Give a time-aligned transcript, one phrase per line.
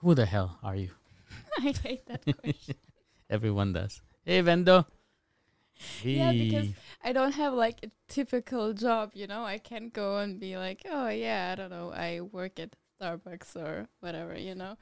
[0.00, 0.90] Who the hell are you?
[1.58, 2.76] I hate that question.
[3.30, 4.00] Everyone does.
[4.24, 4.86] Hey, Vendo.
[6.02, 6.68] Yeah, because
[7.02, 9.44] I don't have like a typical job, you know.
[9.44, 13.56] I can't go and be like, oh yeah, I don't know, I work at Starbucks
[13.56, 14.76] or whatever, you know.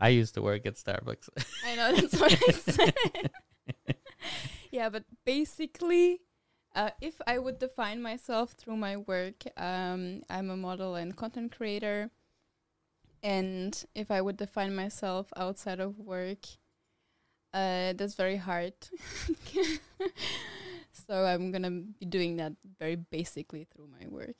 [0.00, 1.28] I used to work at Starbucks.
[1.66, 3.30] I know that's what I said.
[4.72, 6.20] yeah, but basically,
[6.74, 11.56] uh, if I would define myself through my work, um, I'm a model and content
[11.56, 12.10] creator.
[13.22, 16.46] And if I would define myself outside of work,
[17.54, 18.74] uh, that's very hard.
[20.92, 24.36] so I'm gonna be doing that very basically through my work.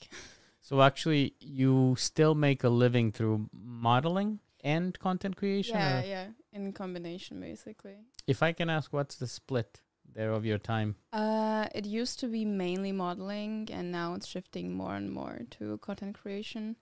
[0.61, 5.77] so actually, you still make a living through modeling and content creation.
[5.77, 7.97] Yeah, yeah, in combination basically.
[8.27, 9.81] If I can ask, what's the split
[10.15, 10.97] there of your time?
[11.13, 15.79] Uh, it used to be mainly modeling, and now it's shifting more and more to
[15.79, 16.77] content creation.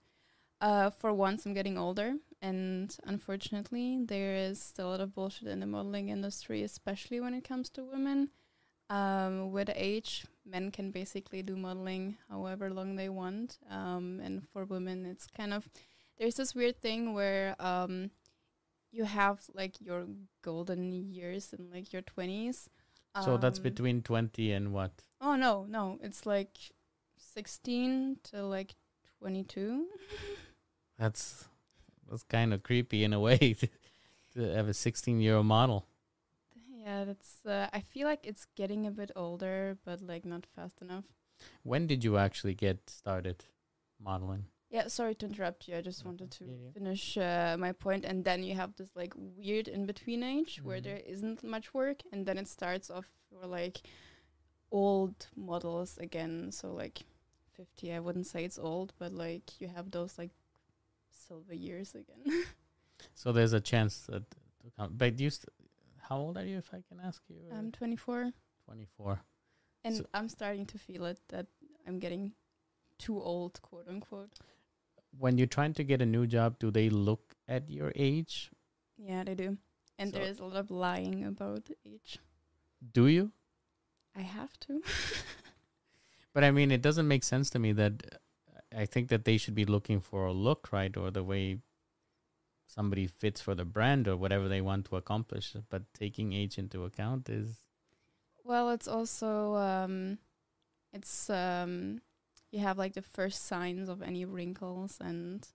[0.61, 5.49] Uh, for once, I'm getting older, and unfortunately, there is still a lot of bullshit
[5.49, 8.31] in the modeling industry, especially when it comes to women.
[8.91, 14.65] Um, with age, men can basically do modeling however long they want, um, and for
[14.65, 15.69] women, it's kind of
[16.19, 18.11] there's this weird thing where um,
[18.93, 20.07] you have like your
[20.43, 22.69] golden years in like your twenties.
[23.25, 24.91] so that's Um, between 20 and what?
[25.21, 26.59] Oh no, no, it's like
[27.17, 28.75] sixteen to like
[29.19, 29.87] twenty-two.
[31.01, 31.49] That's
[32.11, 33.69] that's kind of creepy in a way to,
[34.35, 35.87] to have a 16 year old model.
[36.85, 37.47] yeah, that's.
[37.47, 41.05] Uh, I feel like it's getting a bit older, but like not fast enough.
[41.63, 43.45] When did you actually get started
[43.99, 44.45] modeling?
[44.71, 45.77] Yeah, sorry to interrupt you.
[45.77, 46.71] I just wanted to yeah, yeah.
[46.75, 50.81] finish uh, my point, and then you have this like weird in between age where
[50.81, 50.85] Mhm.
[50.85, 53.81] there isn't much work, and then it starts off for like
[54.71, 56.53] old models again.
[56.53, 57.01] So like
[57.57, 60.31] fifty, I wouldn't say it's old, but like you have those like
[61.31, 62.25] silver years again.
[63.15, 64.91] So there's a chance that to come.
[65.03, 65.49] But you, st-
[66.09, 67.37] how old are you, if I can ask you?
[67.59, 68.33] I'm twenty-four.
[68.67, 69.21] 24.
[69.85, 71.47] And So- I'm starting to feel it that
[71.87, 72.33] I'm getting
[72.99, 74.35] too old, quote unquote.
[75.19, 78.51] When you're trying to get a new job, do they look at your age?
[78.99, 79.57] Yeah, they do.
[79.99, 82.19] And So- there is a lot of lying about age.
[82.99, 83.33] Do you?
[84.15, 84.83] I have to.
[86.35, 87.95] But I mean, it doesn't make sense to me that
[88.77, 90.97] I think that they should be looking for a look, right?
[90.97, 91.59] Or the way
[92.67, 95.55] somebody fits for the brand or whatever they want to accomplish.
[95.69, 97.65] But taking age into account is.
[98.45, 100.19] well, it's also um
[100.93, 102.01] it's um
[102.51, 105.47] you have like the first signs of any wrinkles and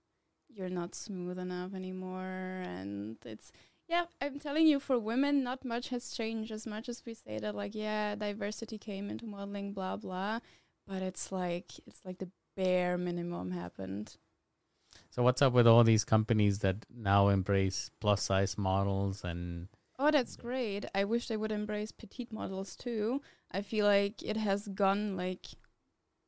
[0.48, 3.52] you're not smooth enough anymore and it's
[3.88, 7.38] yeah, I'm telling you for women not much has changed as much as we say
[7.38, 10.40] that like yeah, diversity came into modeling blah blah,
[10.86, 14.16] but it's like it's like the bare minimum happened.
[15.10, 19.68] So, what's up with all these companies that now embrace plus size models and.
[19.98, 20.84] Oh, that's great.
[20.94, 23.22] I wish they would embrace petite models too.
[23.50, 25.46] I feel like it has gone like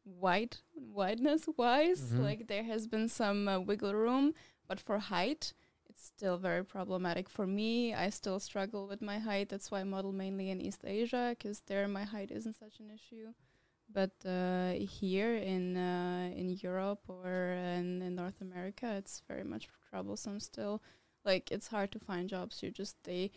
[0.07, 2.01] wide wideness wise.
[2.13, 2.23] Mhm.
[2.23, 4.35] Like there has been some uh, wiggle room,
[4.67, 5.53] but for height,
[5.89, 7.93] it's still very problematic for me.
[7.93, 9.49] I still struggle with my height.
[9.51, 12.91] That's why I model mainly in East Asia because there my height isn't such an
[12.91, 13.35] issue.
[13.91, 19.69] But uh, here in uh, in Europe or in, in North America, it's very much
[19.91, 20.83] troublesome still.
[21.25, 22.63] Like it's hard to find jobs.
[22.63, 23.31] You just they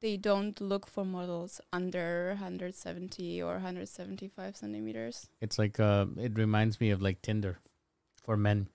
[0.00, 5.28] they don't look for models under 170 or 175 centimeters.
[5.40, 7.58] It's like, uh, it reminds me of like Tinder
[8.22, 8.68] for men.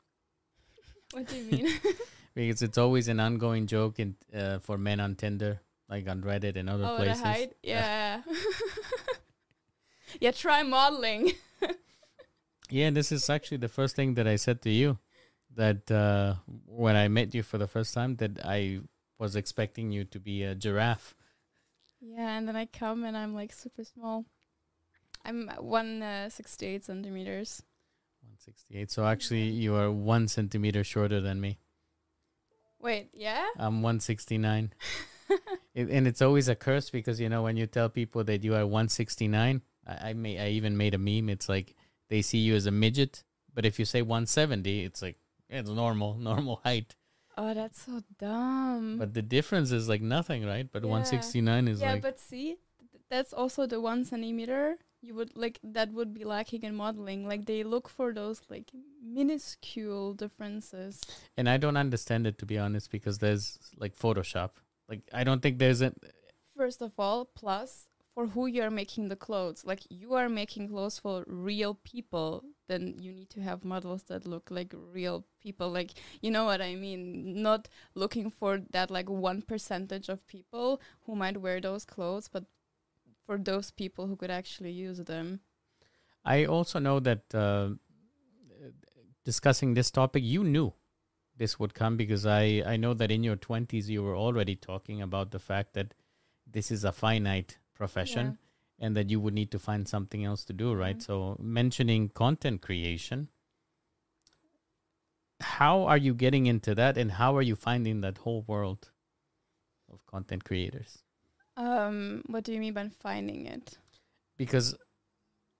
[1.13, 1.67] What do you mean?
[2.33, 6.55] Because it's always an ongoing joke in, uh, for men on Tinder, like on Reddit
[6.55, 7.21] and other oh, places.
[7.21, 7.53] the height?
[7.61, 8.21] Yeah.
[10.19, 11.31] yeah, try modeling.
[12.71, 14.97] Yeah, this is actually the first thing that I said to you.
[15.53, 16.35] That uh,
[16.65, 18.79] when I met you for the first time, that I
[19.19, 21.13] was expecting you to be a giraffe.
[21.99, 24.25] Yeah, and then I come and I'm like super small.
[25.25, 27.61] I'm 168 centimeters.
[28.21, 28.89] 168.
[28.89, 31.59] So actually, you are one centimeter shorter than me.
[32.79, 33.45] Wait, yeah?
[33.57, 34.73] I'm 169.
[35.75, 38.55] it, and it's always a curse because you know when you tell people that you
[38.55, 41.29] are 169, I, I may I even made a meme.
[41.29, 41.75] It's like
[42.09, 43.23] they see you as a midget,
[43.53, 45.17] but if you say 170, it's like
[45.49, 46.95] it's normal, normal height.
[47.37, 48.97] Oh, that's so dumb.
[48.97, 50.67] But the difference is like nothing, right?
[50.71, 50.89] But Yeah.
[50.89, 52.57] 169 is yeah, like but see,
[52.91, 54.77] th- that's also the one centimeter.
[55.01, 57.27] You would like that would be lacking in modeling.
[57.27, 58.69] Like they look for those like
[59.01, 61.01] minuscule differences.
[61.37, 64.51] And I don't understand it to be honest because there's like Photoshop.
[64.87, 65.93] Like I don't think there's a
[66.55, 69.63] First of all, plus for who you are making the clothes.
[69.65, 72.43] Like you are making clothes for real people.
[72.67, 75.69] then you need to have models that look like real people.
[75.69, 75.91] Like
[76.21, 77.41] you know what I mean?
[77.41, 82.45] Not looking for that like one percentage of people who might wear those clothes, but
[83.25, 85.41] for those people who could actually use them.
[86.23, 87.69] I also know that uh,
[89.25, 90.73] discussing this topic, you knew
[91.37, 95.01] this would come because I, I know that in your 20s you were already talking
[95.01, 95.93] about the fact that
[96.45, 98.25] this is a finite profession
[98.79, 100.97] and that you would need to find something else to do, right?
[100.97, 101.05] Mhm.
[101.09, 101.17] So,
[101.59, 103.27] mentioning content creation,
[105.41, 108.91] how are you getting into that and how are you finding that whole world
[109.91, 110.99] of content creators?
[111.57, 113.77] Um, what do you mean by finding it?
[114.37, 114.75] because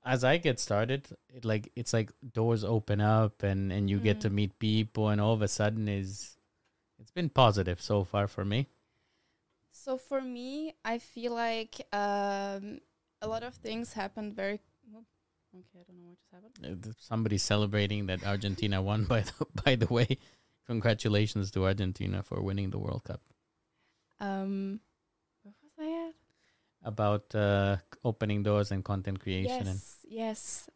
[0.04, 4.22] as I get started, it like it's like doors open up and and you get
[4.22, 4.34] to Mm.
[4.34, 6.38] meet people and all of a sudden is
[7.00, 8.68] it's been positive so far for me.
[9.83, 12.80] So for me, I feel like um,
[13.22, 14.60] a lot of things happened very.
[15.54, 16.86] Okay, I don't know what just happened.
[16.86, 19.33] Uh, Somebody's celebrating that Argentina won by the
[19.66, 20.18] by the way.
[20.68, 23.22] Congratulations to Argentina for winning the World Cup.
[24.19, 24.80] Um,
[25.42, 26.16] where was I at?
[26.88, 30.69] About uh, opening doors and content creation and Yes, yes.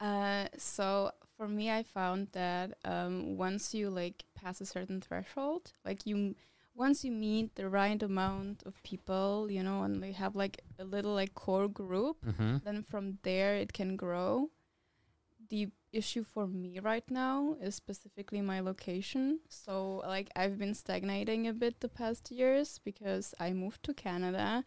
[0.00, 5.72] Uh, so for me, I found that um, once you like pass a certain threshold,
[5.84, 6.34] like you,
[6.76, 10.84] once you meet the right amount of people, you know, and they have like a
[10.84, 12.62] little like core group, Mhm.
[12.64, 14.50] then from there it can grow.
[15.48, 19.40] The issue for me right now is specifically my location.
[19.48, 24.64] So like I've been stagnating a bit the past years because I moved to Canada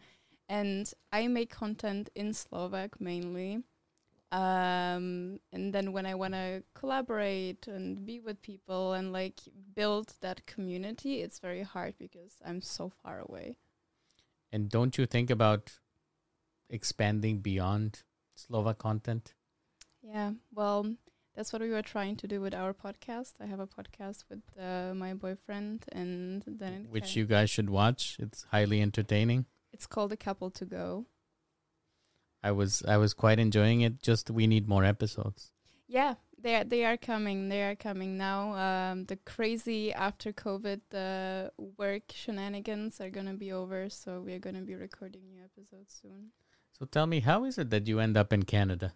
[0.48, 3.62] and I make content in Slovak mainly.
[4.32, 9.40] Um and then when I want to collaborate and be with people and like
[9.74, 13.56] build that community, it's very hard because I'm so far away.
[14.52, 15.78] and don't you think about
[16.68, 18.02] expanding beyond
[18.34, 19.34] Slovak content?
[20.02, 20.96] Yeah, well,
[21.34, 23.34] that's what we were trying to do with our podcast.
[23.40, 28.16] I have a podcast with uh, my boyfriend, and then Which you guys should watch.
[28.18, 29.46] It's highly entertaining.
[29.72, 31.06] it's called a couple to go.
[32.42, 34.02] I was I was quite enjoying it.
[34.02, 35.52] Just we need more episodes.
[35.88, 37.48] Yeah, they are, they are coming.
[37.48, 38.54] They are coming now.
[38.54, 44.38] Um, the crazy after COVID uh, work shenanigans are gonna be over, so we are
[44.38, 46.30] gonna be recording new episodes soon.
[46.78, 48.94] So tell me, how is it that you end up in Canada?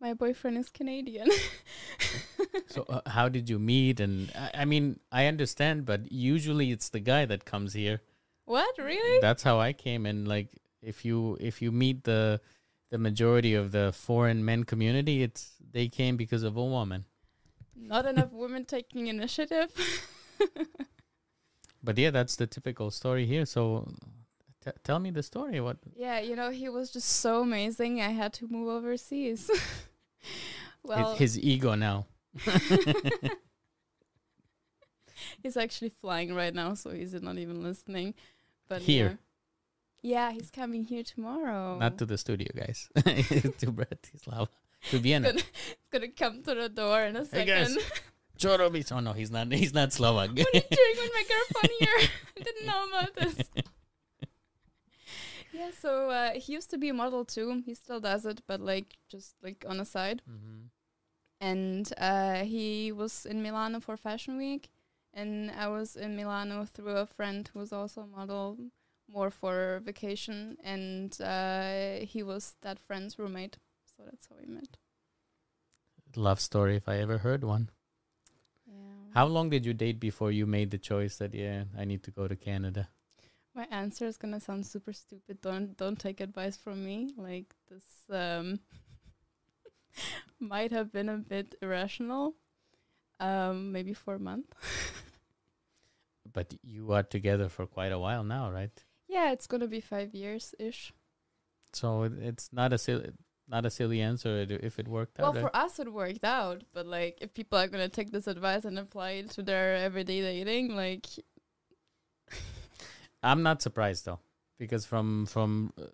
[0.00, 1.28] My boyfriend is Canadian.
[2.66, 4.00] So uh, how did you meet?
[4.00, 8.00] And I, I mean, I understand, but usually it's the guy that comes here.
[8.44, 9.20] what really?
[9.20, 10.06] That's how I came.
[10.06, 10.48] And like,
[10.82, 12.40] if you if you meet the
[12.90, 17.04] the majority of the foreign men community, it's they came because of a woman.
[17.74, 19.70] Not enough women taking initiative.
[21.82, 23.44] But yeah, that's the typical story here.
[23.44, 23.88] So
[24.64, 25.60] t- tell me the story.
[25.60, 25.78] What?
[25.94, 28.00] Yeah, you know, he was just so amazing.
[28.00, 29.50] I had to move overseas.
[30.84, 32.06] well, his, his ego now.
[35.42, 38.14] he's actually flying right now, so he's not even listening.
[38.68, 39.18] But Here.
[40.02, 41.78] Yeah, he's coming here tomorrow.
[41.78, 42.88] Not to the studio, guys.
[42.96, 44.48] to Bratislava.
[44.90, 45.30] To Vienna.
[45.32, 45.42] Gonna,
[45.92, 47.76] gonna come to the door in a Hey, second.
[47.76, 47.76] guys.
[48.38, 48.90] Chorobis.
[48.90, 49.52] Oh no, he's not.
[49.52, 50.30] He's not Slovak.
[50.30, 52.10] what are you doing with my girlfriend here?
[52.38, 53.48] I didn't know about this.
[55.54, 57.62] Yeah, so uh, he used to be a model too.
[57.66, 60.22] He still does it, but like just like on the side.
[60.28, 60.70] Mhm.
[61.40, 64.70] and uh, he was in Milano for Fashion Week,
[65.12, 68.56] and I was in Milano through a friend who was also a model,
[69.12, 73.58] more for vacation, and uh, he was that friend's roommate.
[73.84, 74.76] So that's how we met.
[76.16, 77.70] Love story if I ever heard one.
[78.66, 78.74] Yeah.
[79.14, 82.10] How long did you date before you made the choice that yeah, I need to
[82.10, 82.88] go to Canada?
[83.54, 85.40] My answer is gonna sound super stupid.
[85.42, 87.12] Don't don't take advice from me.
[87.16, 88.60] Like this um,
[90.40, 92.34] might have been a bit irrational.
[93.20, 94.52] Um, maybe for a month.
[96.32, 98.72] But you are together for quite a while now, right?
[99.12, 100.92] Yeah, it's gonna be five years ish.
[101.72, 103.10] So it, it's not a silly,
[103.48, 105.34] not a silly answer if it worked Well, out.
[105.34, 105.64] Well, for right?
[105.64, 106.64] us, it worked out.
[106.72, 110.20] But like, if people are gonna take this advice and apply it to their everyday
[110.22, 111.06] dating, like,
[113.22, 114.20] I'm not surprised though,
[114.58, 115.84] because from from uh,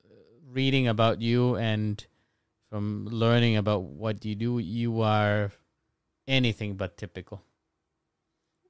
[0.51, 2.05] reading about you and
[2.71, 5.53] from learning about what you do, you are
[6.27, 7.43] anything but typical.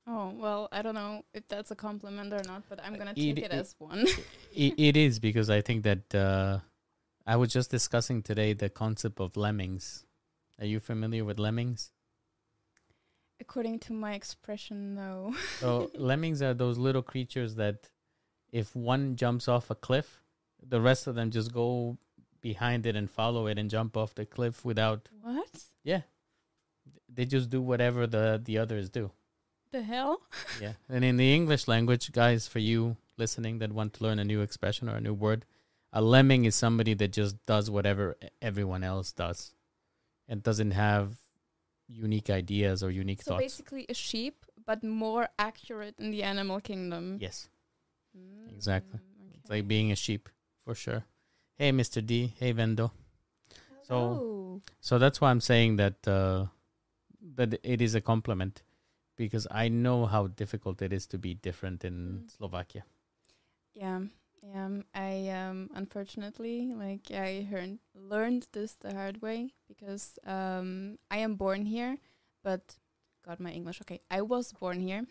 [0.08, 3.38] Oh well, I don't know if that's a compliment or not, but I'm gonna take
[3.38, 4.06] it, it- as one.
[4.54, 6.58] it, it is because I think that uh,
[7.26, 10.04] I was just discussing today the concept of lemmings.
[10.58, 11.92] Are you familiar with lemmings?
[13.40, 15.32] According to my expression, no.
[15.60, 17.88] So lemmings are those little creatures that,
[18.50, 20.22] if one jumps off a cliff,
[20.60, 21.98] the rest of them just go
[22.40, 25.08] behind it and follow it and jump off the cliff without.
[25.22, 25.48] what?
[25.84, 26.00] Yeah,
[27.12, 29.10] they just do whatever the the others do.
[29.70, 30.22] The hell?
[30.60, 30.72] Yeah.
[30.88, 34.40] And in the English language, guys, for you listening that want to learn a new
[34.40, 35.44] expression or a new word,
[35.92, 39.52] a lemming is somebody that just does whatever everyone else does
[40.28, 41.16] and doesn't have
[41.88, 43.42] unique ideas or unique So thoughts.
[43.44, 47.18] basically, a sheep, but more accurate in the animal kingdom.
[47.20, 47.48] Yes.
[48.50, 48.98] exactly.
[49.00, 50.28] Mm, It's like being a sheep
[50.64, 51.04] for sure.
[51.54, 52.04] Hey, Mr.
[52.04, 52.34] D.
[52.38, 52.90] Hey, Vendo.
[53.82, 54.62] So, Oh.
[54.80, 56.46] so that's why I'm saying that uh,
[57.36, 58.62] that it is a compliment
[59.18, 62.30] because I know how difficult it is to be different in Mm.
[62.30, 62.86] Slovakia.
[63.74, 64.00] Yeah,
[64.42, 64.68] yeah.
[64.94, 71.36] I um unfortunately like I heard learned this the hard way because um I am
[71.36, 71.98] born here,
[72.42, 72.78] but
[73.24, 74.00] got my English okay.
[74.10, 75.04] I was born here,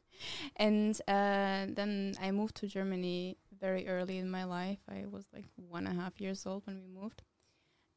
[0.56, 4.80] and uh, then I moved to Germany very early in my life.
[4.88, 7.22] I was like one and a half years old when we moved,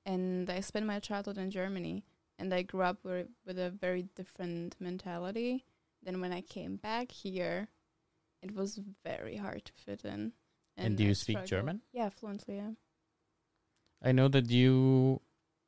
[0.06, 2.04] and I spent my childhood in Germany.
[2.40, 5.66] And I grew up with, with a very different mentality
[6.02, 7.68] than when I came back here
[8.42, 10.34] it was very hard to fit in.
[10.78, 11.50] And do you I speak struggled.
[11.50, 11.82] German?
[11.92, 12.58] Yeah, fluently.
[12.58, 12.72] Yeah.
[14.02, 15.22] I know that you,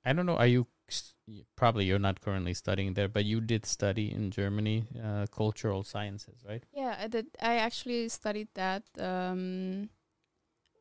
[0.05, 0.67] I don't know, are you,
[1.55, 6.43] probably you're not currently studying there, but you did study in Germany uh, cultural sciences,
[6.47, 6.63] right?
[6.73, 7.27] Yeah, I did.
[7.41, 9.89] I actually studied that, um,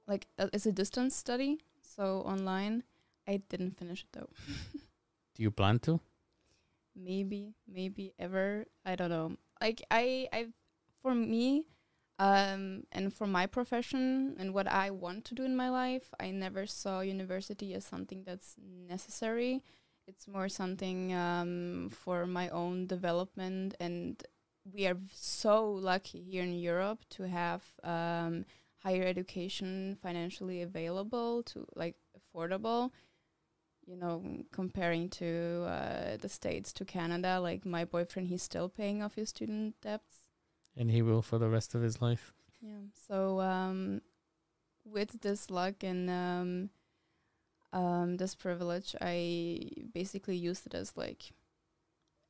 [0.07, 2.85] like uh, as a distance study, so online.
[3.27, 4.31] I didn't finish it though.
[5.35, 6.01] Do you plan to?
[6.97, 8.67] maybe, maybe ever.
[8.85, 9.37] I don't know.
[9.61, 10.47] Like I, I,
[11.03, 11.67] for me,
[12.19, 16.31] um, and for my profession and what I want to do in my life, I
[16.31, 18.57] never saw university as something that's
[18.89, 19.63] necessary.
[20.07, 24.23] It's more something um, for my own development, and
[24.71, 28.45] we are so lucky here in Europe to have um,
[28.83, 32.91] higher education financially available to like affordable
[33.91, 39.03] you know, comparing to uh, the States to Canada, like my boyfriend, he's still paying
[39.03, 40.29] off his student debts.
[40.77, 42.33] And he will for the rest of his life.
[42.61, 42.85] Yeah.
[43.09, 44.01] So um,
[44.85, 46.71] with this luck and um,
[47.73, 51.33] um, this privilege, I basically used it as like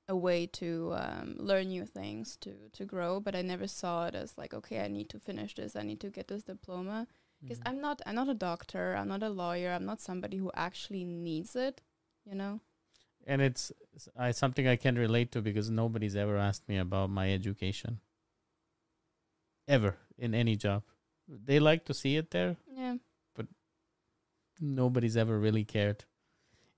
[0.08, 3.20] a way to um, learn new things, to to grow.
[3.20, 5.76] But I never saw it as like, okay, I need to finish this.
[5.76, 7.06] I need to get this diploma
[7.40, 7.68] because Mhm.
[7.68, 8.94] I'm not I'm not a doctor.
[8.96, 9.70] I'm not a lawyer.
[9.72, 11.80] I'm not somebody who actually needs it.
[12.26, 12.60] You know.
[13.26, 13.72] and it's
[14.16, 18.00] I, something I can relate to because nobody's ever asked me about my education.
[19.68, 20.82] Ever in any job.
[21.28, 22.56] They like to see it there.
[22.76, 22.96] Yeah.
[23.34, 23.46] But
[24.60, 26.04] nobody's ever really cared.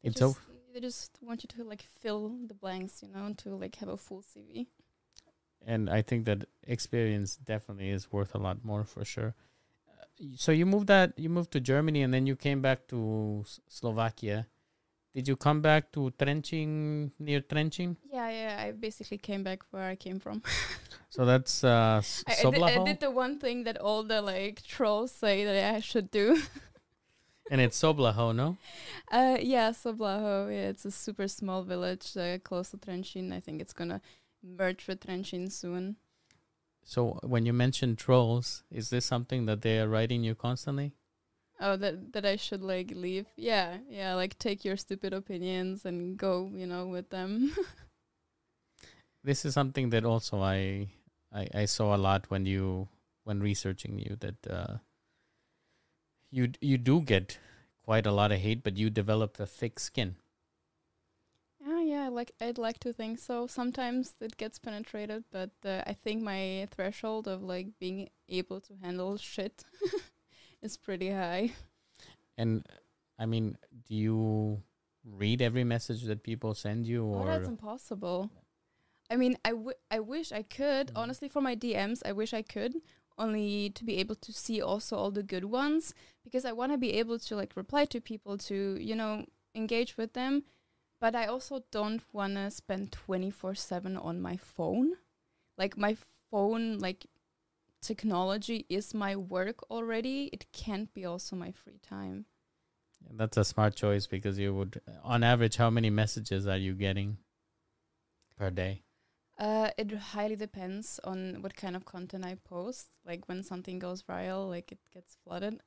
[0.02, 0.38] They It's just,
[0.72, 3.96] they just want you to like fill the blanks, you know, to like have a
[3.96, 4.66] full CV.
[5.64, 9.34] and I think that experience definitely is worth a lot more for sure.
[10.36, 13.60] So you moved that you moved to Germany and then you came back to S-
[13.68, 14.46] Slovakia.
[15.14, 17.96] Did you come back to Trenčín near Trenčín?
[18.10, 18.56] Yeah, yeah.
[18.64, 20.42] I basically came back where I came from.
[21.12, 24.22] So that's uh, S- I, I, did, I did the one thing that all the
[24.22, 26.40] like trolls say that I should do.
[27.50, 28.56] and it's Soblaho, no?
[29.10, 30.48] Uh, yeah, Soblaho.
[30.48, 33.30] Yeah, it's a super small village uh, close to Trenčín.
[33.30, 34.00] I think it's gonna
[34.42, 35.96] merge with Trenčín soon.
[36.84, 40.92] So when you mention trolls, is this something that they are writing you constantly?
[41.60, 43.26] Oh, that that I should like leave.
[43.36, 44.14] Yeah, yeah.
[44.14, 47.54] Like take your stupid opinions and go, you know, with them.
[49.24, 50.88] This is something that also I
[51.32, 52.88] I, I saw a lot when you
[53.24, 54.78] when researching you that uh,
[56.30, 57.38] you you do get
[57.84, 60.16] quite a lot of hate, but you developed a thick skin.
[62.18, 63.46] Yeah, yeah, I like I'd like to think so.
[63.46, 68.74] Sometimes it gets penetrated, but uh, I think my threshold of like being able to
[68.82, 69.64] handle shit
[70.62, 71.52] is pretty high.
[72.38, 72.66] And
[73.18, 73.56] I mean,
[73.88, 74.62] do you
[75.04, 78.30] read every message that people send you, Oh, that's impossible.
[79.10, 80.88] I mean, I, w- I wish I could.
[80.88, 80.92] Mm.
[80.96, 82.76] Honestly, for my DMs, I wish I could.
[83.18, 86.78] Only to be able to see also all the good ones because I want to
[86.78, 90.44] be able to like reply to people to you know engage with them,
[91.02, 94.92] but I also don't want to spend twenty four seven on my phone.
[95.58, 95.96] Like my
[96.30, 97.06] phone, like
[97.80, 100.30] technology is my work already.
[100.32, 102.26] It can't be also my free time.
[103.18, 107.16] that's a smart choice because you would, on average, how many messages are you getting
[108.38, 108.82] per day?
[109.36, 112.90] Uh, it highly depends on what kind of content I post.
[113.04, 115.58] Like when something goes viral, like it gets flooded.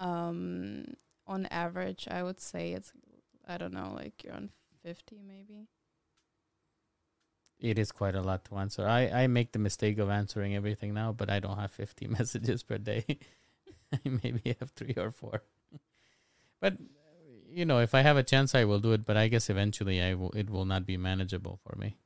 [0.00, 0.84] Um,
[1.28, 2.92] on average, I would say it's
[3.46, 4.50] I don't know, like you're on
[4.82, 5.68] fifty maybe.
[7.58, 8.86] It is quite a lot to answer.
[8.88, 12.64] I, I make the mistake of answering everything now, but I don't have 50 messages
[12.64, 13.04] per day.
[13.92, 15.42] I maybe have three or four.
[16.60, 16.76] but
[17.48, 19.04] you know, if I have a chance, I will do it.
[19.04, 20.30] But I guess eventually, I will.
[20.32, 21.98] It will not be manageable for me,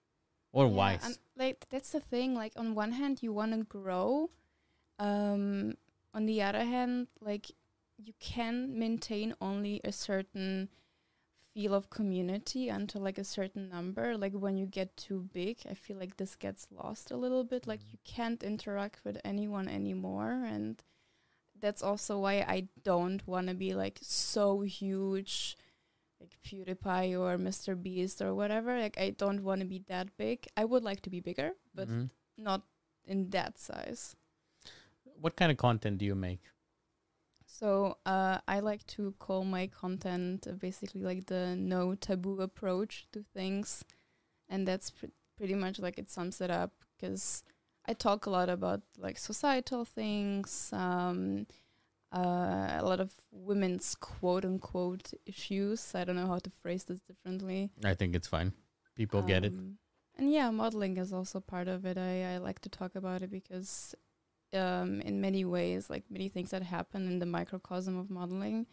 [0.52, 1.18] or Yeah, wise.
[1.37, 2.35] like that's the thing.
[2.35, 4.30] Like on one hand, you want to grow.
[4.99, 5.75] Um,
[6.12, 7.52] on the other hand, like
[7.97, 10.68] you can maintain only a certain
[11.56, 14.16] feel of community until like a certain number.
[14.18, 17.66] Like when you get too big, I feel like this gets lost a little bit.
[17.66, 17.92] Like Mhm.
[17.92, 20.82] you can't interact with anyone anymore, and
[21.58, 25.56] that's also why I don't want to be like so huge
[26.20, 27.75] like PewDiePie or Mr.
[27.75, 28.78] Beast or whatever.
[28.78, 30.46] Like I don't want to be that big.
[30.56, 32.10] I would like to be bigger, but Mhm.
[32.36, 32.62] not
[33.06, 34.14] in that size.
[35.04, 36.42] What kind of content do you make?
[37.58, 43.06] So uh, I like to call my content uh, basically like the no taboo approach
[43.12, 43.82] to things,
[44.48, 45.06] and that's pr-
[45.38, 47.42] pretty much like it sums it up because
[47.88, 51.46] I talk a lot about like societal things, um,
[52.12, 55.94] uh, a lot of women's quote unquote issues.
[55.94, 57.70] I don't know how to phrase this differently.
[57.82, 58.52] I think it's fine.
[58.96, 59.52] People get it.
[59.52, 59.78] Um,
[60.18, 61.96] And yeah, modeling is also part of it.
[61.98, 63.94] I, I like to talk about it because
[64.56, 68.66] um, in many ways, like many things that happen in the microcosm of modeling,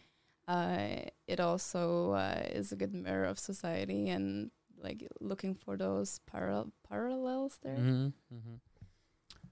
[0.48, 6.20] uh, it also uh, is a good mirror of society and like looking for those
[6.32, 7.76] paral- parallels there.
[7.76, 8.56] hmm hmm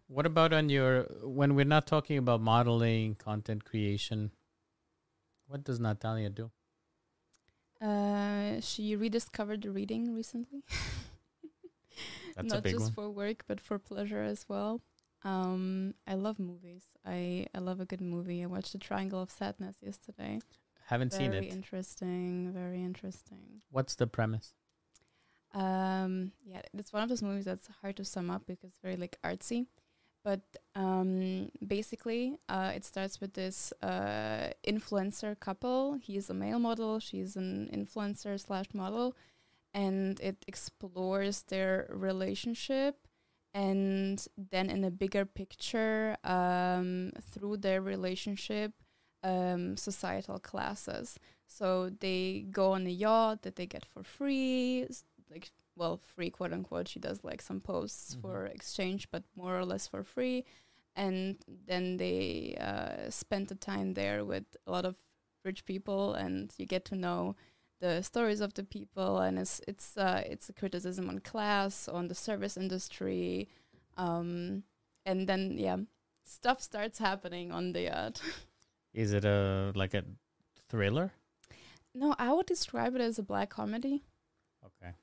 [0.07, 4.31] What about on your when we're not talking about modeling, content creation?
[5.47, 6.51] What does Natalia do?
[7.81, 10.63] Uh, she rediscovered the reading recently.
[12.35, 12.91] That's a Not just one.
[12.93, 14.81] for work, but for pleasure as well.
[15.23, 16.83] Um, I love movies.
[17.05, 18.43] I I love a good movie.
[18.43, 20.39] I watched The Triangle of Sadness yesterday.
[20.87, 21.41] Haven't seen it.
[21.41, 22.51] very interesting.
[22.53, 23.61] Very interesting.
[23.69, 24.53] What's the premise?
[25.53, 28.95] Um, yeah, it's one of those movies that's hard to sum up because it's very
[28.97, 29.67] like artsy.
[30.23, 30.41] But
[30.75, 35.95] um, basically, uh, it starts with this uh, influencer couple.
[36.01, 36.99] He's a male model.
[36.99, 39.15] She's an influencer slash model,
[39.73, 43.07] and it explores their relationship.
[43.53, 48.71] And then, in a bigger picture, um, through their relationship,
[49.23, 51.19] um, societal classes.
[51.47, 54.87] So they go on a yacht that they get for free,
[55.29, 56.87] like well, free quote unquote.
[56.87, 58.21] She does like some posts Mhm.
[58.21, 60.45] for exchange, but more or less for free.
[60.95, 64.95] And then they uh, spend the time there with a lot of
[65.43, 67.35] rich people, and you get to know
[67.81, 69.17] the stories of the people.
[69.19, 73.49] And it's it's uh, it's a criticism on class, on the service industry,
[73.97, 74.63] um,
[75.05, 75.77] and then yeah,
[76.23, 78.21] stuff starts happening on the yacht.
[78.93, 80.03] Is it a like a
[80.69, 81.11] thriller?
[81.93, 84.03] no, I would describe it as a black comedy.
[84.65, 84.93] Okay.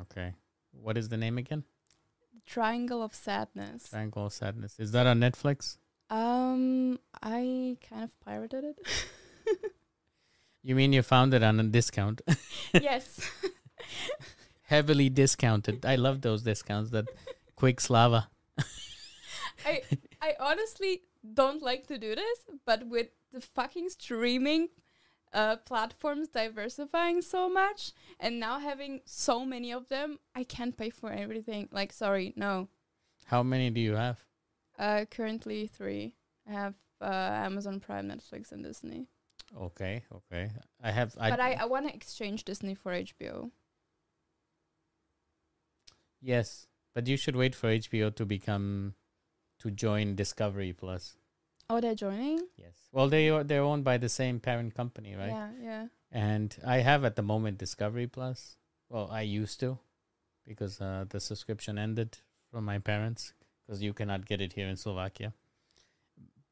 [0.00, 0.34] Okay.
[0.72, 1.64] What is the name again?
[2.46, 3.90] Triangle of Sadness.
[3.90, 4.78] Triangle of Sadness.
[4.78, 5.76] Is that on Netflix?
[6.10, 8.78] Um, I kind of pirated it.
[10.68, 12.20] You mean you found it on a discount?
[12.74, 13.26] yes.
[14.64, 15.86] Heavily discounted.
[15.86, 16.90] I love those discounts.
[16.90, 17.06] That
[17.56, 18.28] quick slava.
[19.64, 19.80] I
[20.20, 24.68] I honestly don't like to do this, but with the fucking streaming
[25.32, 30.90] uh platforms diversifying so much and now having so many of them, I can't pay
[30.90, 31.70] for everything.
[31.72, 32.68] Like sorry, no.
[33.24, 34.18] How many do you have?
[34.78, 36.12] Uh currently 3.
[36.46, 39.06] I have uh, Amazon Prime, Netflix and Disney.
[39.56, 40.50] Okay, okay.
[40.82, 41.14] I have.
[41.18, 43.50] I, but I, I want to exchange Disney for HBO.
[46.20, 48.94] yes, but you should wait for HBO to become
[49.60, 51.16] to join Discovery Plus.
[51.70, 52.46] Oh, they're joining?
[52.56, 52.74] Yes.
[52.92, 55.30] Well, they are they're owned by the same parent company, right?
[55.30, 55.86] Yeah, yeah.
[56.10, 58.56] And I have at the moment Discovery Plus.
[58.88, 59.78] Well, I used to
[60.46, 62.18] because uh, the subscription ended
[62.50, 63.34] from my parents
[63.66, 65.34] because you cannot get it here in Slovakia.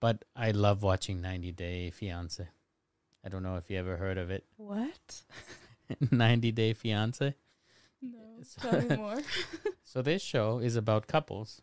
[0.01, 2.47] But I love watching 90 Day Fiance.
[3.27, 4.45] I don't know if you ever heard of it.
[4.57, 5.23] What?
[6.13, 7.35] 90 Day Fiance.
[8.01, 8.19] No.
[8.43, 9.21] So- Tell me more.
[9.83, 11.61] So this show is about couples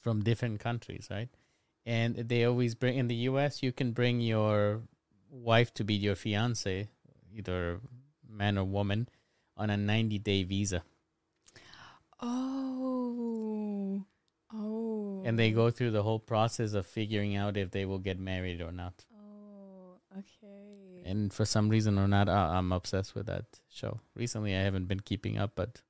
[0.00, 1.28] from different countries, right?
[1.84, 4.80] And they always bring in the US you can bring your
[5.30, 6.88] wife to be your fiance,
[7.34, 7.80] either
[8.26, 9.08] man or woman,
[9.58, 10.82] on a 90 day visa.
[12.22, 14.04] oh.
[14.54, 15.22] Oh.
[15.26, 18.62] And they go through the whole process of figuring out if they will get married
[18.62, 19.04] or not.
[21.06, 24.00] And for some reason or not, I- I'm obsessed with that show.
[24.14, 25.82] Recently, I haven't been keeping up, but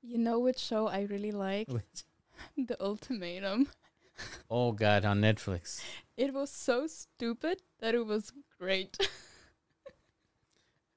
[0.00, 1.68] you know which show I really like?
[2.56, 3.68] The Ultimatum.
[4.50, 5.82] oh god, on Netflix.
[6.16, 8.96] It was so stupid that it was great.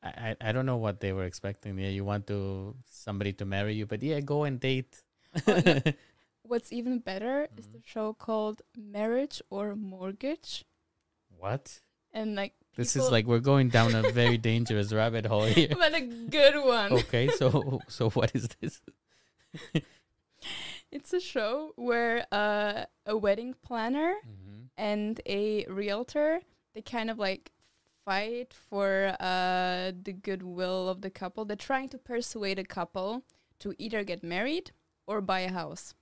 [0.04, 1.78] I, I don't know what they were expecting.
[1.78, 5.04] Yeah, you want to somebody to marry you, but yeah, go and date.
[5.48, 5.82] Oh, no.
[6.44, 7.74] What's even better is Mhm.
[7.74, 10.64] the show called Marriage or Mortgage.
[11.38, 11.82] what?
[12.14, 15.70] And like This is like we're going down a very dangerous rabbit hole here.
[15.78, 16.94] but a good one.
[16.94, 18.82] Okay, so so what is this?
[20.90, 24.16] It's a show where uh, a wedding planner
[24.78, 26.40] and a realtor
[26.74, 27.52] they kind of like
[28.06, 31.44] fight for uh, the goodwill of the couple.
[31.44, 33.24] They're trying to persuade a couple
[33.60, 34.72] to either get married
[35.08, 35.94] or buy a house.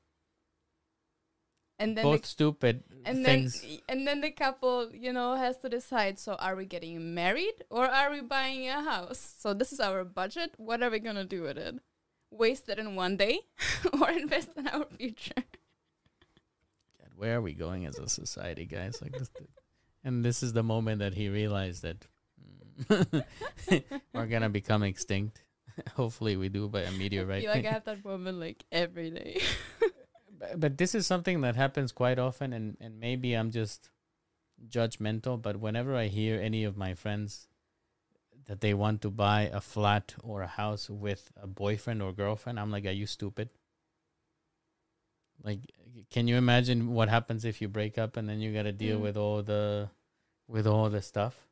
[1.78, 3.62] And then Both the, stupid and things.
[3.62, 6.18] then and then the couple, you know, has to decide.
[6.20, 9.36] So are we getting married or are we buying a house?
[9.38, 10.54] So this is our budget.
[10.58, 11.76] What are we gonna do with it?
[12.32, 13.42] Waste it in one day
[14.02, 15.34] or invest in our future?
[15.36, 19.02] God, where are we going as a society, guys?
[19.02, 19.30] Like this,
[20.04, 22.08] and this is the moment that he realized that
[22.88, 23.24] mm,
[24.14, 25.44] we're gonna become extinct.
[25.96, 27.42] Hopefully, we do by a meteorite.
[27.42, 29.42] feel like I have that moment like every day.
[30.58, 33.90] But, this is something that happens quite often, and and maybe I'm just
[34.68, 35.42] judgmental.
[35.42, 37.48] But whenever I hear any of my friends
[38.46, 42.60] that they want to buy a flat or a house with a boyfriend or girlfriend,
[42.60, 43.50] I'm like, are you stupid?
[45.44, 45.60] Like,
[46.12, 49.00] can you imagine what happens if you break up and then you got to deal
[49.00, 49.02] Mm.
[49.02, 49.90] with all the,
[50.48, 51.48] with all the stuff?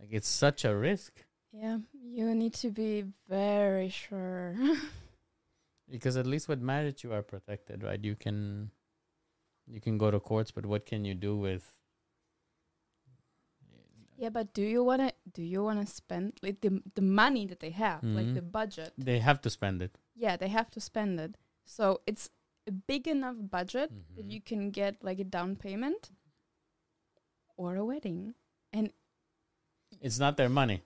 [0.00, 4.56] Like, it's such a risk Yeah, you need to be very sure.
[5.90, 8.02] because at least with marriage you are protected, right?
[8.02, 8.70] You can,
[9.66, 11.72] you can go to courts, but what can you do with?
[14.16, 17.70] yeah, but do you wanna do you wanna spend like the the money that they
[17.70, 18.34] have, like Mhm.
[18.34, 18.92] the budget?
[18.96, 19.98] They have to spend it.
[20.14, 21.36] Yeah, they have to spend it.
[21.66, 22.30] So it's
[22.66, 24.30] a big enough budget that Mhm.
[24.32, 26.12] you can get like a down payment
[27.56, 28.34] or a wedding,
[28.72, 28.92] and
[30.00, 30.82] It's not their money,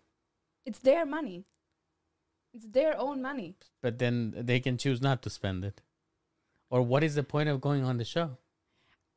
[0.64, 1.44] it's their money.
[2.54, 3.54] It's their own money.
[3.82, 5.80] but then they can choose not to spend it.
[6.70, 8.38] Or what is the point of going on the show?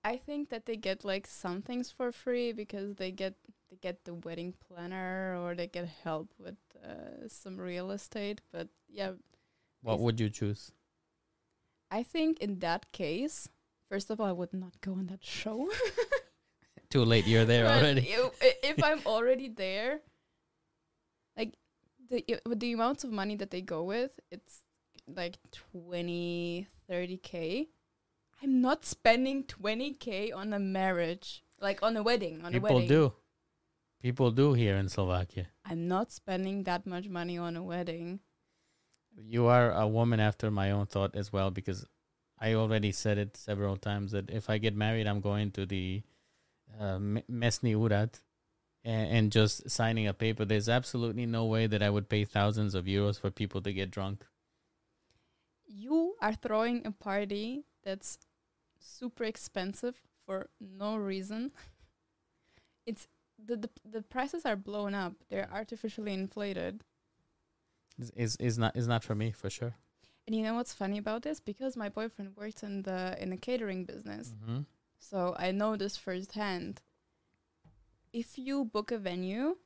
[0.04, 3.36] I think that they get like some things for free because they get
[3.70, 8.41] they get the wedding planner or they get help with uh, some real estate.
[8.52, 9.12] But yeah,
[9.82, 10.72] what would you choose?
[11.91, 13.48] I think in that case,
[13.89, 15.70] first of all, I would not go on that show.
[16.89, 18.13] Too late, you're there But already.
[18.13, 20.00] i- i- If I'm already there,
[22.12, 24.62] the with the amounts of money that they go with, it's
[25.08, 25.38] like
[25.74, 27.67] 20, 30k.
[28.43, 32.89] I'm not spending 20k on a marriage, like on a wedding, on a People wedding.
[32.89, 33.13] do.
[34.02, 35.47] People do here in Slovakia.
[35.63, 38.19] I'm not spending that much money on a wedding.
[39.15, 41.86] You are a woman after my own thought as well because
[42.39, 46.02] I already said it several times that if I get married, I'm going to the
[46.80, 48.19] uh, Mesni Urat
[48.84, 50.46] and, and just signing a paper.
[50.46, 53.91] There's absolutely no way that I would pay thousands of euros for people to get
[53.91, 54.26] drunk.
[55.67, 58.17] You are throwing a party that's
[58.80, 61.52] super expensive for no reason.
[62.86, 63.08] It's
[63.44, 65.13] the, the the prices are blown up.
[65.30, 66.84] They're artificially inflated.
[68.15, 69.76] Is is not is not for me for sure.
[70.26, 71.39] And you know what's funny about this?
[71.39, 74.62] Because my boyfriend works in the in the catering business, hmm
[75.00, 76.82] so I know this firsthand.
[78.13, 79.58] If you book a venue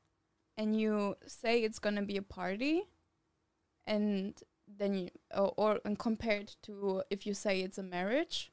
[0.57, 2.83] and you say it's gonna be a party,
[3.85, 4.33] and
[4.67, 8.51] then you or, or and compared to if you say it's a marriage,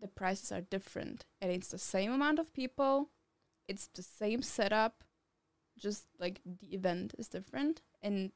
[0.00, 3.10] the prices are different, and it's the same amount of people,
[3.68, 5.04] it's the same setup,
[5.78, 8.32] just like the event is different, and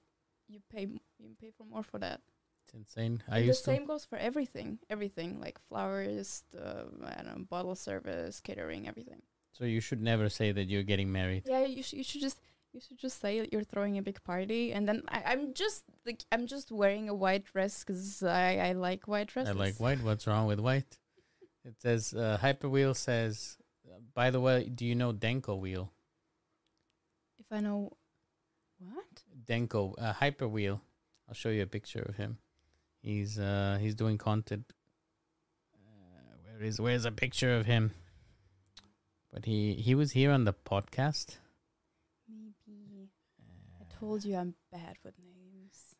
[0.48, 0.82] you pay
[1.18, 2.20] you pay for more for that.
[2.64, 3.22] It's insane.
[3.28, 3.70] I And the used to.
[3.70, 4.78] same goes for everything.
[4.88, 9.22] Everything like flowers, the I don't know, bottle service, catering, everything.
[9.52, 11.44] So you should never say that you're getting married.
[11.46, 12.38] Yeah, you should you should just
[12.72, 15.84] you should just say that you're throwing a big party, and then I, I'm just
[16.06, 19.50] like I'm just wearing a white dress because I I like white dresses.
[19.54, 20.02] I like white.
[20.02, 20.98] What's wrong with white?
[21.64, 23.56] It says uh, Hyperwheel says.
[23.86, 25.92] uh, By the way, do you know Denko Wheel?
[27.38, 27.92] If I know
[28.78, 30.80] what Denko uh, Hyperwheel.
[31.28, 32.38] I'll show you a picture of him.
[33.02, 34.72] He's uh he's doing content.
[35.74, 37.92] Uh, where is where's a picture of him?
[39.32, 41.38] But he he was here on the podcast.
[42.28, 43.10] maybe
[43.80, 45.94] I told you I'm bad with names.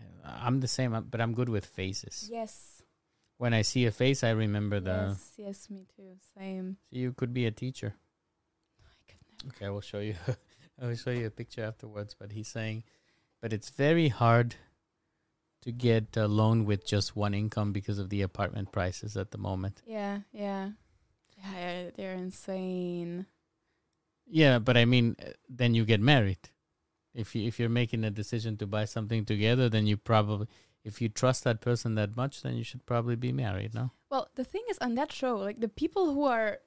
[0.00, 2.28] Uh, I'm the same, uh, but I'm good with faces.
[2.30, 2.82] Yes,
[3.38, 4.90] When I see a face, I remember the.
[5.16, 6.16] yes, yes, me too.
[6.36, 6.76] Same.
[6.90, 7.94] So you could be a teacher.
[8.84, 9.54] I could never.
[9.56, 10.14] Okay, I will show you.
[10.80, 12.14] I will show you a picture afterwards.
[12.18, 12.82] But he's saying,
[13.40, 14.56] but it's very hard
[15.62, 19.38] to get a loan with just one income because of the apartment prices at the
[19.38, 19.82] moment.
[19.86, 20.70] Yeah, yeah,
[21.42, 21.90] yeah.
[21.96, 23.26] They're insane.
[24.26, 26.38] Yeah, but I mean, uh, then you get married.
[27.14, 30.46] If you if you're making a decision to buy something together, then you probably
[30.84, 33.74] if you trust that person that much, then you should probably be married.
[33.74, 36.58] No, Well, the thing is, on that show, like the people who are,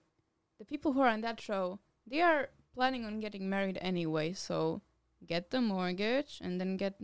[0.59, 4.81] the people who are on that show, they are planning on getting married anyway, so
[5.25, 6.95] get the mortgage and then get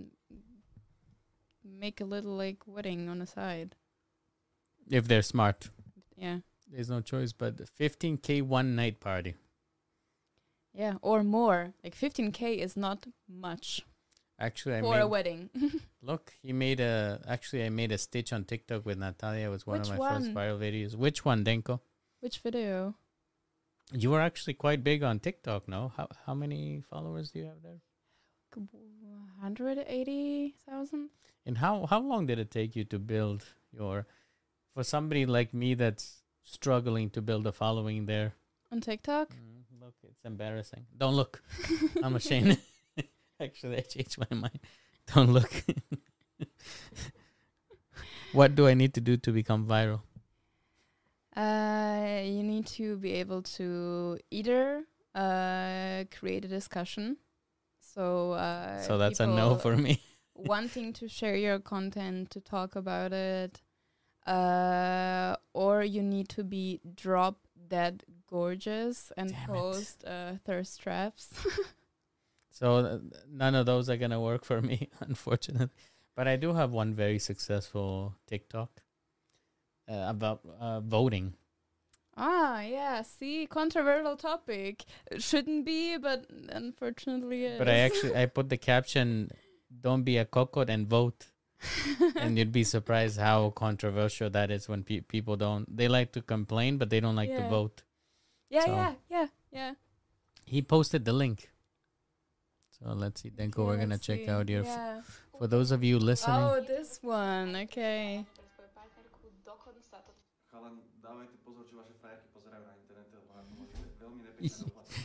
[1.63, 3.75] make a little like wedding on the side.
[4.89, 5.69] If they're smart,
[6.15, 6.39] Yeah.
[6.71, 7.33] There's no choice.
[7.33, 9.35] But 15k one night party.
[10.73, 11.73] Yeah, or more.
[11.83, 13.83] Like 15k is not much
[14.41, 15.49] Actually, I for made, a wedding.
[16.01, 16.33] look.
[16.41, 17.21] He made a.
[17.27, 19.45] Actually, I made a stitch on TikTok with Natalia.
[19.45, 20.95] It was one Which of my first viral videos.
[20.95, 21.79] Which one, Denko?
[22.21, 22.95] Which video?
[23.93, 25.91] You were actually quite big on TikTok, no?
[25.95, 27.81] How how many followers do you have there?
[28.53, 31.09] 180,000?
[31.45, 34.07] And how how long did it take you to build your
[34.73, 38.33] for somebody like me that's struggling to build a following there?
[38.71, 39.29] On TikTok?
[39.29, 40.85] Mm, look, it's embarrassing.
[40.97, 41.43] Don't look.
[42.03, 42.57] I'm ashamed.
[43.39, 44.59] Actually, I changed my mind.
[45.13, 45.51] Don't look.
[48.33, 50.01] what do I need to do to become viral?
[51.35, 54.83] Uh, you need to be able to either
[55.15, 57.17] uh, create a discussion.
[57.79, 60.01] So, uh, so that's a no for me.
[60.35, 63.61] wanting to share your content, to talk about it,
[64.27, 71.33] uh, or you need to be drop dead gorgeous and Damn post uh, thirst traps.
[72.53, 72.99] So uh,
[73.31, 75.69] none of those are gonna work for me, unfortunately.
[76.15, 78.69] But I do have one very successful TikTok
[79.89, 81.33] uh, about uh, voting.
[82.17, 83.01] ah, yeah.
[83.01, 84.83] See, controversial topic.
[85.09, 89.31] It shouldn't be, but unfortunately, it But I actually I put the caption,
[89.71, 91.31] "Don't be a cockot and vote,"
[92.15, 95.65] and you'd be surprised how controversial that is when pe- people don't.
[95.69, 97.83] They like to complain, but they don't like to vote.
[98.49, 99.71] yeah, so- yeah, yeah, yeah.
[100.45, 101.49] He posted the link.
[102.75, 103.65] So let's see, Denko.
[103.65, 104.29] we're gonna check see.
[104.29, 104.63] out your.
[104.65, 105.01] Yeah.
[105.37, 107.55] For those of you listening, Oh, this one.
[107.69, 108.25] Okay.
[110.51, 114.51] Chalan, dávajte pozor, čo vaše frajerky pozerajú na internete, lebo na to môžete veľmi nepekné
[114.59, 115.01] doplatky.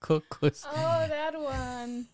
[0.00, 0.58] kokos.
[0.64, 2.08] Oh, that one.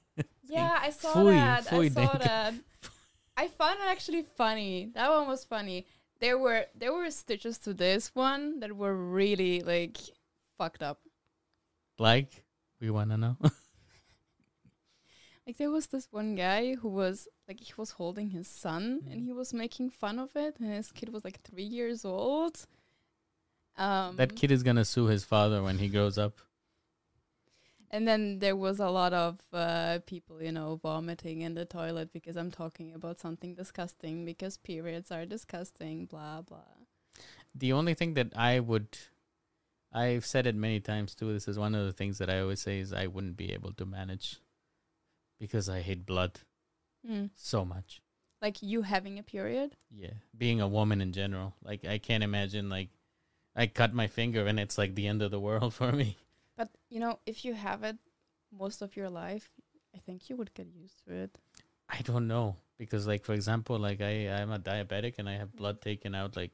[0.52, 1.64] Yeah, I saw Fui, that.
[1.66, 2.54] fui, I saw that.
[3.36, 4.90] I found it actually funny.
[4.94, 5.86] That one was funny.
[6.20, 9.96] There were there were stitches to this one that were really like
[10.58, 10.98] fucked up.
[11.98, 12.44] Like,
[12.80, 13.36] we wanna know.
[15.46, 19.20] Like there was this one guy who was like he was holding his son and
[19.20, 19.24] Mhm.
[19.24, 22.64] he was making fun of it and his kid was like 3 years old.
[23.76, 26.34] Um that kid is gonna sue his father when he grows up.
[27.92, 32.10] And then there was a lot of uh, people, you know, vomiting in the toilet
[32.10, 36.64] because I'm talking about something disgusting because periods are disgusting, blah, blah.
[37.54, 38.96] The only thing that I would,
[39.92, 41.34] I've said it many times too.
[41.34, 43.74] This is one of the things that I always say is I wouldn't be able
[43.74, 44.38] to manage
[45.38, 46.40] because I hate blood
[47.06, 47.30] Mm.
[47.34, 48.00] so much.
[48.40, 49.76] Like you having a period?
[49.90, 52.90] Yeah, being a woman in general, like I can't imagine like
[53.56, 56.16] I cut my finger and it's like the end of the world for me.
[56.62, 57.96] But, you know, if you have it
[58.56, 59.50] most of your life,
[59.96, 61.36] I think you would get used to it.
[61.88, 65.56] I don't know because like for example, like I I'm a diabetic and I have
[65.56, 66.52] blood taken out like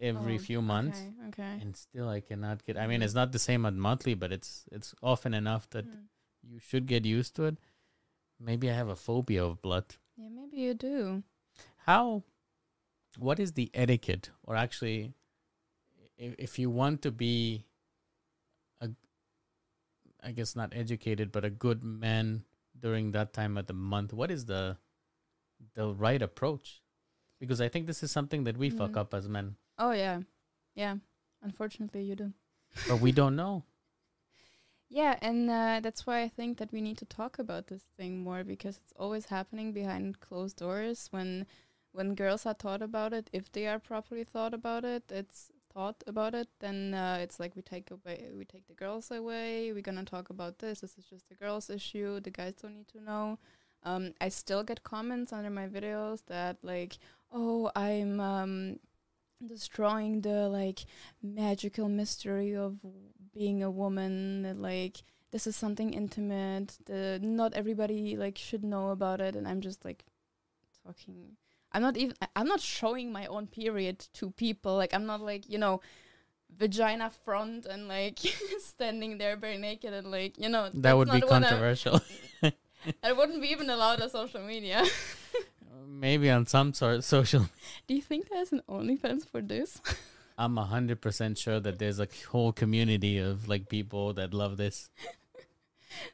[0.00, 1.00] every Oh, few months.
[1.00, 1.54] Okay, okay.
[1.60, 2.78] And still, I cannot get.
[2.78, 3.04] I mean, Mm.
[3.04, 6.06] it's not the same at monthly, but it's it's often enough that Mm.
[6.52, 7.58] you should get used to it.
[8.38, 9.96] Maybe I have a phobia of blood.
[10.16, 11.24] Yeah, maybe you do.
[11.90, 12.22] How?
[13.18, 15.12] What is the etiquette, or actually,
[16.16, 17.66] if if you want to be
[20.22, 22.44] I guess not educated, but a good man
[22.78, 24.76] during that time of the month, what is the
[25.74, 26.82] the right approach?
[27.40, 28.96] Because I think this is something that we fuck Mm.
[28.98, 30.22] up as men, Oh, yeah.
[30.74, 30.96] Yeah.
[31.42, 32.32] Unfortunately, you do.
[32.88, 33.64] but we don't know.
[34.88, 38.22] Yeah, and uh, that's why I think that we need to talk about this thing
[38.22, 41.08] more because it's always happening behind closed doors.
[41.10, 41.46] When
[41.92, 46.02] when girls are taught about it, if they are properly thought about it, it's thought
[46.06, 46.48] about it.
[46.60, 49.72] Then uh, it's like we take away, we take the girls away.
[49.72, 50.80] We're gonna talk about this.
[50.80, 52.20] This is just a girls' issue.
[52.20, 53.38] The guys don't need to know.
[53.84, 56.98] Um, I still get comments under my videos that like,
[57.32, 58.78] oh, I'm um,
[59.46, 60.84] destroying the like
[61.22, 62.76] magical mystery of
[63.34, 68.90] being a woman that, like this is something intimate the not everybody like should know
[68.90, 70.04] about it and i'm just like
[70.84, 71.36] talking
[71.72, 75.48] i'm not even i'm not showing my own period to people like i'm not like
[75.48, 75.80] you know
[76.58, 78.18] vagina front and like
[78.60, 82.00] standing there bare naked and like you know That would be controversial.
[83.02, 84.84] I- wouldn't be even allowed on social media
[85.88, 87.48] Maybe on some sort of social.
[87.86, 89.80] do you think there's an onlyfans for this
[90.38, 94.56] I'm a hundred percent sure that there's a whole community of like people that love
[94.56, 94.88] this.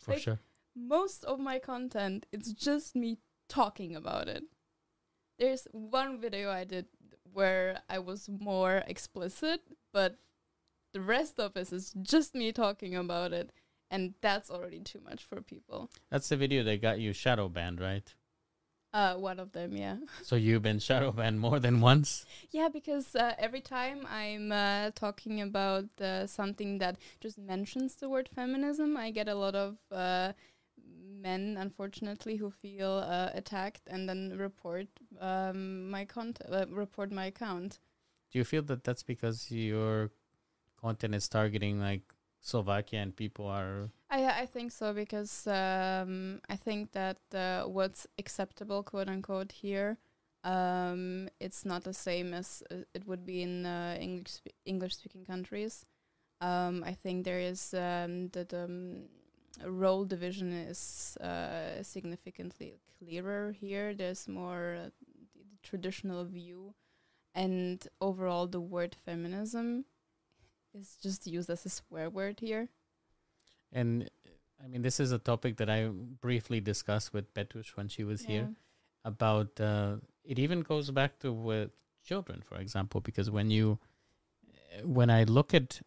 [0.03, 0.39] For Like- sure.
[0.77, 3.19] most of my content it's just me
[3.49, 4.45] talking about it
[5.39, 6.87] there's one video i did
[7.33, 9.61] where i was more explicit
[9.93, 10.19] but
[10.93, 13.51] the rest of us is just me talking about it,
[13.91, 15.91] and that's already too much for people.
[16.11, 18.15] That's the video that got you shadow banned, right?
[18.93, 19.97] Uh, one of them, yeah.
[20.23, 22.25] So you've been shadow banned more than once.
[22.51, 28.09] Yeah, because uh, every time I'm uh, talking about uh, something that just mentions the
[28.09, 30.33] word feminism, I get a lot of uh,
[31.09, 34.89] men, unfortunately, who feel uh, attacked and then report
[35.21, 37.79] um, my content, uh, report my account.
[38.31, 40.11] Do you feel that that's because your
[40.81, 42.03] content is targeting like
[42.41, 48.07] Slovakia and people are I I think so because um, I think that uh, what's
[48.19, 49.99] acceptable, quote unquote, here,
[50.45, 54.97] um, it's not the same as uh, it would be in uh, English spe- English
[54.97, 55.85] speaking countries.
[56.41, 59.09] Um, I think there is um, the, the um,
[59.67, 63.95] role division is uh, significantly clearer here.
[63.95, 66.75] There's more uh, the, the traditional view,
[67.35, 69.85] and overall, the word feminism
[70.75, 72.69] is just used as a swear word here.
[73.73, 74.09] and
[74.63, 78.23] I mean this is a topic that I briefly discussed with Petush when she was
[78.25, 78.49] here
[79.05, 81.71] about uh, it even goes back to with
[82.05, 83.79] children for example because when you
[84.85, 85.81] when I look at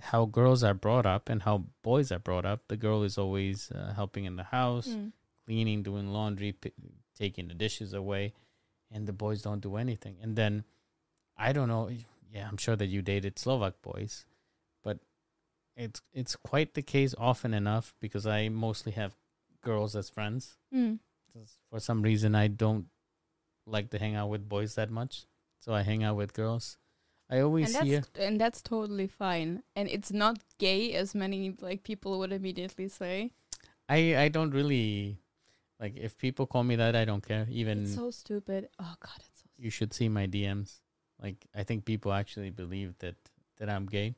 [0.00, 3.70] how girls are brought up and how boys are brought up the girl is always
[3.72, 5.12] uh, helping in the house Mm.
[5.46, 6.72] cleaning, doing laundry, p-
[7.16, 8.32] taking the dishes away,
[8.92, 10.16] and the boys don't do anything.
[10.22, 10.64] And then
[11.36, 11.90] I don't know.
[12.30, 14.26] Yeah, I'm sure that you dated Slovak boys,
[14.84, 14.98] but
[15.76, 19.16] it's it's quite the case often enough because I mostly have
[19.64, 20.58] girls as friends.
[20.74, 20.98] Mm.
[21.70, 22.86] For some reason, I don't
[23.66, 25.24] like to hang out with boys that much,
[25.60, 26.76] so I hang out with girls.
[27.30, 28.00] I always and hear.
[28.00, 32.88] that's and that's totally fine and it's not gay as many like people would immediately
[32.88, 33.32] say
[33.88, 35.18] I I don't really
[35.80, 36.96] like if people call me that.
[36.96, 37.46] I don't care.
[37.50, 40.80] Even it's so stupid oh god it's so you should see my DMs.
[41.20, 43.16] Like I think people actually believe that
[43.58, 44.14] that I'm gay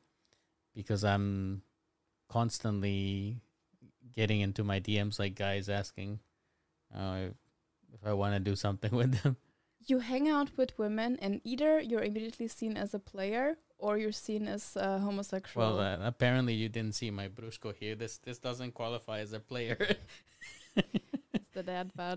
[0.75, 1.63] because I'm
[2.29, 3.41] constantly
[4.15, 6.21] getting into my DMs like guys asking
[6.95, 7.31] uh,
[7.93, 9.37] if I want to do something with them.
[9.87, 14.13] You hang out with women and either you're immediately seen as a player or you're
[14.13, 17.95] seen as uh, homosexual Well, uh, apparently you didn't see my Brushko here.
[17.95, 19.79] This this doesn't qualify as a player,
[20.77, 22.13] it's the dad uh,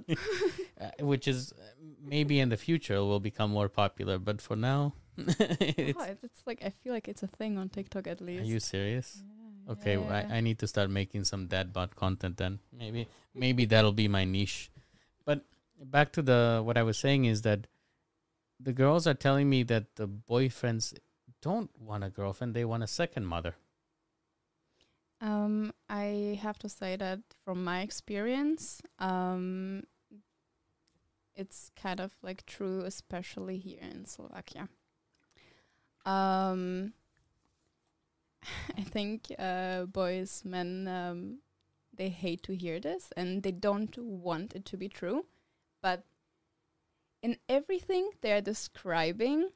[1.00, 1.64] which is uh,
[2.04, 4.20] maybe in the future will become more popular.
[4.20, 7.70] But for now, it's, oh, it's, it's like i feel like it's a thing on
[7.70, 8.42] tiktok at least.
[8.42, 9.24] are you serious?
[9.24, 10.28] Yeah, Okay, yeah, yeah.
[10.30, 12.60] I, I need to start making some dad bod content then.
[12.78, 14.70] Maybe maybe that'll be my niche.
[15.26, 15.46] But
[15.82, 17.68] back to the what I was saying is that
[18.60, 20.94] the girls are telling me that the boyfriends
[21.42, 23.56] don't want a girlfriend, they want a second mother.
[25.20, 29.84] Um, I have to say that from my experience, um,
[31.36, 34.68] it's kind of like true, especially here in Slovakia.
[36.06, 36.94] Um,
[38.78, 41.40] I think uh, boys, men, um,
[41.96, 45.26] they hate to hear this and they don't want it to be true.
[45.84, 46.04] But
[47.22, 49.50] in everything they are describing,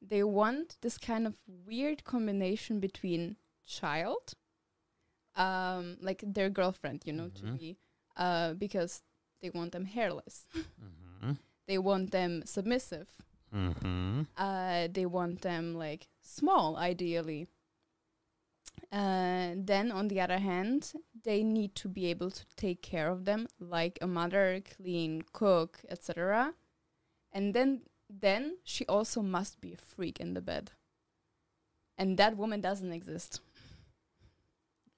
[0.00, 4.34] they want this kind of weird combination between child
[5.36, 7.58] um like their girlfriend you know to Mhm.
[7.58, 7.78] be
[8.16, 9.02] uh because
[9.40, 10.48] they want them hairless
[10.82, 11.32] Mm-hmm.
[11.68, 13.08] they want them submissive
[13.54, 14.22] Mm-hmm.
[14.36, 17.46] uh they want them like small ideally
[18.92, 20.92] uh, then on the other hand
[21.24, 25.80] they need to be able to take care of them like a mother clean cook
[25.88, 26.54] etc
[27.32, 30.72] and then then she also must be a freak in the bed
[31.96, 33.40] and that woman doesn't exist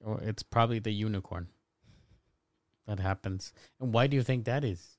[0.03, 1.47] Or it's probably the unicorn
[2.85, 3.53] that happens.
[3.79, 4.97] And why do you think that is?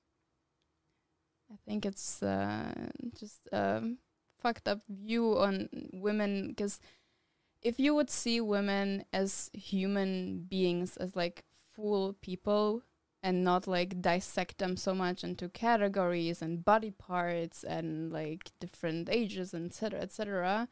[1.52, 2.72] I think it's uh,
[3.18, 3.82] just a
[4.40, 6.80] fucked up view on women because
[7.64, 12.82] if you would see women as human beings, as like full people,
[13.22, 19.08] and not like dissect them so much into categories and body parts and like different
[19.10, 20.68] ages, and etc., etc.,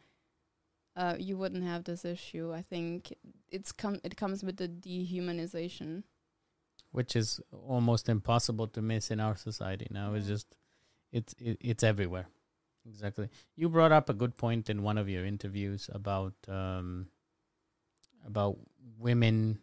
[0.95, 2.53] uh, you wouldn't have this issue.
[2.53, 3.15] I think
[3.49, 6.05] it's come it comes with the dehumanization.
[6.91, 10.13] Which is almost impossible to miss in our society now.
[10.13, 10.55] It's just
[11.11, 12.29] it's it, it's everywhere.
[12.89, 13.29] Exactly.
[13.57, 17.07] You brought up a good point in one of your interviews about um,
[18.27, 18.57] about
[18.99, 19.59] women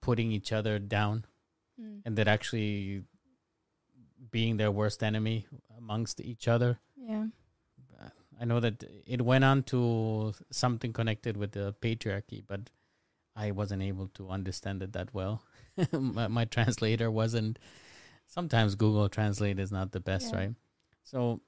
[0.00, 1.24] putting each other down
[1.80, 2.02] Mm.
[2.04, 3.04] and that actually
[4.32, 6.80] being their worst enemy amongst each other.
[6.96, 7.26] Yeah.
[8.40, 12.70] I know that it went on to something connected with the patriarchy, but
[13.36, 15.44] I wasn't able to understand it that well.
[15.92, 17.60] my, my translator wasn't.
[18.26, 20.38] Sometimes Google Translate is not the best, Yeah.
[20.38, 20.54] right?
[21.04, 21.40] So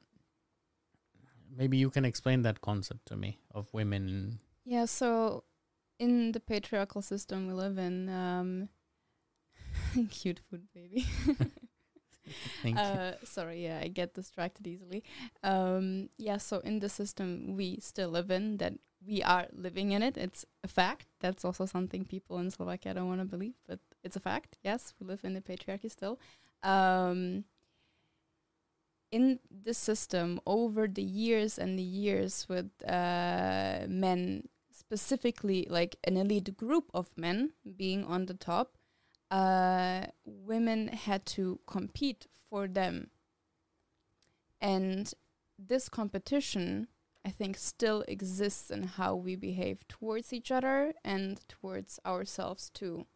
[1.57, 4.41] maybe you can explain that concept to me of women.
[4.65, 5.45] Yeah, so
[5.99, 8.69] in the patriarchal system we live in, um,
[10.11, 11.07] cute food baby.
[12.63, 12.83] Thank you.
[12.83, 15.03] uh, sorry, yeah, I get distracted easily.
[15.43, 18.75] Um, yeah, so in the system we still live in, that
[19.07, 20.17] we are living in it.
[20.17, 21.07] It's a fact.
[21.21, 24.57] That's also something people in Slovakia don't want to believe, but it's a fact.
[24.63, 26.19] Yes, we live in the patriarchy still.
[26.63, 27.45] Um,
[29.11, 36.17] in the system, over the years and the years, with uh, men specifically, like an
[36.17, 38.79] elite group of men being on the top,
[39.31, 43.11] uh, women had to compete for them.
[44.61, 45.13] And
[45.59, 46.89] this competition,
[47.25, 53.07] I think, still exists in how we behave towards each other and towards ourselves too.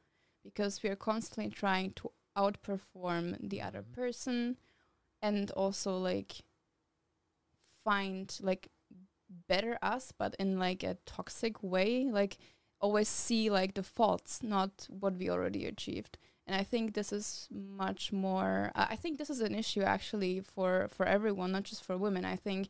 [0.43, 3.93] Because we are constantly trying to outperform the other Mhm.
[3.93, 4.57] person
[5.25, 6.45] and also like
[7.83, 8.69] find like
[9.49, 12.37] better us but in like a toxic way like
[12.79, 17.49] always see like the faults not what we already achieved and i think this is
[17.51, 21.83] much more uh, i think this is an issue actually for for everyone not just
[21.83, 22.69] for women i think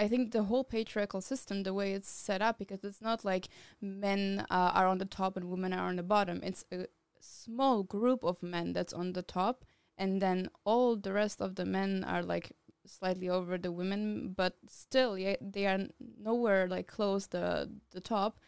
[0.00, 3.48] I think the whole patriarchal system, the way it's set up, because it's not like
[3.80, 6.40] men uh, are on the top and women are on the bottom.
[6.44, 6.86] It's a
[7.20, 9.64] small group of men that's on the top,
[9.98, 12.52] and then all the rest of the men are like
[12.86, 15.80] slightly over the women, but still, yeah, they are
[16.18, 18.38] nowhere like close the the top,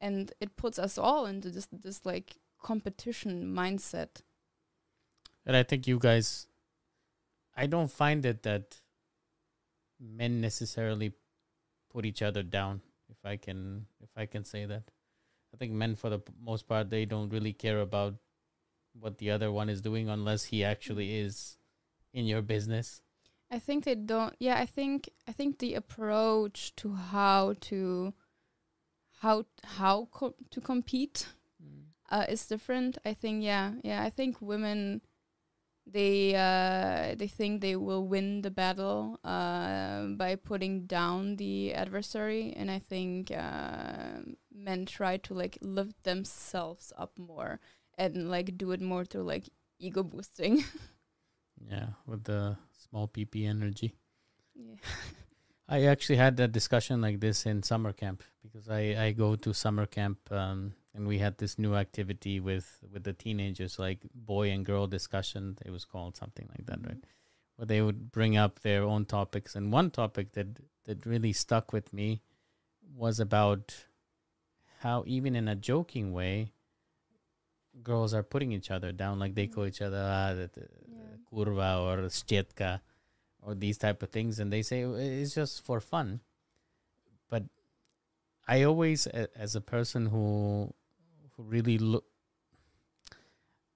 [0.00, 4.22] and it puts us all into this this like competition mindset.
[5.46, 6.46] And I think you guys,
[7.56, 8.80] I don't find it that
[9.98, 11.12] men necessarily
[11.90, 12.82] put each other down.
[13.08, 14.90] If I can, if I can say that,
[15.54, 18.14] I think men for the most part they don't really care about
[19.00, 21.56] what the other one is doing unless he actually is
[22.12, 23.02] in your business.
[23.50, 24.34] I think they don't.
[24.38, 28.12] Yeah, I think I think the approach to how to
[29.20, 31.28] how how co- to compete
[32.10, 32.98] uh, is different.
[33.04, 34.02] I think yeah, yeah.
[34.02, 35.00] I think women
[35.86, 42.52] they uh, they think they will win the battle uh, by putting down the adversary,
[42.56, 44.20] and I think uh,
[44.54, 47.60] men try to like lift themselves up more
[47.98, 50.64] and like do it more through like ego boosting.
[51.68, 52.56] Yeah, with the
[52.88, 53.92] small PP energy.
[54.54, 54.76] yeah.
[55.68, 59.52] I actually had that discussion like this in summer camp because I, I go to
[59.52, 64.50] summer camp um, and we had this new activity with, with the teenagers like boy
[64.50, 65.58] and girl discussion.
[65.66, 67.04] It was called something like that, right?
[67.56, 69.56] Where they would bring up their own topics.
[69.56, 70.46] And one topic that,
[70.86, 72.22] that really stuck with me
[72.94, 73.74] was about
[74.80, 76.52] how even in a joking way,
[77.82, 79.18] girls are putting each other down.
[79.18, 81.16] Like they call each other ah, the, the, Yeah.
[81.32, 82.80] kurva or štetka
[83.42, 86.20] or these type of things and they say "Oh, it's just for fun
[87.30, 87.44] but
[88.48, 90.72] i always as a person who
[91.36, 92.04] who really look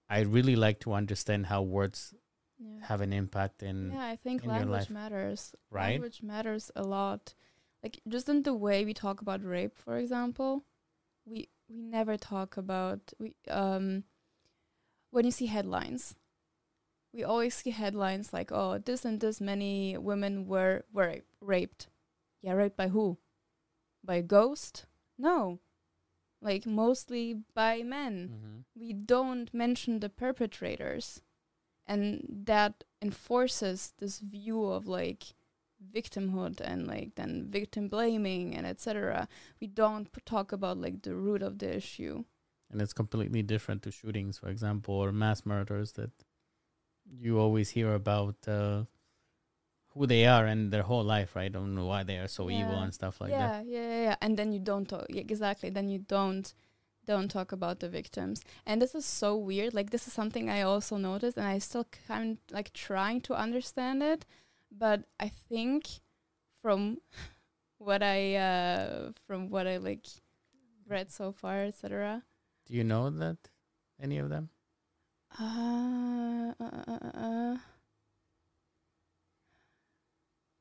[0.09, 2.13] i really like to understand how words
[2.59, 2.87] yeah.
[2.87, 5.55] have an impact in yeah, I think language matters.
[5.71, 5.93] right?
[5.93, 7.35] Language matters a lot.
[7.83, 10.65] Like just in the way we talk about rape, for example,
[11.27, 14.05] we we never talk about we um
[15.11, 16.17] when you see headlines,
[17.13, 21.89] we always see headlines like, "Oh, this and this many women were were raped."
[22.43, 23.19] Yeah, raped by who?
[24.05, 24.87] By a ghost?
[25.19, 25.61] No.
[26.41, 28.65] Like mostly by men Mhm.
[28.75, 31.23] we don't mention the perpetrators
[31.87, 35.35] and that enforces this view of like
[35.95, 39.29] victimhood and like then victim blaming and etc
[39.61, 42.25] we don't p- talk about like the root of the issue.
[42.71, 46.11] And it's completely different to shootings for example or mass murders that
[47.05, 48.85] you always hear about uh,
[49.95, 51.45] who they are and their whole life right?
[51.45, 53.67] I don't know why they are so evil and stuff like that.
[53.67, 54.03] yeah, yeah yeah.
[54.05, 55.71] Yeah and then you don't talk yeah, exactly.
[55.71, 56.53] Then you don't
[57.05, 58.43] don't talk about the victims.
[58.65, 59.75] And this is so weird.
[59.75, 63.35] Like this is something i also noticed and i still kind of like trying to
[63.35, 64.25] understand it
[64.77, 65.85] but i think
[66.61, 66.99] from
[67.79, 70.07] what i uh from what i like
[70.89, 72.23] read so far etc
[72.67, 73.37] do you know that
[74.01, 74.49] any of them?
[75.39, 77.57] Uh, uh, uh, uh, uh,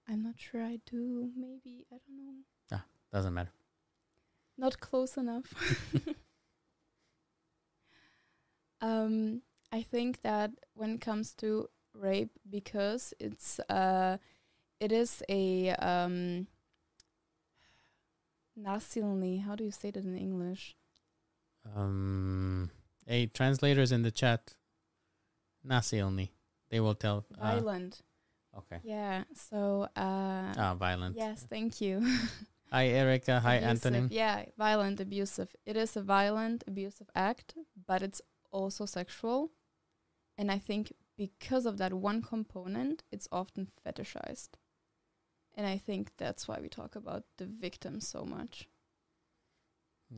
[0.07, 1.29] i'm not sure i do.
[1.35, 2.33] Maybe i don't know.
[2.71, 3.51] Ah, doesn't matter.
[4.57, 5.53] Not close enough.
[8.81, 9.41] um,
[9.71, 14.17] I think that when it comes to rape, because it's uh,
[14.79, 16.47] it is a um,
[18.59, 19.43] nasilny.
[19.43, 20.75] How do you say that in English?
[21.75, 22.69] Um,
[23.05, 24.55] hey, translators in the chat.
[25.67, 26.29] Nasilni.
[26.69, 27.25] They will tell.
[27.39, 28.01] Uh, Violent.
[28.57, 28.79] okay.
[28.83, 29.23] Yeah.
[29.35, 29.87] So.
[29.95, 31.15] Uh, Ah, violent.
[31.15, 32.01] Yes, thank you.
[32.71, 33.39] Hi, Erica.
[33.41, 33.69] Hi, abusive.
[33.93, 34.15] Anthony.
[34.15, 35.53] Yeah, violent, abusive.
[35.65, 37.53] It is a violent, abusive act,
[37.85, 38.21] but it's
[38.51, 39.51] also sexual.
[40.37, 44.53] And I think because of that one component, it's often fetishized.
[45.55, 48.67] And I think that's why we talk about the victims so much.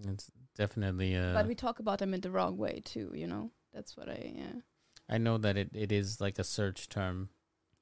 [0.07, 1.31] It's definitely a.
[1.33, 3.51] but we talk about them in the wrong way too, you know?
[3.73, 4.61] That's what I, yeah.
[5.09, 7.29] I know that it, it is like a search term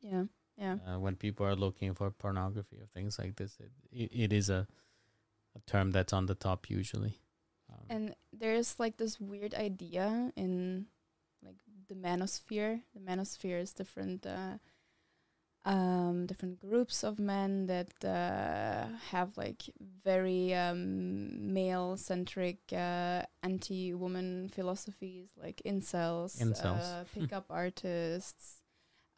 [0.02, 0.26] Yeah,
[0.58, 0.78] yeah.
[0.88, 3.58] uh, when people are looking for pornography or things like this.
[3.60, 4.68] It it, it is a
[5.56, 7.20] a term that's on the top usually.
[7.70, 10.88] Um, And there's like this weird idea in
[11.92, 12.82] the manosphere.
[12.96, 14.58] The manosphere is different uh,
[15.64, 19.64] um, different groups of men that uh, have like
[20.04, 26.82] very um, male centric uh, anti woman philosophies like incels, Incels.
[26.82, 28.62] Uh, pickup artists.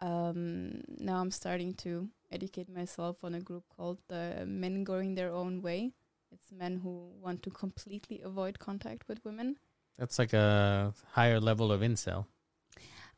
[0.02, 5.32] Um, now I'm starting to educate myself on a group called the Men Going Their
[5.32, 5.94] Own Way.
[6.32, 9.58] It's men who want to completely avoid contact with women.
[10.00, 12.26] that's like a higher level of incel.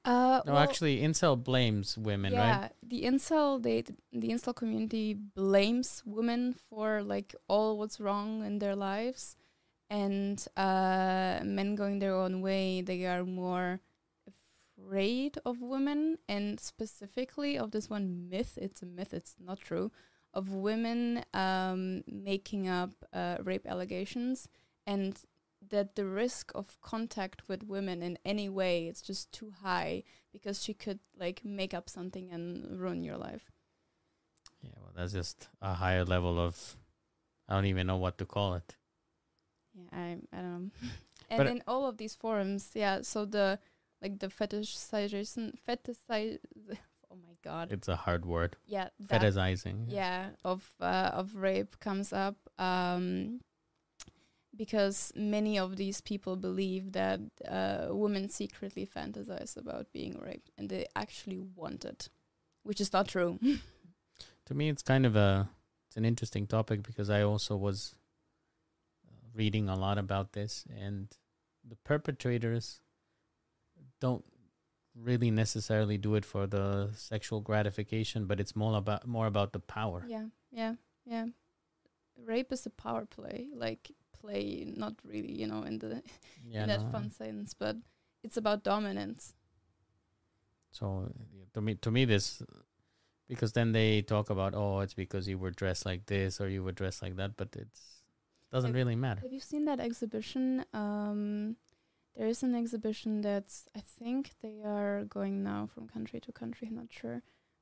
[0.05, 2.71] Uh, No, well, actually, incel blames women, yeah, right?
[2.83, 8.75] the incel they the incel community blames women for like all what's wrong in their
[8.75, 9.35] lives,
[9.89, 12.81] and uh, men going their own way.
[12.81, 13.79] They are more
[14.77, 18.57] afraid of women, and specifically of this one myth.
[18.61, 19.13] It's a myth.
[19.13, 19.91] It's not true.
[20.33, 24.49] Of women um, making up uh, rape allegations,
[24.85, 25.17] and
[25.69, 30.61] that the risk of contact with women in any way it's just too high because
[30.63, 33.51] she could like make up something and ruin your life.
[34.61, 36.75] Yeah, well, that's just a higher level of.
[37.47, 38.75] I don't even know what to call it.
[39.73, 40.71] Yeah, I I don't know.
[41.29, 43.59] and But- in all of these forums, yeah, so the
[44.01, 46.39] like the fetishization fetishize
[47.11, 47.71] oh my god.
[47.71, 48.57] It's a hard word.
[48.65, 49.85] yeah, Fetishizing.
[49.87, 53.39] yeah, of uh, of rape comes up um
[54.55, 60.69] because many of these people believe that uh, women secretly fantasize about being raped and
[60.69, 62.09] they actually want it,
[62.63, 63.39] which is not true.
[64.45, 65.49] to me it's kind of a
[65.87, 67.95] it's an interesting topic because i also was
[69.07, 71.07] uh, reading a lot about this and
[71.67, 72.79] the perpetrators
[73.99, 74.23] don't
[74.95, 79.59] really necessarily do it for the sexual gratification but it's more about more about the
[79.59, 80.75] power Yeah, yeah,
[81.05, 81.25] yeah.
[82.23, 83.91] Rape is a power play, like
[84.25, 86.01] play, not really, you know, in the
[86.43, 87.77] yeah in that no, fun sense, but
[88.23, 89.33] it's about dominance.
[90.71, 92.41] so uh, to me to me this
[93.27, 96.63] because then they talk about oh it's because you were dressed like this or you
[96.63, 98.03] were dressed like that but it's
[98.51, 100.65] doesn't Have- really matter Have you seen that exhibition?
[100.73, 101.57] Um,
[102.15, 106.67] there is an exhibition that's I think they are going now from country to country.
[106.67, 107.21] I'm not sure,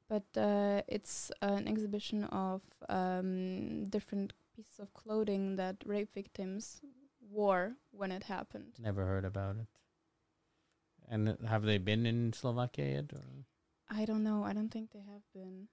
[0.10, 6.82] but uh, it's an exhibition of um, different pieces of clothing that rape victims
[7.20, 8.74] wore when it happened.
[8.80, 9.68] never heard about it
[11.10, 13.46] and have they been in slovakia yet or?
[13.90, 14.44] I don't know.
[14.44, 15.68] I don't think they have been.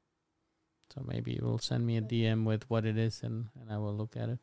[0.92, 3.78] So maybe you will send me a DM with what it is and, and I
[3.78, 4.40] will look at it.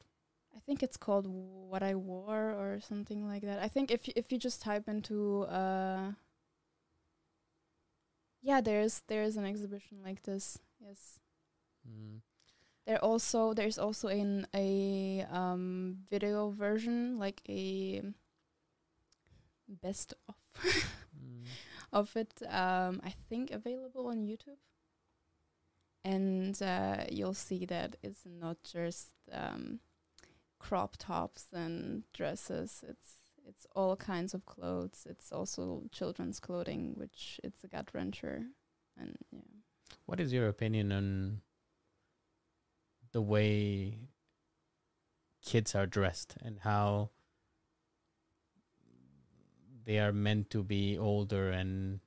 [0.55, 3.59] I think it's called What I Wore or something like that.
[3.59, 6.13] I think if if you just type into uh
[8.41, 10.57] Yeah, there's there's an exhibition like this.
[10.79, 11.19] Yes.
[11.85, 12.21] Mm.
[12.87, 18.01] There also there's also in a um video version like a
[19.67, 20.35] best of
[21.17, 21.45] Mm.
[21.91, 24.57] of it um I think available on YouTube.
[26.05, 29.79] And uh, you'll see that it's not just um,
[30.57, 32.83] crop tops and dresses.
[32.87, 33.11] It's
[33.45, 35.05] it's all kinds of clothes.
[35.09, 38.45] It's also children's clothing, which it's a gut wrencher.
[38.97, 39.41] And yeah,
[40.05, 41.41] What is your opinion on
[43.11, 43.97] the way
[45.43, 47.09] kids are dressed and how
[49.85, 51.99] they are meant to be older and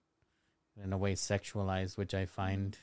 [0.83, 2.77] in a way sexualized, which I find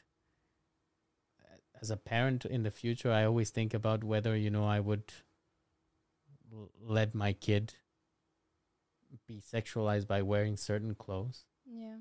[1.79, 5.13] as a parent in the future, I always think about whether, you know, I would
[6.51, 7.75] l- let my kid
[9.27, 11.45] be sexualized by wearing certain clothes.
[11.65, 11.97] yeah.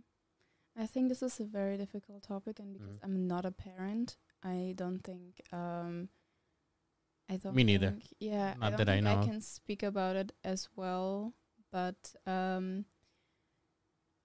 [0.79, 3.05] I think this is a very difficult topic, and because Mm.
[3.05, 6.09] I'm not a parent, I don't think um,
[7.29, 7.55] I don't.
[7.55, 7.91] Me neither.
[7.91, 11.33] think- Yeah, Not I don't that I know I can speak about it as well,
[11.73, 12.85] but um,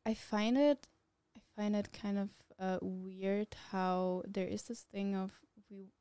[0.06, 0.88] I find it,
[1.36, 5.32] I find it kind of uh, weird how there is this thing of
[5.70, 5.92] we,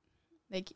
[0.51, 0.73] like,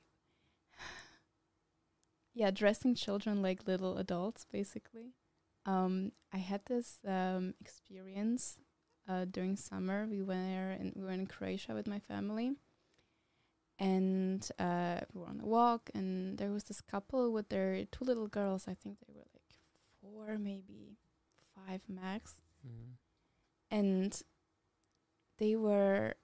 [2.35, 5.15] yeah, dressing children like little adults, basically.
[5.67, 8.59] Um, I had this um, experience
[9.09, 10.07] uh, during summer.
[10.11, 12.53] We were in we were in Croatia with my family,
[13.79, 18.05] and uh, we were on a walk, and there was this couple with their two
[18.05, 18.67] little girls.
[18.69, 19.55] I think they were like
[20.01, 20.97] four, maybe
[21.55, 22.97] five max, Mhm.
[23.71, 24.23] and
[25.39, 26.15] they were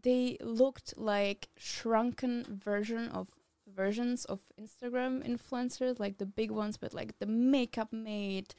[0.00, 3.28] they looked like shrunken version of
[3.68, 8.52] versions of Instagram influencers, like the big ones, but like the makeup made,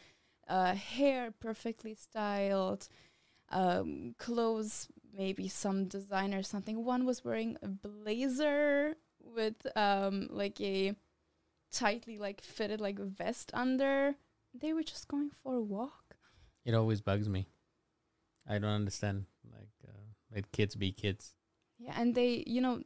[0.48, 2.88] uh, hair perfectly styled,
[3.54, 6.84] um, clothes maybe some designer or something.
[6.84, 10.96] One was wearing a blazer with um like a
[11.72, 14.16] tightly like fitted like vest under.
[14.54, 16.16] They were just going for a walk.
[16.66, 17.48] It always bugs me.
[18.48, 19.26] I don't understand.
[19.52, 19.98] Like, uh,
[20.34, 21.36] let kids be kids.
[21.80, 22.82] Yeah, and they, you know,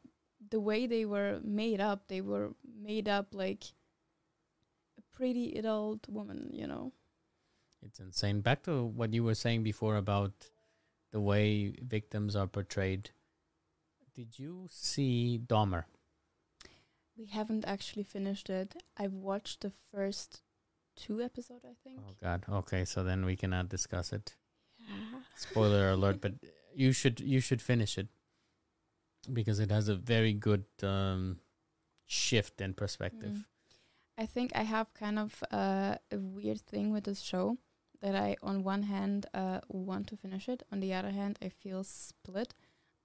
[0.50, 3.66] the way they were made up, they were made up like
[4.98, 6.94] a pretty adult woman, you know.
[7.86, 8.42] It's insane.
[8.42, 10.50] Back to what you were saying before about
[11.12, 13.12] the way victims are portrayed.
[14.16, 15.86] Did you see Dahmer?
[17.18, 18.76] We haven't actually finished it.
[18.98, 20.42] I've watched the first
[20.96, 22.00] two episodes, I think.
[22.00, 22.44] Oh God.
[22.50, 24.36] Okay, so then we cannot discuss it.
[24.80, 25.20] Yeah.
[25.36, 26.22] Spoiler alert!
[26.22, 26.34] But
[26.76, 28.08] you should you should finish it
[29.32, 31.40] because it has a very good um,
[32.06, 33.32] shift in perspective.
[33.32, 33.46] Mm.
[34.18, 37.58] I think I have kind of uh, a weird thing with this show
[38.02, 40.64] that I, on one hand, uh, want to finish it.
[40.72, 42.54] On the other hand, I feel split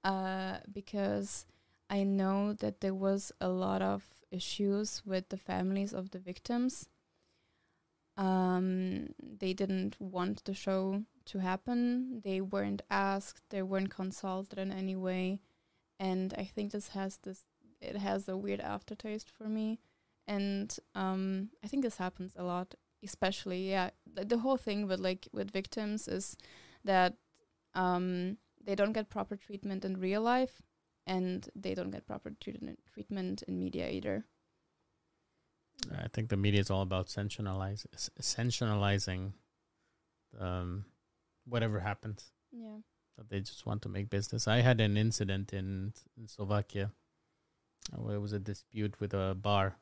[0.05, 1.47] uh, because
[1.89, 6.89] I know that there was a lot of issues with the families of the victims.
[8.17, 12.21] Um, they didn't want the show to happen.
[12.23, 13.43] They weren't asked.
[13.51, 15.41] They weren't consulted in any way,
[15.99, 17.45] and I think this has this.
[17.81, 19.81] It has a weird aftertaste for me
[20.27, 23.91] and um, I think this happens a lot, especially yeah.
[24.07, 26.37] The whole thing with like with victims is
[26.85, 27.15] that
[27.75, 30.63] um, they don't get proper treatment in real life,
[31.07, 34.25] and they don't get proper treatment treatment in media either.
[35.91, 37.87] I think the media is all about sensationalize,
[38.21, 39.33] sensationalizing
[40.39, 40.85] um,
[41.47, 42.31] whatever happens.
[42.53, 42.79] Yeah.
[43.19, 44.49] That they just want to make business.
[44.49, 46.93] I had an incident in, in Slovakia
[47.93, 49.77] uh, where it was a dispute with a bar.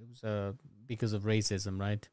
[0.00, 0.52] It was uh,
[0.86, 2.08] because of racism, right?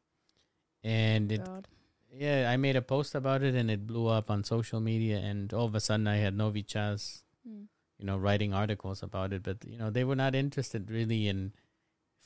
[0.82, 1.68] And it God.
[2.12, 5.52] yeah, I made a post about it and it blew up on social media and
[5.52, 7.66] all of a sudden I had Nový Čas, Mm.
[7.98, 11.52] you know, writing articles about it, but you know, they were not interested really in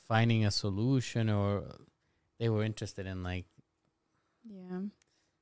[0.07, 1.63] finding a solution or
[2.39, 3.45] they were interested in like
[4.43, 4.81] Yeah.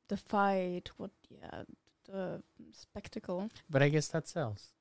[0.09, 0.89] The fight.
[0.97, 1.11] What?
[1.30, 1.63] Yeah.
[2.05, 2.41] The
[2.72, 3.49] spectacle.
[3.70, 4.72] but I guess that sells.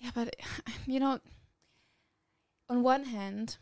[0.00, 0.34] Yeah, but
[0.86, 1.20] you know,
[2.68, 3.56] on one hand,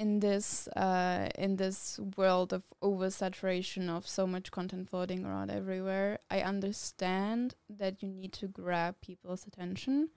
[0.00, 6.20] in this uh, in this world of oversaturation of so much content floating around everywhere,
[6.30, 10.08] I understand that you need to grab people's attention,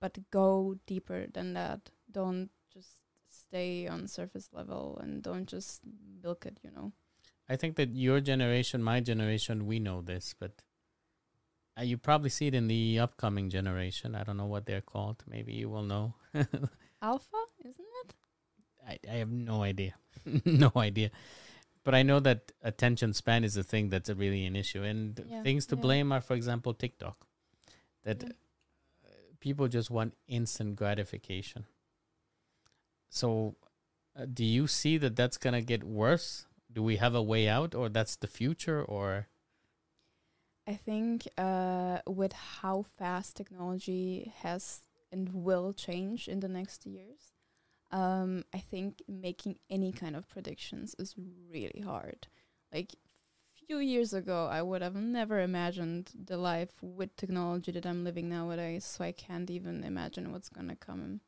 [0.00, 1.90] but go deeper than that.
[2.10, 2.88] Don't just
[3.28, 5.82] stay on surface level and don't just
[6.22, 6.58] milk it.
[6.64, 6.92] You know.
[7.50, 10.52] I think that your generation, my generation, we know this, but
[11.78, 14.14] uh, you probably see it in the upcoming generation.
[14.14, 15.22] I don't know what they're called.
[15.28, 16.14] Maybe you will know.
[17.02, 18.14] Alpha, isn't it?
[18.86, 19.94] I, I have no idea.
[20.44, 21.10] no idea.
[21.84, 24.82] But I know that attention span is a thing that's a really an issue.
[24.82, 25.82] And Yeah, things to yeah.
[25.82, 27.26] blame are, for example, TikTok.
[28.04, 28.28] That Yeah.
[29.04, 29.08] uh,
[29.40, 31.66] people just want instant gratification.
[33.10, 33.56] So,
[34.16, 36.46] uh, do you see that that's going to get worse?
[36.70, 39.28] Do we have a way out, or that's the future, or
[40.66, 47.32] I think uh, with how fast technology has and will change in the next years,
[47.90, 51.14] um, I think making any kind of predictions is
[51.50, 52.26] really hard.
[52.72, 52.94] Like
[53.68, 58.28] few years ago, I would have never imagined the life with technology that I'm living
[58.28, 58.84] nowadays.
[58.84, 61.20] So I can't even imagine what's gonna come.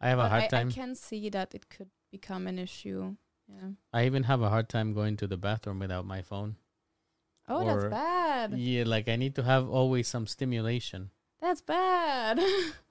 [0.00, 0.68] I have a hard I, time.
[0.68, 3.16] I can see that it could become an issue.
[3.48, 3.70] Yeah.
[3.92, 6.56] I even have a hard time going to the bathroom without my phone.
[7.48, 8.58] Oh, Or- that's bad.
[8.58, 11.10] Yeah, like I need to have always some stimulation.
[11.40, 12.40] That's bad.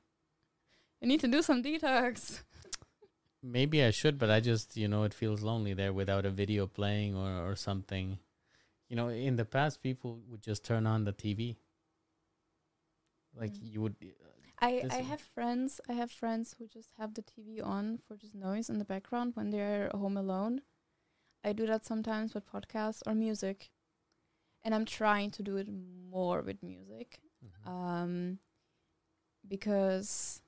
[1.01, 2.41] you need to do some detox.
[3.43, 6.65] Maybe I should, but I just, you know, it feels lonely there without a video
[6.65, 8.17] playing or, or something.
[8.89, 11.57] You know, in the past, people would just turn on the TV.
[13.35, 13.71] Like Mm.
[13.73, 13.95] you would,
[14.61, 18.33] I, I have friends I have friends who just have the TV on for just
[18.33, 20.61] noise in the background when they're home alone.
[21.43, 23.69] I do that sometimes with podcasts or music.
[24.63, 25.67] And I'm trying to do it
[26.09, 27.19] more with music.
[27.65, 28.39] Um
[29.47, 30.41] because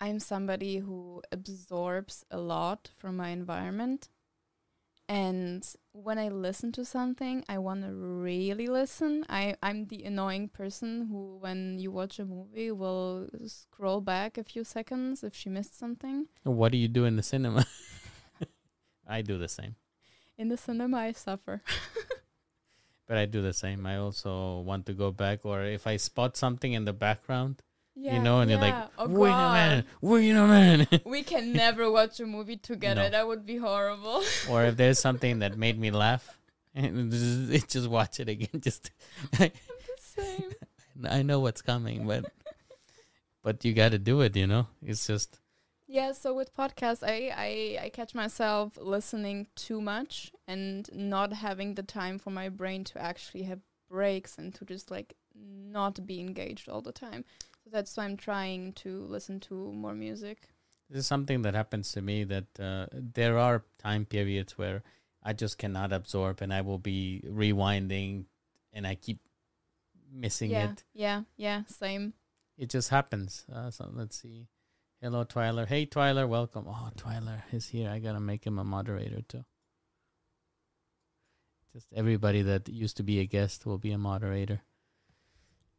[0.00, 4.08] I'm somebody who absorbs a lot from my environment
[5.08, 9.24] And when I listen to something, I want to really listen.
[9.28, 14.42] I I'm the annoying person who, when you watch a movie, will scroll back a
[14.44, 16.26] few seconds if she missed something.
[16.42, 17.66] What do you do in the cinema?
[19.06, 19.76] I do the same.
[20.36, 21.62] In the cinema, I suffer.
[23.06, 23.86] But I do the same.
[23.86, 27.62] I also want to go back, or if I spot something in the background,
[27.96, 28.74] you know, and you're like.
[28.98, 31.02] Oh, wait a minute, wait a minute.
[31.06, 33.02] We can never watch a movie together.
[33.02, 33.10] No.
[33.10, 34.22] That would be horrible.
[34.50, 36.38] or if there's something that made me laugh,
[36.76, 38.60] just, just watch it again.
[38.60, 38.90] Just
[39.32, 39.50] the
[39.98, 40.52] Same.
[41.08, 42.26] I know what's coming, but
[43.42, 44.36] but you got to do it.
[44.36, 45.38] You know, it's just
[45.86, 51.74] Yeah, so with podcasts, I, I I catch myself listening too much and not having
[51.74, 56.20] the time for my brain to actually have breaks and to just like not be
[56.20, 57.24] engaged all the time.
[57.66, 60.38] So that's why I'm trying to listen to more music.
[60.88, 62.22] this is something that happens to me.
[62.22, 64.84] That uh, there are time periods where
[65.20, 68.26] I just cannot absorb, and I will be rewinding,
[68.72, 69.18] and I keep
[70.12, 70.84] missing yeah, it.
[70.94, 72.12] yeah, yeah, same.
[72.56, 73.44] It just happens.
[73.52, 74.46] Uh, so let's see.
[75.02, 75.66] Hello, Twyler.
[75.66, 76.28] Hey, Twyler.
[76.28, 76.66] Welcome.
[76.68, 77.90] Oh, Twyler is here.
[77.90, 79.44] I gotta make him a moderator too.
[81.72, 84.62] Just everybody that used to be a guest will be a moderator.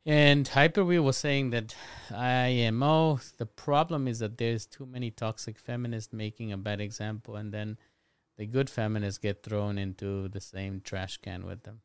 [0.07, 1.75] And Hyperwheel was saying that
[2.15, 7.53] IMO, the problem is that there's too many toxic feminists making a bad example, and
[7.53, 7.77] then
[8.37, 11.81] the good feminists get thrown into the same trash can with them.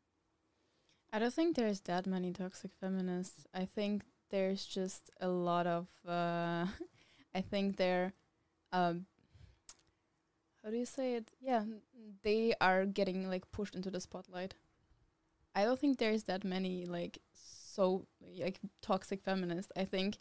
[1.11, 3.45] I don't think there's that many toxic feminists.
[3.53, 5.87] I think there's just a lot of.
[6.07, 6.67] Uh,
[7.35, 8.13] I think they're.
[8.71, 9.05] Um,
[10.63, 11.29] how do you say it?
[11.41, 11.65] Yeah,
[12.23, 14.53] they are getting like pushed into the spotlight.
[15.55, 17.19] I don't think there's that many like
[17.73, 18.05] so
[18.39, 19.71] like toxic feminists.
[19.75, 20.17] I think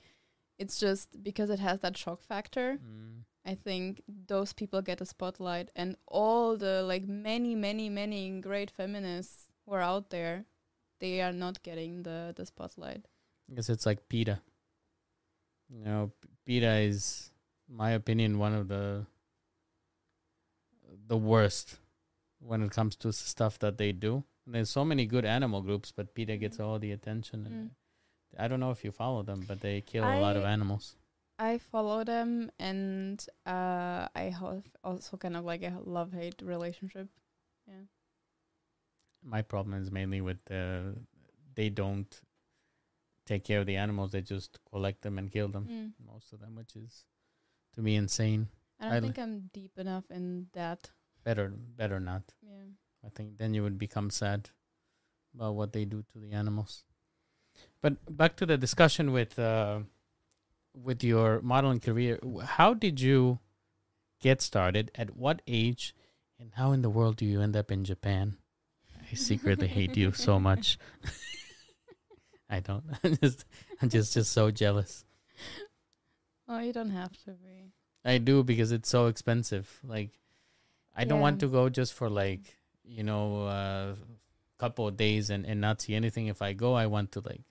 [0.59, 2.79] it's just because it has that shock factor.
[2.79, 3.25] Mm.
[3.45, 8.71] I think those people get a spotlight, and all the like many, many, many great
[8.71, 10.45] feminists who are out there,
[11.01, 13.07] they are not getting the the spotlight.
[13.51, 14.41] I guess it's like PETA.
[15.69, 16.13] You know,
[16.47, 17.31] PETA is,
[17.69, 19.07] my opinion, one of the
[21.09, 21.79] the worst
[22.39, 24.25] when it comes to stuff that they do.
[24.47, 27.47] And there's so many good animal groups, but PETA gets all the attention.
[27.47, 27.71] And Mm.
[28.39, 30.97] I don't know if you follow them, but they kill a lot of animals.
[31.39, 37.09] I follow them, and uh, I have also kind of like a love hate relationship.
[37.67, 37.85] Yeah.
[39.23, 41.01] My problem is mainly with uh,
[41.55, 42.21] they don't
[43.27, 45.67] take care of the animals; they just collect them and kill them.
[45.67, 46.07] Mm.
[46.07, 47.05] Most of them, which is
[47.75, 48.49] to me insane.
[48.81, 50.91] I don't I think I'm deep enough in that.
[51.25, 52.23] Better, better not.
[52.43, 52.71] Yeah.
[53.05, 54.51] I think then you would become sad
[55.35, 56.85] about what they do to the animals.
[57.81, 59.81] But back to the discussion with uh,
[60.75, 63.39] with your modeling career, how did you
[64.21, 64.91] get started?
[64.95, 65.95] At what age?
[66.39, 68.37] And how in the world do you end up in Japan?
[69.11, 70.79] I secretly hate you so much.
[72.51, 72.85] I don't.
[73.05, 73.45] I'm just,
[73.81, 75.05] I'm just, just so jealous.
[76.49, 77.73] Oh, you don't have to be.
[78.05, 79.81] I do because it's so expensive.
[79.85, 80.19] Like,
[80.97, 82.57] I don't want to go just for like
[82.93, 83.97] you know a
[84.59, 86.27] couple of days and and not see anything.
[86.27, 87.43] If I go, I want to like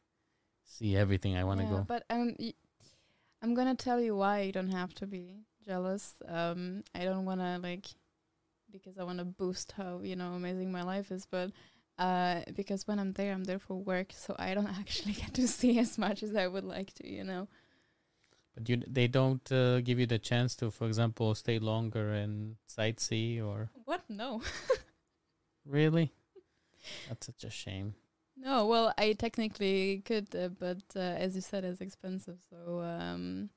[0.64, 1.36] see everything.
[1.36, 1.86] I want to yeah, go.
[1.88, 2.54] But um, y-
[3.42, 6.14] I'm gonna tell you why you don't have to be jealous.
[6.28, 7.88] Um, I don't wanna like
[8.72, 11.52] because I wanna boost how you know amazing my life is, but
[11.98, 15.48] uh, because when I'm there, I'm there for work, so I don't actually get to
[15.48, 17.10] see as much as I would like to.
[17.10, 17.48] You know.
[18.54, 22.58] But you, they don't uh, give you the chance to, for example, stay longer and
[22.68, 24.02] sightsee or What?
[24.10, 24.42] No.
[25.66, 26.12] really.
[27.08, 27.96] That's such a shame.
[28.38, 32.40] No, well, I technically could, uh, but uh, as you said, it's expensive.
[32.50, 33.50] So, um,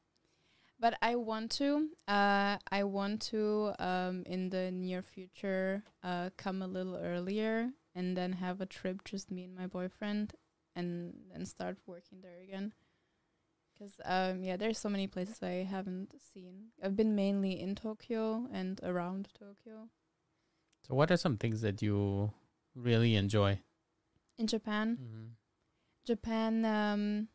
[0.79, 1.89] but I want to.
[2.07, 8.17] Uh, I want to um, in the near future uh, come a little earlier and
[8.17, 10.35] then have a trip, just me and my boyfriend,
[10.77, 12.73] and then start working there again.
[13.73, 16.67] Because um, yeah, there's so many places I haven't seen.
[16.83, 19.89] I've been mainly in Tokyo and around Tokyo.
[20.87, 22.31] So, what are some things that you
[22.75, 23.59] really enjoy?
[24.39, 25.27] In Japan, Mm-hmm.
[26.05, 26.65] Japan.
[26.65, 27.29] Um,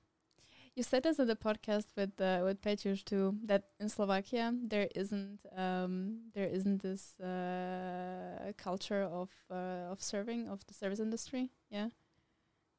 [0.75, 4.87] you said this in the podcast with uh, with Petrus too that in Slovakia there
[4.95, 11.49] isn't um, there isn't this uh, culture of uh, of serving of the service industry.
[11.71, 11.89] Yeah,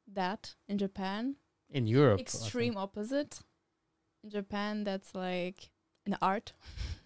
[0.07, 1.37] that in Japan
[1.71, 3.41] In Europe, extreme opposite.
[4.23, 5.71] In Japan, that's like
[6.07, 6.53] an art.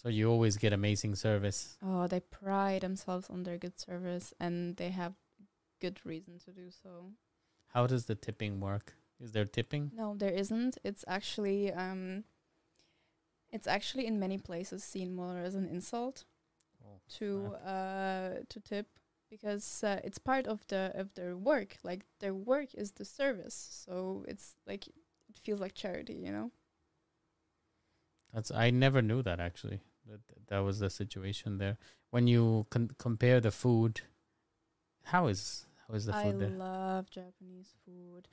[0.00, 1.76] So you always get amazing service.
[1.82, 5.14] Oh, they pride themselves on their good service, and they have
[5.80, 7.10] good reason to do so.
[7.74, 8.94] How does the tipping work?
[9.20, 9.90] Is there tipping?
[9.94, 10.78] No, there isn't.
[10.84, 12.24] It's actually um
[13.50, 16.24] it's actually in many places seen more as an insult.
[17.18, 18.86] to uh to tip
[19.30, 21.76] because uh, it's part of the of their work.
[21.82, 26.50] Like their work is the service, so it's like it feels like charity, you know.
[28.32, 29.80] That's I never knew that actually.
[30.06, 31.78] That that was the situation there.
[32.10, 34.00] When you con- compare the food,
[35.04, 36.48] how is how is the I food there?
[36.48, 38.28] I love Japanese food.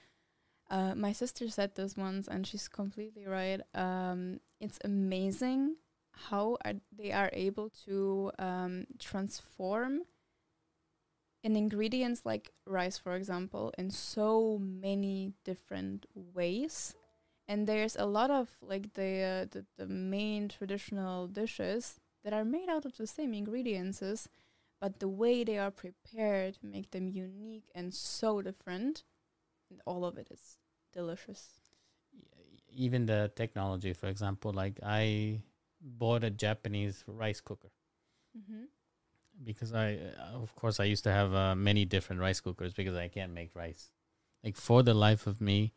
[0.70, 3.62] Uh, my sister said this once, and she's completely right.
[3.74, 5.76] Um, it's amazing
[6.12, 10.02] how are they are able to um, transform
[11.44, 16.96] in ingredients like rice, for example, in so many different ways.
[17.48, 22.46] And there's a lot of like the uh, the, the main traditional dishes that are
[22.46, 24.02] made out of the same ingredients,
[24.82, 29.04] but the way they are prepared make them unique and so different.
[29.70, 30.58] And all of it is
[30.94, 31.60] delicious.
[32.70, 35.42] Even the technology, for example, like I
[35.82, 37.72] bought a Japanese rice cooker
[38.38, 38.66] Mm-hmm.
[39.44, 42.96] because I, uh, of course, I used to have uh, many different rice cookers because
[42.96, 43.92] I can't make rice.
[44.44, 45.74] Like for the life of me,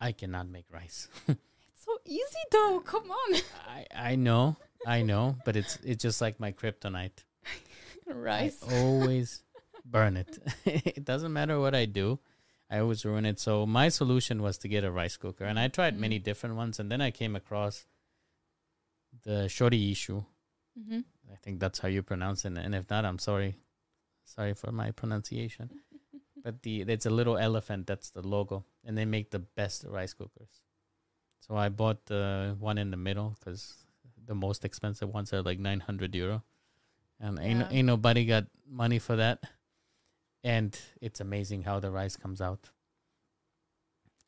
[0.00, 1.08] I cannot make rice.
[1.28, 2.80] It's so easy though.
[2.80, 3.40] Come on.
[3.68, 7.24] I I know, I know, but it's it's just like my kryptonite.
[8.06, 8.58] Rice.
[8.68, 9.42] I always
[9.84, 10.38] burn it.
[10.64, 12.18] it doesn't matter what I do.
[12.70, 13.38] I always ruin it.
[13.40, 16.24] So my solution was to get a rice cooker, and I tried many Mm.
[16.24, 17.86] different ones, and then I came across
[19.24, 20.24] the Zojirushi.
[20.78, 21.00] Mm-hmm.
[21.32, 23.56] I think that's how you pronounce it, and if not, I'm sorry,
[24.24, 25.70] sorry for my pronunciation.
[26.42, 27.86] But the it's a little elephant.
[27.86, 30.62] That's the logo, and they make the best rice cookers.
[31.40, 33.74] So I bought the one in the middle because
[34.26, 36.42] the most expensive ones are like 900 euro,
[37.20, 37.68] and ain't Yeah.
[37.70, 39.44] ain't nobody got money for that.
[40.44, 42.70] And it's amazing how the rice comes out.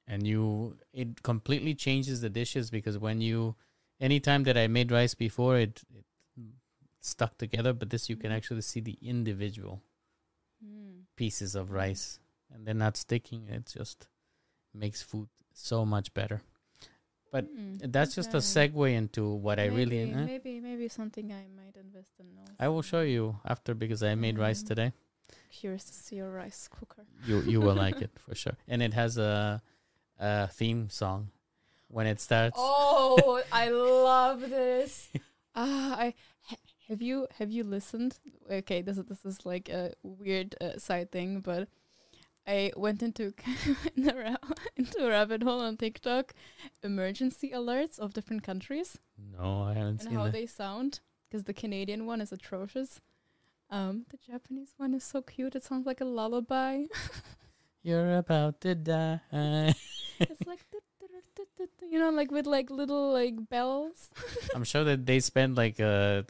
[0.07, 3.55] And you, it completely changes the dishes because when you,
[4.01, 6.05] anytime that I made rice before, it, it
[7.01, 8.37] stuck together, but this you can Mhm.
[8.37, 9.83] actually see the individual.
[11.21, 12.19] Pieces of rice
[12.51, 13.43] and they're not sticking.
[13.49, 14.09] It just
[14.73, 16.41] makes food so much better.
[17.33, 20.01] But Mm, That's just a segue into what I really.
[20.05, 20.25] maybe, eh?
[20.33, 22.27] maybe maybe something I might invest in.
[22.59, 24.67] I will show you after because I made rice Mm.
[24.73, 24.89] today.
[25.61, 27.05] Curious to see your rice cooker.
[27.29, 28.57] You you will like it for sure.
[28.69, 29.63] And it has a
[30.19, 31.31] a theme song
[31.89, 32.59] when it starts.
[32.59, 33.69] Oh, I
[34.11, 35.09] love this.
[35.55, 36.15] Ah, I
[36.91, 38.19] have you have you listened?
[38.51, 41.69] Okay, this is this is like a weird uh, side thing, but
[42.47, 43.33] I went into
[43.97, 46.35] in a ra- into a rabbit hole on TikTok,
[46.83, 50.33] emergency alerts of different countries No, I haven't and seen how that.
[50.33, 51.01] they sound.
[51.31, 53.01] Because the Canadian one is atrocious.
[53.71, 55.55] Um, the Japanese one is so cute.
[55.55, 56.87] It sounds like a lullaby.
[57.85, 59.21] You're about to die.
[60.19, 60.65] it's like
[61.91, 64.11] you know, like with like little like bells.
[64.55, 66.23] I'm sure that they spend like uh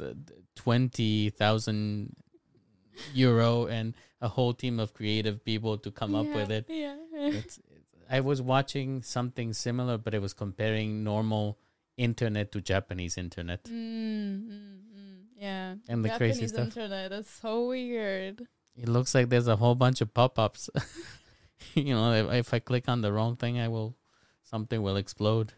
[0.54, 2.16] twenty thousand
[3.14, 6.66] euro and a whole team of creative people to come up with it.
[6.68, 6.96] Yeah.
[7.12, 7.60] It's, it's,
[8.10, 11.58] I was watching something similar, but it was comparing normal
[11.96, 13.64] internet to Japanese internet.
[13.64, 15.74] Mm, mm, mm, yeah.
[15.88, 16.64] And the crazy Japanese stuff.
[16.66, 18.46] internet is so weird.
[18.76, 20.70] It looks like there's a whole bunch of pop-ups.
[21.74, 23.94] you know, if, if I click on the wrong thing, I will
[24.50, 25.48] something will explode.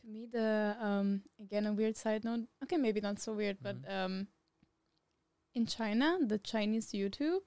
[0.00, 2.46] To me, the um again a weird side note.
[2.62, 3.90] Okay, maybe not so weird, but Mhm.
[3.98, 4.14] um,
[5.54, 7.42] in China, the Chinese YouTube,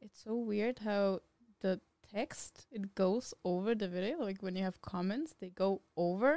[0.00, 1.20] it's so weird how
[1.60, 1.80] the
[2.12, 4.18] text it goes over the video.
[4.28, 6.32] Like when you have comments, they go over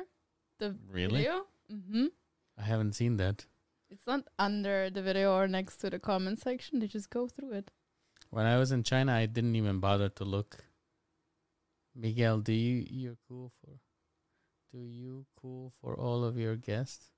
[0.60, 1.18] the Really?
[1.24, 1.48] video.
[1.72, 2.08] Mm-hmm.
[2.58, 3.46] I haven't seen that.
[3.90, 6.80] It's not under the video or next to the comment section.
[6.80, 7.72] They just go through it.
[8.30, 10.64] When I was in China, I didn't even bother to look.
[11.96, 13.80] Miguel, do you you're cool for?
[14.72, 17.12] Do you cool for all of your guests?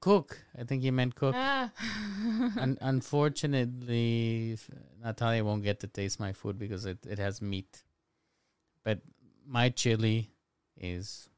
[0.00, 0.38] Cook.
[0.58, 1.34] I think he meant cook.
[1.36, 1.72] Ah.
[2.58, 4.58] Un- unfortunately,
[5.02, 7.84] Natalia won't get to taste my food because it, it has meat.
[8.82, 9.00] But
[9.46, 10.30] my chili
[10.76, 11.30] is.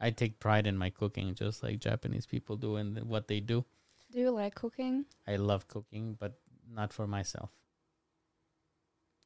[0.00, 3.64] I take pride in my cooking, just like Japanese people do, and what they do.
[4.10, 5.04] Do you like cooking?
[5.28, 7.50] I love cooking, but not for myself.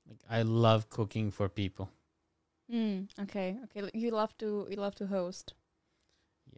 [0.07, 1.89] Like I love cooking for people.
[2.73, 3.91] Mm, okay, okay.
[3.95, 5.55] You love to you love to host.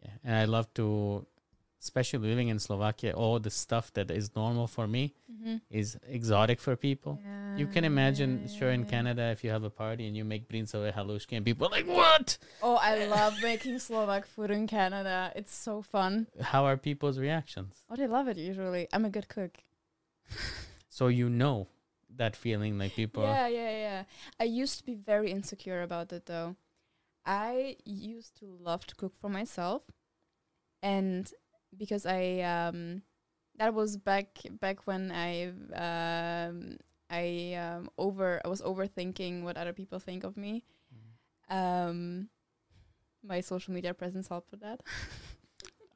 [0.01, 1.25] Yeah, and I love to,
[1.81, 5.57] especially living in Slovakia, all the stuff that is normal for me Mm-hmm.
[5.69, 7.19] is exotic for people.
[7.55, 10.91] You can imagine, sure, in Canada, if you have a party and you make bryndzové
[10.93, 12.37] halušky, and people are like, "What?
[12.61, 15.31] Oh, I love making Slovak food in Canada.
[15.35, 16.27] It's so fun.
[16.41, 18.87] How are people's reactions?" Oh, they love it usually.
[18.93, 19.63] I'm a good cook.
[20.89, 21.67] So you know
[22.19, 23.23] that feeling, like people.
[23.23, 24.03] Yeah, yeah, yeah.
[24.39, 26.55] I used to be very insecure about it though.
[27.25, 29.83] I used to love to cook for myself,
[30.81, 31.31] and
[31.75, 33.01] because I um
[33.57, 36.77] that was back back when I um,
[37.09, 40.63] I um, over I was overthinking what other people think of me.
[41.49, 42.29] Um,
[43.23, 44.81] my social media presence helped with that.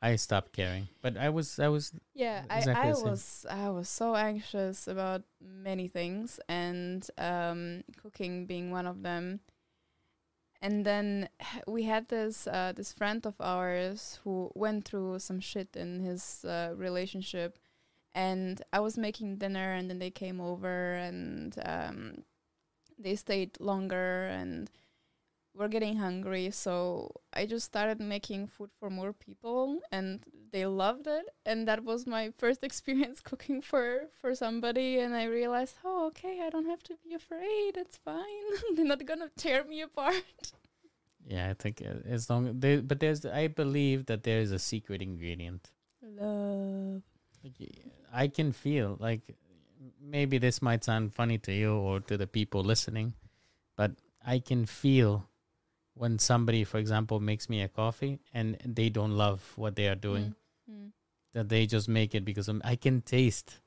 [0.04, 3.88] I stopped caring, but I was I was Yeah, Exactly I, I was I was
[3.88, 9.40] so anxious about many things and um, cooking being one of them.
[10.62, 11.30] And then
[11.68, 16.44] we had this uh, this friend of ours who went through some shit in his
[16.44, 17.58] uh, relationship,
[18.14, 22.24] and I was making dinner, and then they came over and um,
[23.00, 24.70] they stayed longer, and
[25.56, 31.08] we're getting hungry, so I just started making food for more people, and they loved
[31.08, 31.26] it.
[31.46, 36.42] And that was my first experience cooking for for somebody, and I realized, oh, okay,
[36.44, 37.78] I don't have to be afraid.
[37.78, 38.48] It's fine.
[38.76, 40.54] They're not gonna tear me apart.
[41.28, 41.50] yeah.
[41.50, 45.02] I think uh, as long there, but there's I believe that there is a secret
[45.02, 45.70] ingredient.
[46.02, 47.02] Love.
[48.14, 49.36] I can feel like
[50.02, 53.14] maybe this might sound funny to you or to the people listening,
[53.76, 53.92] but
[54.26, 55.28] I can feel
[55.96, 59.96] when somebody, for example, makes me a coffee and they don't love what they are
[59.96, 60.36] doing,
[60.70, 60.92] Mm.
[61.34, 63.60] that they just make it because I can taste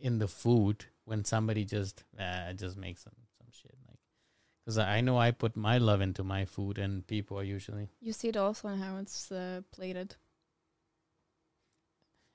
[0.00, 3.98] in the food when somebody just uh, just makes some some shit like
[4.64, 8.12] because I know I put my love into my food and people are usually You
[8.12, 10.16] see it also in how it's uh, plated.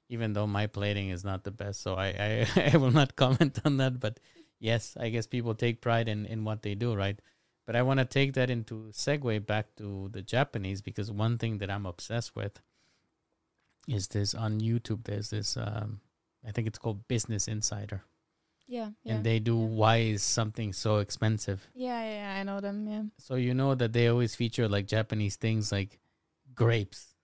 [0.09, 2.07] even though my plating is not the best, so I,
[2.55, 3.99] I, I will not comment on that.
[3.99, 4.19] But
[4.59, 7.19] yes, I guess people take pride in, in what they do, right?
[7.65, 11.57] But I want to take that into segue back to the Japanese because one thing
[11.59, 12.59] that I'm obsessed with
[13.87, 15.03] is this on YouTube.
[15.05, 15.99] There's this, um,
[16.47, 18.03] I think it's called Business Insider,
[18.67, 19.15] Yeah, yeah.
[19.15, 19.65] and they do yeah.
[19.65, 21.67] why is something so expensive.
[21.73, 22.87] yeah, yeah, yeah, I know them.
[22.87, 23.03] Yeah.
[23.17, 25.99] So you know that they always feature like Japanese things like
[26.53, 27.15] grapes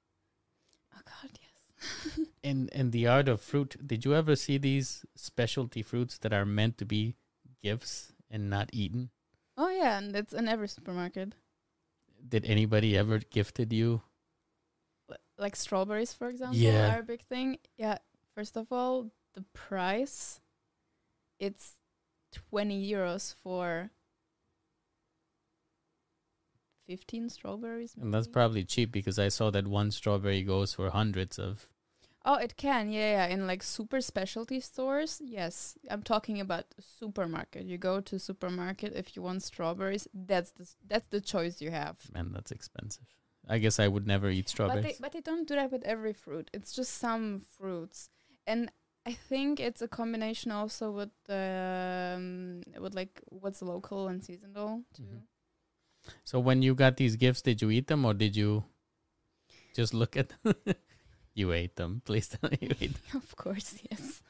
[0.95, 2.19] Oh God, yes.
[2.43, 6.45] in in the art of fruit, did you ever see these specialty fruits that are
[6.45, 7.15] meant to be
[7.63, 9.09] gifts and not eaten?
[9.61, 11.35] Oh yeah, and it's in every supermarket.
[12.27, 14.01] Did anybody ever gifted you?
[15.09, 16.95] L- like strawberries, for example, Yeah.
[16.95, 17.57] are a big thing.
[17.77, 17.97] Yeah.
[18.35, 20.39] First of all, the price,
[21.39, 21.77] it's
[22.31, 23.91] twenty euros for
[26.87, 27.95] fifteen strawberries.
[27.99, 31.67] And that's probably cheap because I saw that one strawberry goes for hundreds of.
[32.23, 33.33] Oh, it can, yeah, yeah.
[33.33, 35.75] In like super specialty stores, yes.
[35.89, 37.65] I'm talking about supermarket.
[37.65, 40.07] You go to supermarket if you want strawberries.
[40.13, 41.97] That's the that's the choice you have.
[42.13, 43.05] Man, that's expensive.
[43.49, 44.97] I guess I would never eat But they strawberries.
[44.99, 46.51] but they don't do that with every fruit.
[46.53, 48.09] It's just some fruits,
[48.45, 48.71] and
[49.03, 54.83] I think it's a combination also with the um, with like what's local and seasonal
[54.93, 55.03] too.
[55.03, 55.21] Mhm.
[56.23, 58.63] so when you got these gifts, did you eat them or did you
[59.75, 60.53] just look at them?
[61.33, 62.01] you ate them.
[62.05, 63.21] Please tell me you ate them.
[63.23, 64.21] of course, yes.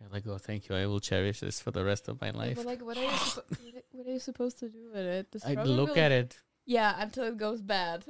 [0.00, 0.76] You're like, oh, thank you.
[0.76, 2.56] I will cherish this for the rest of my Yeah, life.
[2.56, 5.32] but like, what are you suppo- what are- you supposed to do with it?
[5.32, 6.38] The I look will- at it.
[6.66, 8.04] Yeah, until it goes bad.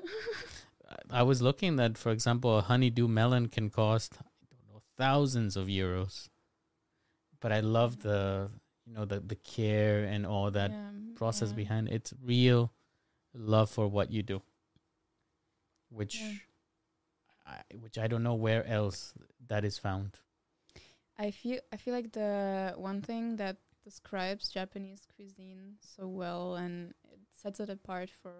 [1.10, 5.56] I was looking that, for example, a honeydew melon can cost I don't know thousands
[5.56, 6.28] of euros.
[7.40, 8.50] But I love the
[8.84, 11.56] you know the the care and all that Yeah, process yeah.
[11.56, 11.94] behind it.
[11.94, 12.72] It's real
[13.32, 14.42] love for what you do,
[15.90, 16.32] which Yeah.
[17.48, 19.14] I, which I don't know where else
[19.48, 20.18] that is found.
[21.18, 26.90] I feel I feel like the one thing that describes Japanese cuisine so well and
[27.12, 28.34] it sets it apart for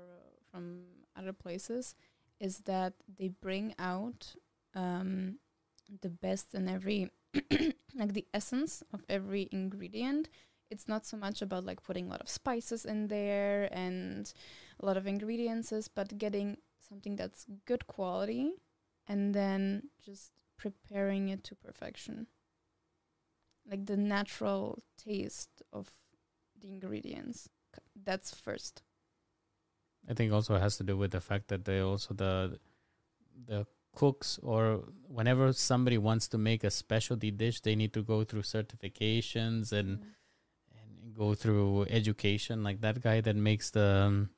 [0.51, 0.83] from
[1.17, 1.95] other places
[2.39, 4.37] is that they bring out
[4.75, 5.39] um,
[6.03, 7.11] the best in every
[7.95, 10.29] like the essence of every ingredient.
[10.71, 14.31] It's not so much about like putting a lot of spices in there and
[14.81, 18.53] a lot of ingredients, but getting something that's good quality
[19.09, 22.27] and then just preparing it to perfection
[23.71, 25.89] like the natural taste of
[26.61, 27.49] the ingredients
[28.05, 28.83] that's first
[30.09, 32.59] I think also it has to do with the fact that they also the
[33.47, 38.25] the cooks or whenever somebody wants to make a specialty dish, they need to go
[38.25, 40.05] through certifications and
[40.73, 42.63] and go through education.
[42.63, 44.31] Like that guy that makes the um,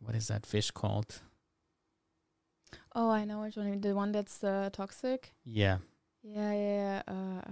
[0.00, 1.20] what is that fish called?
[2.94, 3.80] Oh i know which one.
[3.80, 5.78] The one that's uh, toxic Yeah,
[6.22, 7.50] yeah yeah yeah, uh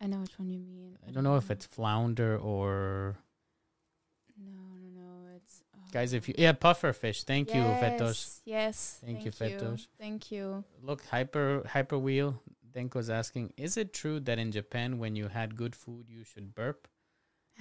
[0.00, 3.16] i know which one you mean I don't know if it's flounder or
[4.38, 5.80] no no no it's oh.
[5.92, 6.12] guys.
[6.12, 7.22] If you yeah puffer fish.
[7.24, 8.00] Thank you, Fetos.
[8.00, 9.86] yes, yes Thank you, thank Fetos.
[9.98, 12.42] thank you Look, hyper hyper wheel.
[12.76, 16.54] Denko's asking, is it true that in Japan, when you had good food, you should
[16.54, 16.88] burp?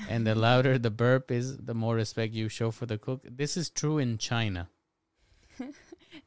[0.09, 3.21] and the louder the burp is, the more respect you show for the cook.
[3.23, 4.67] This is true in China.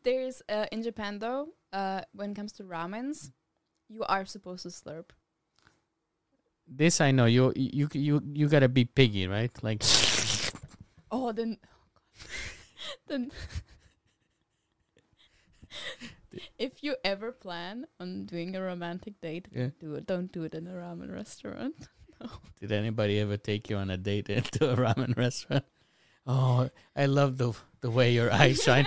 [0.05, 3.31] There's uh, in Japan though, uh, when it comes to ramens,
[3.89, 5.11] you are supposed to slurp.
[6.67, 7.27] This I know.
[7.27, 9.51] You you you you gotta be piggy, right?
[9.63, 9.83] Like
[11.11, 11.57] Oh, then,
[13.09, 13.33] then,
[16.59, 19.71] if you ever plan on doing a romantic date, Yeah.
[19.81, 20.07] do it.
[20.07, 21.75] Don't do it in a ramen restaurant.
[22.61, 25.65] Did anybody ever take you on a date into a ramen restaurant?
[26.27, 28.87] Oh, I love the the way your eyes shine.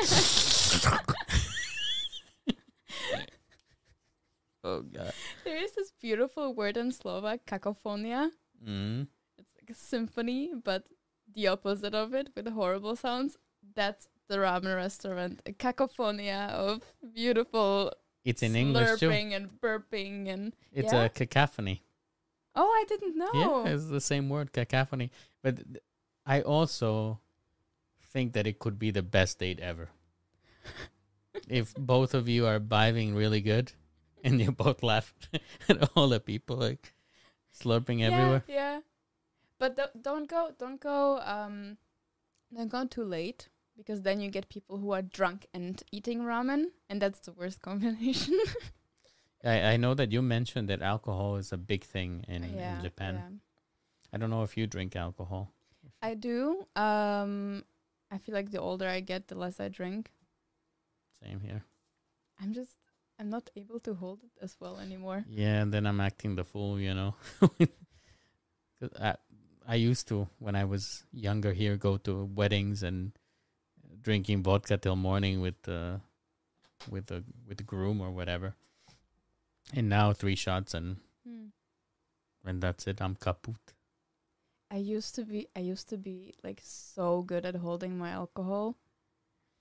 [4.64, 5.14] oh god.
[5.44, 8.30] there is this beautiful word in Slovak, cacophonia.
[8.66, 9.08] Mm.
[9.38, 10.88] It's like a symphony, but
[11.34, 13.38] the opposite of it with horrible sounds.
[13.76, 16.82] That's the ramen restaurant, a cacophonia of
[17.14, 17.92] beautiful
[18.24, 19.10] It's in English too.
[19.10, 21.06] slurping and burping and It's Yeah?
[21.06, 21.82] a cacophony.
[22.56, 23.32] oh, I didn't know.
[23.34, 25.10] Yeah, it's the same word, cacophony.
[25.42, 25.84] But th-
[26.26, 27.20] I also
[28.12, 29.90] think that it could be the best date ever.
[31.48, 33.72] If both of you are vibing really good
[34.24, 35.14] and you both laugh
[35.70, 36.94] at all the people like
[37.58, 38.44] slurping everywhere.
[38.48, 38.80] Yeah, yeah.
[39.60, 41.78] But do- don't go, don't go, um,
[42.54, 46.66] don't go too late because then you get people who are drunk and eating ramen,
[46.90, 48.40] and that's the worst combination.
[49.44, 52.84] I, I know that you mentioned that alcohol is a big thing in, yeah, in
[52.84, 53.16] Japan.
[53.16, 53.38] yeah.
[54.14, 55.52] I don't know if you drink alcohol.
[56.02, 56.66] I do.
[56.76, 57.64] Um,
[58.12, 60.12] I feel like the older I get, the less I drink.
[61.24, 61.64] Same here.
[62.42, 62.78] I'm just,
[63.20, 65.24] I'm not able to hold it as well anymore.
[65.30, 67.16] Yeah, and then I'm acting the fool, you know.
[69.00, 69.16] I,
[69.68, 73.12] I used to, when I was younger here, go to weddings and
[74.02, 76.02] drinking vodka till morning with the
[76.90, 78.56] with the with the groom or whatever.
[79.74, 81.50] And now three shots and Hmm.
[82.44, 83.00] and that's it.
[83.00, 83.74] I'm kaput.
[84.72, 88.78] I used to be I used to be like so good at holding my alcohol.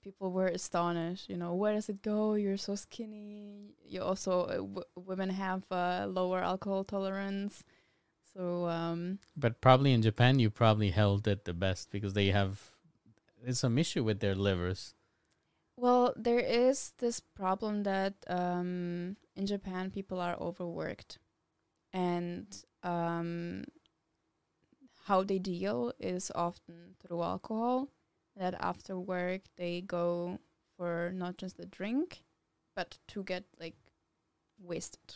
[0.03, 2.33] People were astonished, you know, where does it go?
[2.33, 3.75] You're so skinny.
[3.85, 7.63] You also uh, w- women have uh, lower alcohol tolerance.
[8.33, 12.71] So um But probably in Japan, you probably held it the best because they have
[13.41, 14.95] there's some issue with their livers.
[15.77, 21.19] well, there is this problem that um in Japan people are overworked.
[21.93, 22.47] And
[22.83, 23.63] um
[25.05, 27.89] how they deal is often through alcohol.
[28.37, 30.39] That after work they go
[30.77, 32.23] for not just a drink,
[32.75, 33.75] but to get like
[34.59, 35.15] wasted.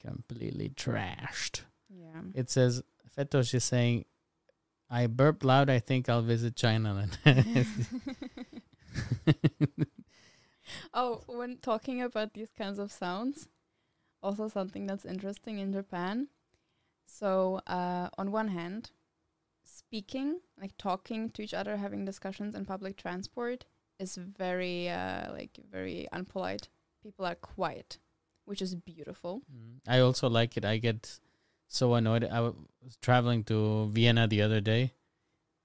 [0.00, 1.62] Completely trashed.
[1.88, 2.22] Yeah.
[2.34, 2.82] It says
[3.16, 4.06] Fetosh is saying,
[4.90, 5.70] "I burp loud.
[5.70, 7.66] I think I'll visit China then."
[10.94, 13.48] oh, when talking about these kinds of sounds,
[14.22, 16.28] also something that's interesting in Japan.
[17.06, 18.90] So, uh, on one hand,
[19.92, 23.66] speaking, like talking to each other, having discussions in public transport,
[23.98, 26.68] is very, uh, like, very unpolite.
[27.02, 27.98] People are quiet,
[28.46, 29.42] which is beautiful.
[29.52, 29.80] Mm.
[29.86, 30.64] I also like it.
[30.64, 31.20] I get
[31.68, 32.24] so annoyed.
[32.24, 34.92] I was traveling to Vienna the other day,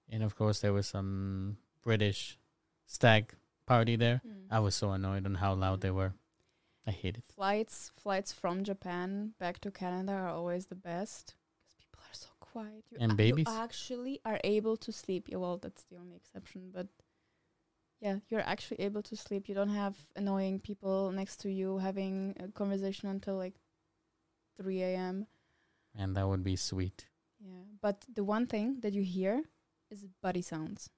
[0.09, 2.38] and of course there was some British
[2.86, 3.34] stag
[3.65, 4.21] party there.
[4.51, 6.13] I was so annoyed on how loud they were.
[6.86, 7.23] I hate it.
[7.34, 12.30] flights flights from Japan back to Canada are always the best because people are so
[12.52, 12.84] quiet.
[12.91, 13.48] You And babies?
[13.48, 15.28] you actually are able to sleep.
[15.30, 16.88] Yeah, well, that's the only exception, but
[18.00, 19.50] yeah, you're actually able to sleep.
[19.50, 23.56] You don't have annoying people next to you having a conversation until like
[24.58, 25.28] 3 a.m.
[25.95, 27.08] And that would be sweet.
[27.39, 29.43] Yeah, but the one thing that you hear
[29.89, 30.89] is body sounds,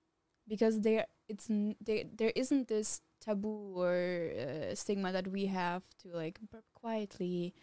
[0.47, 5.83] because there it's n- there there isn't this taboo or uh, stigma that we have
[6.01, 7.53] to like burp quietly,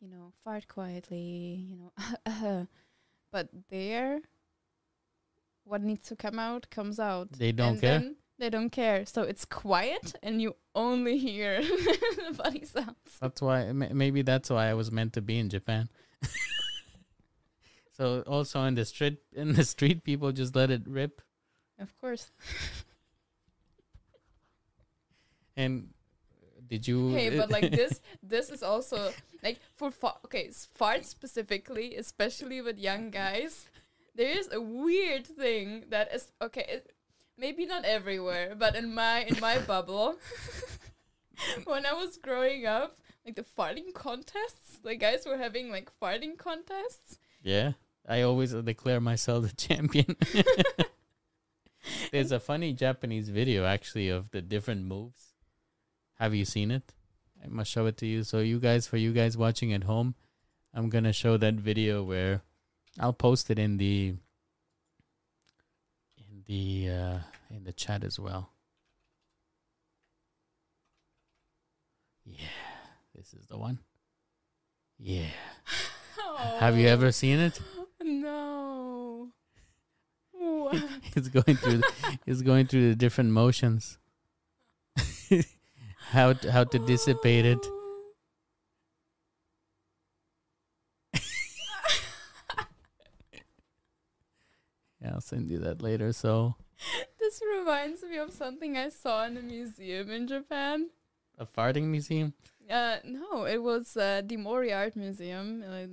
[0.00, 1.92] you know, fart quietly, you know,
[3.32, 4.20] but there,
[5.64, 7.32] what needs to come out comes out.
[7.32, 7.98] They don't and care?
[7.98, 13.18] Then they don't care, so it's quiet, and you only hear the body sounds.
[13.20, 15.88] That's why m- maybe that's why I was meant to be in Japan.
[17.92, 21.20] so also in the street in the street people just let it rip
[21.78, 22.30] Of course.
[25.56, 25.88] and
[26.70, 29.90] did you Hey, but like uh, this, this is also like for
[30.24, 33.66] okay, farts specifically, especially with young guys.
[34.14, 36.64] There is a weird thing that is okay.
[36.68, 36.92] It,
[37.36, 40.16] maybe not everywhere, but in my in my bubble,
[41.64, 46.38] when I was growing up, like the farting contests, like guys were having like farting
[46.38, 47.18] contests.
[47.42, 47.72] Yeah.
[48.08, 50.16] I always uh, declare myself the champion.
[52.10, 55.29] There's a funny Japanese video actually of the different moves.
[56.20, 56.92] Have you seen it?
[57.42, 58.24] I must show it to you.
[58.24, 60.14] So you guys for you guys watching at home,
[60.74, 62.42] I'm going to show that video where
[62.98, 64.16] I'll post it in the
[66.18, 67.18] in the uh
[67.50, 68.50] in the chat as well.
[72.26, 72.44] Yeah,
[73.14, 73.78] this is the one.
[74.98, 75.30] Yeah.
[76.58, 77.58] Have you ever seen it?
[78.02, 79.30] No.
[80.32, 80.82] What?
[81.16, 81.78] It's going through.
[81.78, 83.98] The, it's going through the different motions.
[86.10, 87.66] how to, how to dissipate it.
[95.02, 96.12] Yeah, I'll send you that later.
[96.12, 96.56] So
[97.18, 100.90] this reminds me of something I saw in a museum in Japan.
[101.38, 102.34] a farting museum.
[102.68, 105.86] Uh, no, it was uh, the Mori Art Museum, uh,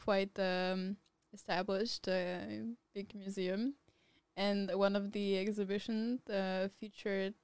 [0.00, 0.96] quite um,
[1.34, 2.38] established, uh,
[2.94, 3.74] big museum,
[4.36, 7.34] and one of the exhibitions uh, featured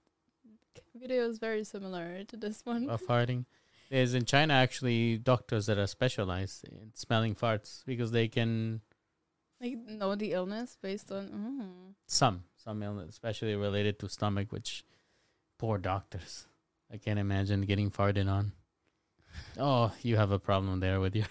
[1.02, 2.88] videos very similar to this one.
[2.88, 3.44] of farting.
[3.90, 8.82] There's in China actually doctors that are specialized in smelling farts because they can
[9.60, 11.28] Like know the illness based on.
[11.28, 11.94] Mm.
[12.06, 14.84] some some illness, especially related to stomach, which
[15.58, 16.46] poor doctors.
[16.92, 18.52] I can't imagine getting farted on.
[19.58, 21.26] Oh, you have a problem there with your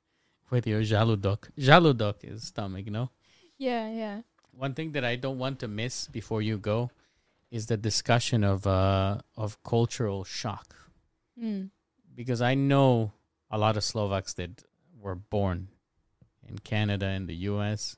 [0.50, 1.50] with your žalúdok.
[1.58, 3.10] Žalúdok is stomach, no?
[3.58, 4.20] Yeah, yeah.
[4.50, 6.90] One thing that I don't want to miss before you go
[7.52, 10.68] is the discussion of uh of cultural shock.
[11.36, 11.70] Mm.
[12.14, 13.12] because I know
[13.50, 14.64] a lot of Slovaks that
[15.00, 15.68] were born
[16.48, 17.96] in Canada and the US,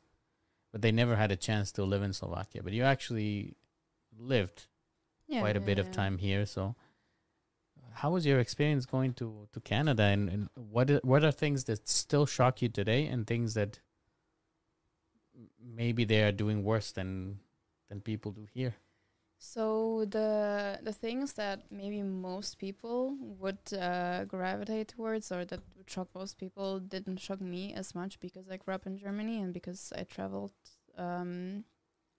[0.70, 2.62] but they never had a chance to live in Slovakia.
[2.62, 3.56] But you actually
[4.16, 4.66] lived
[5.26, 6.46] Yeah, quite a yeah, bit of time here.
[6.46, 6.74] So,
[8.02, 11.64] how was your experience going to, to Canada, and, and what are, what are things
[11.64, 13.80] that still shock you today, and things that
[15.58, 17.40] maybe they are doing worse than
[17.88, 18.74] than people do here?
[19.46, 25.90] So the the things that maybe most people would uh, gravitate towards, or that would
[25.90, 29.52] shock most people, didn't shock me as much because I grew up in Germany and
[29.52, 30.54] because I traveled
[30.96, 31.64] um,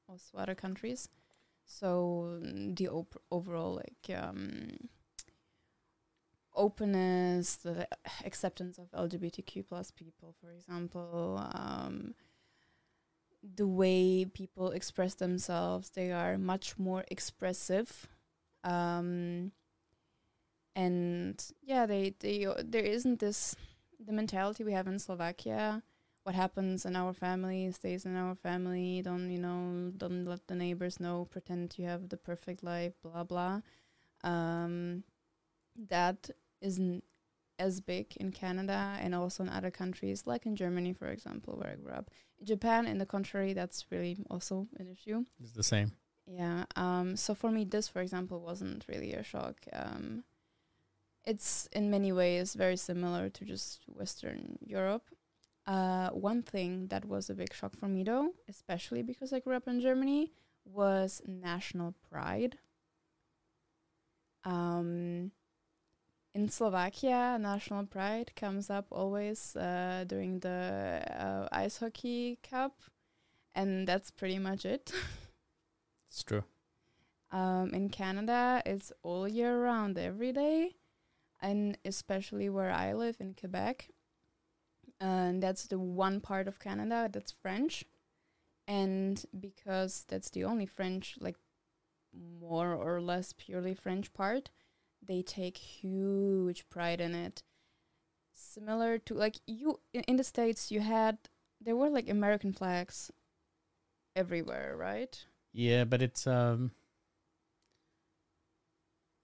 [0.08, 1.10] also other countries.
[1.66, 4.70] So the op- overall like um,
[6.54, 7.88] openness, the
[8.24, 11.42] acceptance of LGBTQ plus people, for example.
[11.56, 12.14] Um,
[13.56, 15.90] the way people express themselves.
[15.92, 18.08] They are much more expressive,
[18.64, 19.52] um,
[20.76, 23.56] and yeah, they they there isn't this
[24.00, 25.84] the mentality we have in Slovakia.
[26.24, 29.02] What happens in our family stays in our family.
[29.04, 29.92] Don't you know?
[29.96, 31.26] Don't let the neighbors know.
[31.30, 32.94] Pretend you have the perfect life.
[33.04, 33.62] Blah blah.
[34.24, 35.04] Um,
[35.90, 36.30] that
[36.62, 37.04] isn't
[37.58, 41.72] as big in Canada and also in other countries, like in Germany, for example, where
[41.72, 42.12] I grew up.
[42.40, 45.24] In Japan, in the contrary, that's really also an issue.
[45.42, 45.92] It's the same.
[46.28, 46.66] Yeah.
[46.76, 49.58] Um, so for me, this, for example, wasn't really a shock.
[49.72, 50.24] Um,
[51.24, 55.04] it's in many ways very similar to just Western Europe.
[55.66, 59.56] Uh, one thing that was a big shock for me, though, especially because I grew
[59.56, 60.32] up in Germany,
[60.64, 62.58] was national pride.
[64.44, 65.32] Um,
[66.36, 72.74] in Slovakia, national pride comes up always uh, during the uh, ice hockey cup,
[73.56, 74.92] and that's pretty much it.
[76.08, 76.44] It's true.
[77.32, 80.76] Um, in Canada, it's all year round, every day,
[81.42, 83.90] and especially where I live in Quebec.
[85.02, 87.84] And that's the one part of Canada that's French,
[88.68, 91.36] and because that's the only French, like
[92.40, 94.52] more or less purely French part,
[95.08, 97.44] they take huge pride in it.
[98.34, 101.18] Similar to like you in, in the states, you had
[101.62, 103.12] there were like American flags
[104.16, 105.26] everywhere, right?
[105.54, 106.72] Yeah, but it's um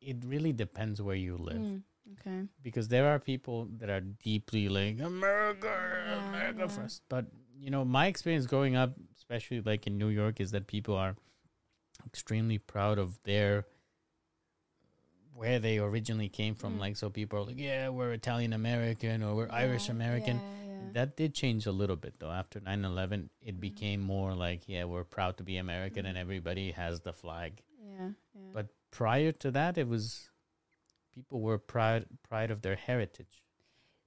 [0.01, 1.81] it really depends where you live Mm,
[2.13, 2.47] okay.
[2.63, 5.67] because there are people that are deeply like America,
[6.07, 6.67] Yeah, America yeah.
[6.67, 7.03] first.
[7.09, 7.25] But
[7.55, 11.15] you know, my experience growing up, especially like in New York, is that people are
[12.05, 13.65] extremely proud of their
[15.33, 16.75] where they originally came from.
[16.75, 16.79] Mm.
[16.79, 20.91] Like, so people are like, "Yeah, we're Italian American or we're Irish American." yeah, yeah.
[20.93, 22.31] That did change a little bit though.
[22.31, 26.21] After 9/11, it became more like, "Yeah, we're proud to be American," and Mm.
[26.21, 27.61] everybody has the flag.
[27.79, 28.51] yeah, yeah.
[28.53, 30.29] But prior to that, it was
[31.13, 33.43] people were proud proud of their heritage.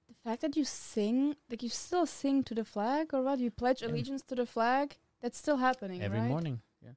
[0.07, 3.37] the fact that you sing, like you still sing to the flag, or what?
[3.39, 3.89] You pledge Yeah.
[3.89, 4.97] allegiance to the flag.
[5.21, 6.27] That's still happening Every right?
[6.27, 6.61] morning.
[6.81, 6.93] Yeah.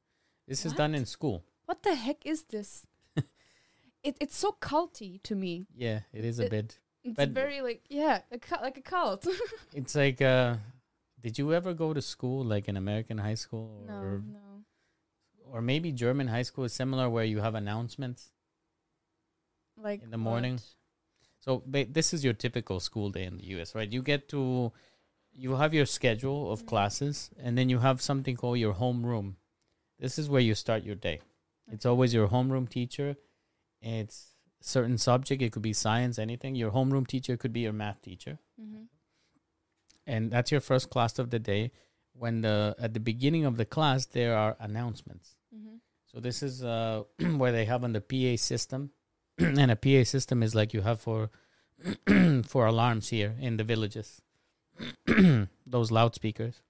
[0.47, 1.45] This is done in school.
[1.67, 2.87] What the heck is this?
[4.03, 5.67] It it's so culty to me.
[5.75, 6.79] Yeah, it is a It- bit.
[7.05, 9.27] It's But- very like yeah, a cu- like a cult.
[9.75, 10.57] It's like uh
[11.21, 14.65] did you ever go to school like an American high school no, or no.
[15.53, 18.31] or maybe German high school is similar where you have announcements?
[19.77, 20.55] Like In the morning?
[20.55, 20.75] what?
[21.41, 23.91] So ba- this is your typical school day in the US, right?
[23.91, 24.73] You get to
[25.33, 26.67] you have your schedule of Mhm.
[26.67, 29.37] classes and then you have something called your homeroom.
[29.99, 31.21] This is where you start your day.
[31.71, 33.17] It's always your homeroom teacher.
[33.81, 35.43] It's certain subject.
[35.43, 36.55] It could be science, anything.
[36.55, 38.85] Your homeroom teacher could be your math teacher, Mm-hmm.
[40.07, 41.71] and that's your first class of the day.
[42.13, 45.37] When the at the beginning of the class there are announcements.
[45.55, 45.77] Mm-hmm.
[46.13, 47.05] So this is uh,
[47.37, 48.91] where they have on the PA system,
[49.39, 51.31] and a PA system is like you have for
[52.45, 54.21] for alarms here in the villages.
[55.67, 56.63] Those loudspeakers,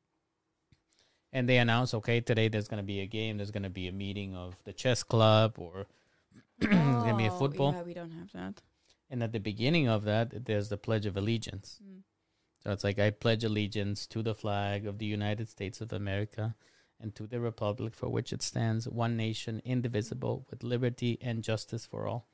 [1.32, 3.36] and they announce, okay, today there's gonna be a game.
[3.38, 5.86] There's gonna be a meeting of the chess club, or
[6.70, 7.72] there's gonna be a Oh, football.
[7.72, 8.62] Yeah, we don't have that.
[9.10, 11.80] And at the beginning of that, there's the Pledge of Allegiance.
[11.82, 12.02] Mm.
[12.62, 16.56] So it's like I pledge allegiance to the flag of the United States of America
[17.00, 21.86] and to the republic for which it stands, one nation, indivisible, with liberty and justice
[21.86, 22.26] for all.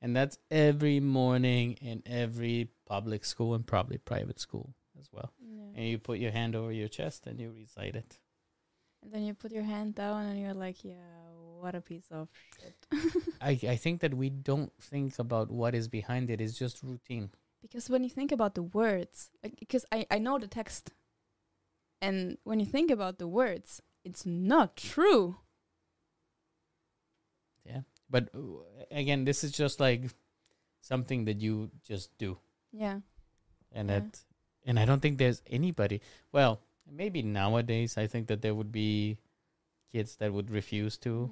[0.00, 5.32] And that's every morning in every public school and probably private school as well.
[5.40, 5.64] Yeah.
[5.74, 8.18] And you put your hand over your chest and you recite it.
[9.02, 10.94] And then you put your hand down and you're like, yeah,
[11.60, 12.28] what a piece of
[12.60, 12.76] shit.
[13.40, 16.40] I, I think that we don't think about what is behind it.
[16.40, 17.30] It's just routine.
[17.62, 20.90] because when you think about the words, like, because I, I know the text,
[22.00, 25.36] and when you think about the words, it's not true.
[27.64, 27.80] Yeah.
[28.08, 30.10] But uh, again, this is just like
[30.80, 32.38] something that you just do.
[32.72, 33.00] Yeah.
[33.72, 34.00] and Yeah.
[34.00, 34.20] that
[34.66, 36.00] and I don't think there's anybody.
[36.32, 36.60] Well,
[36.90, 39.18] maybe nowadays I think that there would be
[39.92, 41.30] kids that would refuse to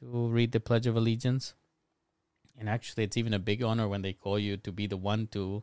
[0.00, 1.54] to read the Pledge of Allegiance.
[2.58, 5.26] And actually, it's even a big honor when they call you to be the one
[5.28, 5.62] to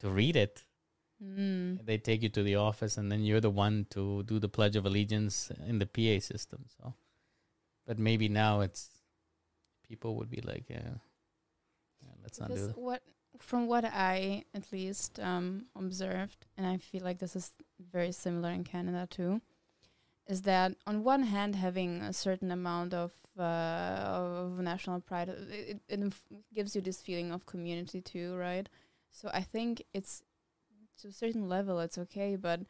[0.00, 0.64] to read it.
[1.22, 1.84] Mm.
[1.86, 4.76] They take you to the office, and then you're the one to do the Pledge
[4.76, 6.66] of Allegiance in the PA system.
[6.76, 6.94] So,
[7.86, 8.90] but maybe now it's
[9.88, 10.98] people would be like, yeah,
[12.02, 12.78] yeah let's not do that.
[12.78, 13.02] what
[13.38, 17.52] from what I at least um, observed, and I feel like this is
[17.92, 19.40] very similar in Canada too,
[20.26, 25.80] is that on one hand having a certain amount of uh, of national pride, it,
[25.88, 26.22] it inf-
[26.54, 28.68] gives you this feeling of community too, right?
[29.10, 30.22] So I think it's
[31.00, 32.60] to a certain level it's okay, but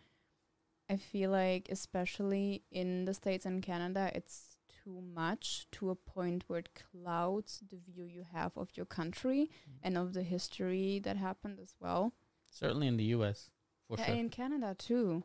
[0.90, 6.44] I feel like especially in the states and Canada, it's too much to a point
[6.46, 9.50] where it clouds the view you have of your country
[9.82, 12.12] and of the history that happened as well.
[12.50, 13.50] Certainly in the U.S.
[13.88, 14.14] for Yeah, sure.
[14.16, 15.24] In Canada too,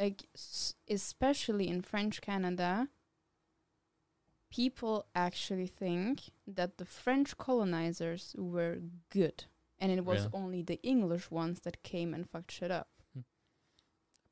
[0.00, 2.88] like s- especially in French Canada,
[4.50, 8.78] people actually think that the French colonizers were
[9.10, 9.44] good,
[9.78, 10.30] and it was Really?
[10.32, 12.88] only the English ones that came and fucked shit up.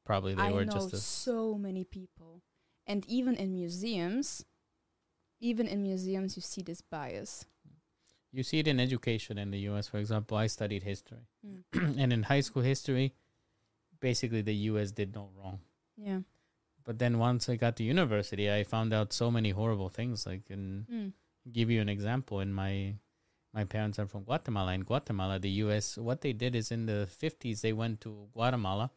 [0.05, 2.43] Probably they I were know just so many people,
[2.87, 4.45] and even in museums,
[5.39, 7.45] even in museums, you see this bias.
[8.33, 10.37] You see it in education in the US, for example.
[10.39, 11.29] I studied history.
[11.47, 11.99] Mm.
[12.03, 13.15] and in high school history,
[14.01, 15.61] basically the US did no wrong.
[15.97, 16.21] Yeah.
[16.85, 20.27] But then once I got to university, I found out so many horrible things.
[20.27, 21.13] Like, in Mm.
[21.53, 22.95] give you an example, in my
[23.55, 24.73] my parents are from Guatemala.
[24.75, 28.91] In Guatemala, the US, what they did is in the 50s, they went to Guatemala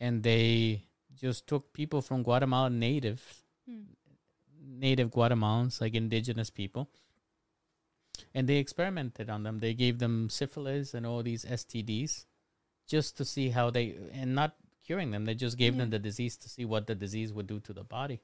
[0.00, 0.82] and they
[1.14, 3.86] just took people from Guatemala native Mm.
[4.60, 6.88] native Guatemalans, like indigenous people,
[8.34, 9.58] and they experimented on them.
[9.60, 12.26] They gave them syphilis and all these STDs
[12.86, 14.56] just to see how they, and not
[14.86, 15.24] curing them.
[15.24, 17.84] They just gave them the disease to see what the disease would do to the
[17.84, 18.20] body.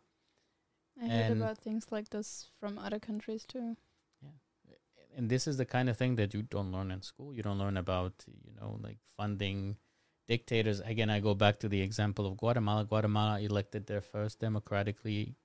[1.02, 3.76] I heard about things like this from other countries too.
[4.22, 4.76] Yeah,
[5.16, 7.34] and this is the kind of thing that you don't learn in school.
[7.34, 9.76] You don't learn about, you know, like funding
[10.28, 10.80] dictators.
[10.80, 12.84] Again, I go back to the example of Guatemala.
[12.84, 15.36] Guatemala elected their first democratically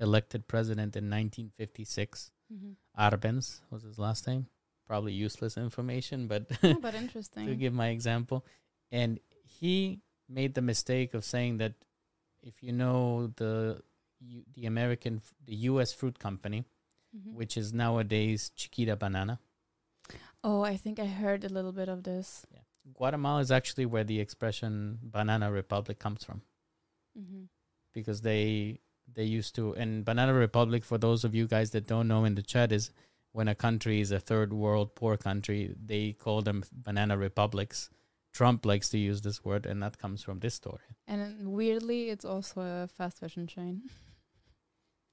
[0.00, 2.30] elected president in 1956.
[2.52, 3.02] Mm-hmm.
[3.02, 4.46] Arbenz was his last name.
[4.86, 7.46] Probably useless information, but oh, but interesting.
[7.46, 8.44] to give my example.
[8.90, 9.20] And
[9.60, 11.74] he made the mistake of saying that
[12.42, 13.82] if you know the
[14.54, 15.92] the American the U.S.
[15.92, 16.64] fruit company,
[17.16, 17.34] Mhm.
[17.34, 19.38] which is nowadays Chiquita Banana,
[20.44, 22.44] Oh, I think I heard a little bit of this.
[22.94, 26.42] Guatemala is actually where the expression "banana republic" comes from
[27.18, 27.44] Mm-hmm.
[27.94, 28.80] because they
[29.14, 32.34] they used to and banana republic for those of you guys that don't know in
[32.34, 32.90] the chat is
[33.32, 37.90] when a country is a third world poor country they call them banana republics.
[38.32, 40.80] Trump likes to use this word and that comes from this story.
[41.06, 43.82] And weirdly, it's also a fast fashion chain.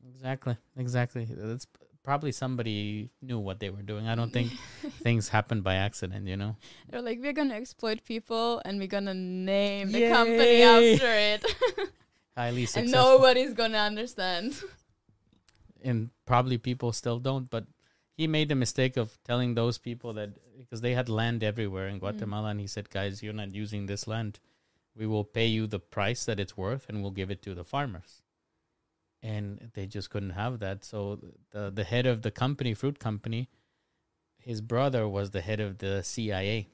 [0.07, 1.27] exactly exactly.
[1.29, 1.67] That's
[2.03, 4.07] probably somebody knew what they were doing.
[4.07, 4.51] I don't think
[5.03, 6.55] things happen by accident you know?
[6.89, 11.45] They're like, we're gonna exploit people and we're gonna name the company after it,
[12.37, 12.81] highly successful.
[12.83, 14.55] and nobody's gonna understand.
[15.83, 17.65] and probably people still don't but
[18.19, 21.97] he made the mistake of telling those people that because they had land everywhere in
[21.97, 21.99] mm.
[21.99, 24.39] Guatemala and he said guys you're not using this land
[24.95, 27.63] we will pay you the price that it's worth and we'll give it to the
[27.63, 28.21] farmers
[29.23, 31.19] and they just couldn't have that so
[31.51, 33.47] the the head of the company fruit company
[34.49, 36.69] his brother was the head of the CIA.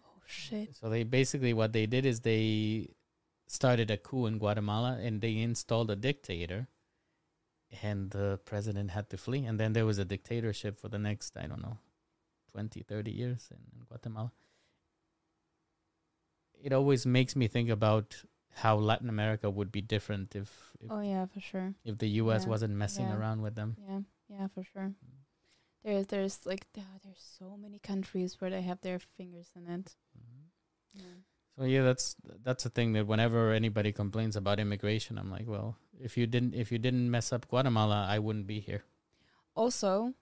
[0.00, 0.76] Oh shit.
[0.76, 2.90] So they basically what they did is they
[3.46, 6.68] started a coup in Guatemala and they installed a dictator
[7.82, 11.36] and the president had to flee and then there was a dictatorship for the next
[11.36, 11.78] I don't know
[12.52, 14.32] 20 30 years in, in Guatemala.
[16.62, 18.22] It always makes me think about
[18.54, 21.74] how Latin America would be different if if, Oh yeah, for sure.
[21.84, 23.16] if the US yeah, wasn't messing yeah.
[23.16, 23.76] around with them.
[23.88, 24.92] Yeah, yeah, for sure.
[25.84, 29.96] There's there's like there's so many countries where they have their fingers in it.
[30.16, 31.00] Mm-hmm.
[31.00, 31.16] Yeah.
[31.58, 35.76] So yeah, that's that's the thing that whenever anybody complains about immigration, I'm like, well,
[36.02, 38.84] if you didn't if you didn't mess up Guatemala, I wouldn't be here.
[39.54, 40.14] Also,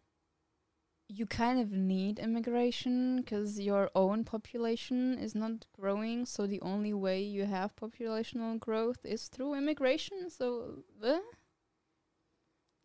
[1.09, 6.27] you kind of need immigration because your own population is not growing.
[6.27, 10.31] So the only way you have populational growth is through immigration.
[10.31, 11.19] So, uh,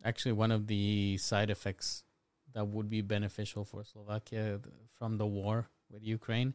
[0.04, 2.04] Actually, one of the side effects
[2.52, 6.54] that would be beneficial for Slovakia th- from the war with Ukraine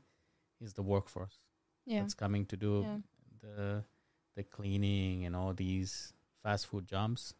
[0.59, 1.39] is the workforce
[1.85, 2.97] yeah, that's coming to do yeah,
[3.41, 3.83] the
[4.35, 6.13] the cleaning and all these
[6.43, 7.33] fast food jobs.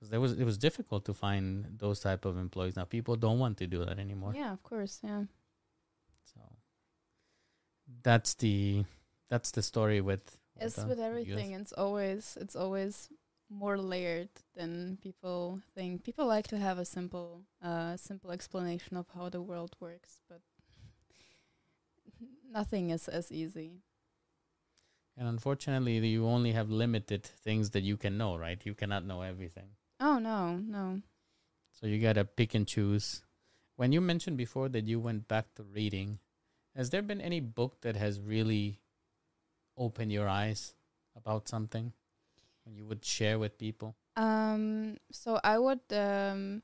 [0.00, 2.76] 'Cause there was it was difficult to find those type of employees.
[2.76, 4.34] Now people don't want to do that anymore.
[4.34, 4.52] yeah.
[4.52, 5.24] Of course, yeah.
[6.24, 6.40] So
[8.02, 8.84] that's the
[9.28, 11.04] that's the story with As the with US.
[11.04, 13.08] everything, it's always it's always
[13.48, 16.02] more layered than people think.
[16.04, 20.40] People like to have a simple uh simple explanation of how the world works, but
[22.50, 23.82] nothing is as easy.
[25.16, 28.60] And unfortunately, you only have limited things that you can know, right?
[28.64, 29.68] You cannot know everything.
[29.98, 31.00] Oh no, no.
[31.72, 33.22] So you got to pick and choose.
[33.76, 36.18] When you mentioned before that you went back to reading,
[36.74, 38.80] has there been any book that has really
[39.76, 40.74] opened your eyes
[41.14, 41.92] about something
[42.66, 43.96] and you would share with people?
[44.16, 46.62] Um so I would um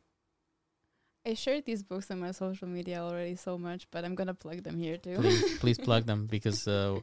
[1.25, 4.63] I shared these books on my social media already so much, but I'm gonna plug
[4.65, 5.17] them here too.
[5.17, 6.99] Please, please plug them because uh,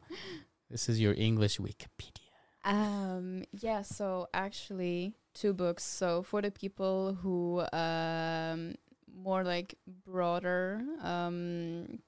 [0.70, 2.30] this is your English Wikipedia.
[2.64, 5.84] Um yeah, so actually two books.
[5.84, 8.76] So for the people who um
[9.14, 9.76] more like
[10.06, 12.00] broader um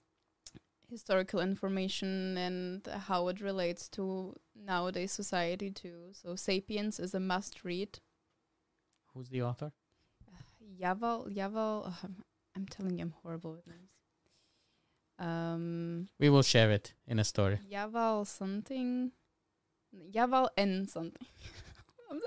[0.89, 6.09] historical information and how it relates to nowadays society too.
[6.11, 7.99] So Sapiens is a must read.
[9.13, 9.71] Who's the author?
[10.79, 12.23] Yaval Yaval oh, I'm,
[12.55, 14.00] I'm telling you I'm horrible with names.
[15.21, 17.59] Um We will share it in a story.
[17.71, 19.11] Yaval something.
[20.11, 21.27] Yaval N something.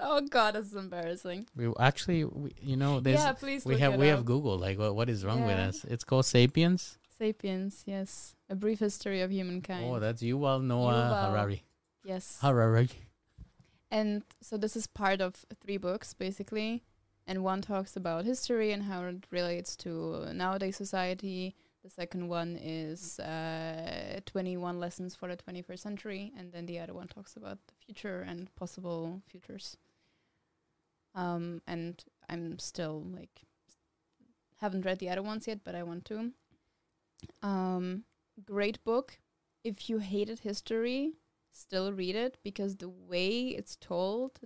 [0.01, 1.47] Oh god, this is embarrassing.
[1.55, 3.67] We actually, we, you know, there's yeah, please.
[3.67, 4.17] we have we up.
[4.17, 4.57] have Google.
[4.59, 5.85] Like, what what is wrong with us?
[5.85, 6.97] It's called Sapiens.
[7.19, 7.83] Sapiens.
[7.85, 9.85] Yes, a brief history of humankind.
[9.85, 11.31] Oh, that's Yuval Noah Yuval.
[11.31, 11.65] Harari.
[12.03, 12.39] yes.
[12.41, 12.89] Harari.
[13.91, 16.83] And so this is part of three books basically,
[17.27, 21.55] and one talks about history and how it relates to nowadays society.
[21.85, 26.95] The second one is uh, 21 lessons for the 21st century, and then the other
[26.95, 29.77] one talks about the future and possible futures.
[31.15, 33.43] Um, and I'm still like
[34.63, 36.33] haven't read the other ones yet, but I want to.
[37.43, 38.05] Um,
[38.47, 39.19] great book.
[39.63, 41.13] If you hated history,
[41.53, 44.41] still read it because the way it's told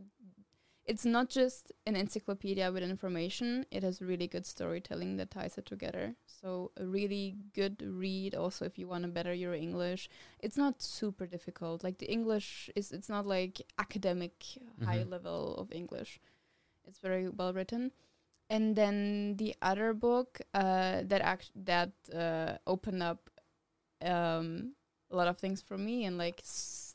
[0.88, 5.66] it's not just an encyclopedia with information it has really good storytelling that ties it
[5.66, 6.16] together.
[6.26, 10.08] So a really good read also if you want to better your english.
[10.40, 14.34] It's not super difficult like the english is it's not like academic
[14.84, 15.10] high Mhm.
[15.10, 16.20] level of english.
[16.86, 17.92] It's very well written.
[18.50, 23.30] And then the other book uh, that act that uh, opened up
[24.02, 24.74] um,
[25.10, 26.87] a lot of things for me and like s-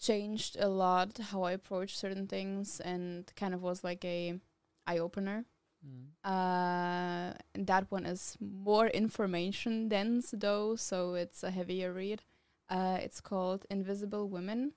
[0.00, 4.38] changed a lot how I approach certain things and kind of was like a
[4.86, 5.44] eye opener.
[5.86, 6.08] Mm.
[6.24, 12.22] Uh, and that one is more information dense though, so it's a heavier read.
[12.68, 14.72] Uh, it's called Invisible Women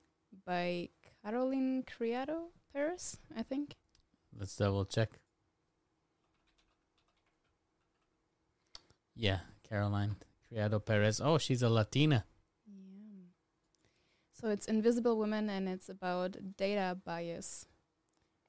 [0.46, 0.88] by
[1.24, 3.76] Caroline Criado Paris, I think.
[4.38, 5.10] Let's double check.
[9.14, 10.16] Yeah, Caroline
[10.48, 11.20] Criado Perez.
[11.20, 12.24] Oh, she's a Latina.
[14.42, 17.66] So it's Invisible Women and it's about data bias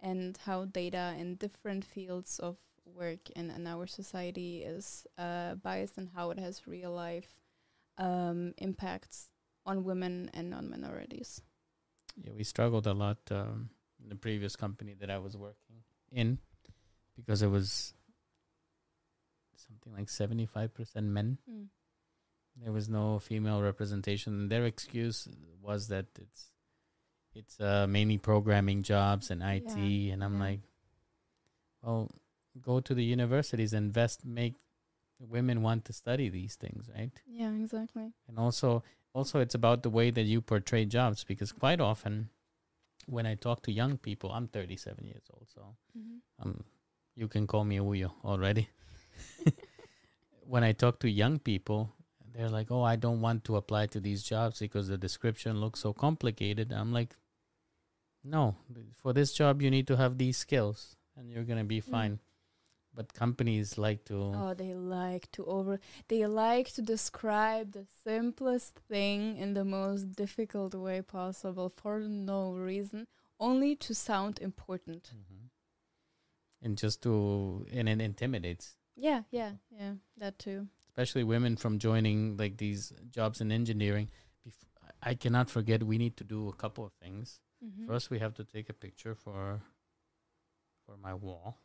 [0.02, 5.99] and how data in different fields of work in, in our society is uh, biased
[5.99, 7.36] and how it has real life
[7.99, 9.30] um, impacts
[9.68, 11.44] on women and on minorities.
[12.20, 13.70] Yeah, we struggled a lot um,
[14.02, 16.40] in the previous company that I was working in
[17.15, 17.94] because it was
[19.56, 21.38] something like 75% men.
[22.62, 24.50] There was no female representation.
[24.50, 25.28] Their excuse
[25.62, 26.52] was that it's
[27.36, 29.76] it's uh, mainly programming jobs and IT.
[29.76, 30.44] Yeah, And I'm yeah.
[30.44, 30.60] like,
[31.82, 32.12] well,
[32.62, 34.54] go to the universities, and invest, make
[35.20, 37.12] women want to study these things, right?
[37.26, 38.12] Yeah, exactly.
[38.28, 42.30] And also, also it's about the way that you portray jobs because quite often,
[43.08, 45.76] when I talk to young people, I'm 37 years old, so
[46.42, 46.64] um,
[47.16, 48.70] you can call me ujo already.
[50.48, 51.94] when I talk to young people,
[52.34, 55.80] they're like, "Oh, I don't want to apply to these jobs because the description looks
[55.81, 57.15] so complicated." I'm like,
[58.23, 58.55] "No,
[58.95, 61.89] for this job you need to have these skills, and you're gonna be Mm.
[61.91, 62.19] fine."
[62.95, 65.80] But companies like to, Oh, they like to over.
[66.07, 72.53] They like to describe the simplest thing in the most difficult way possible for no
[72.53, 73.07] reason,
[73.39, 75.11] only to sound important.
[75.15, 75.49] Mhm.
[76.61, 78.77] and just to, and it intimidates.
[78.95, 79.95] Yeah, yeah, yeah.
[80.18, 80.69] That too.
[80.94, 84.10] Especially women from joining like these jobs in engineering.
[84.48, 87.40] Bef- I cannot forget we need to do a couple of things.
[87.65, 87.88] Mhm.
[87.88, 89.61] First, we have to take a picture for
[90.86, 91.57] for my wall.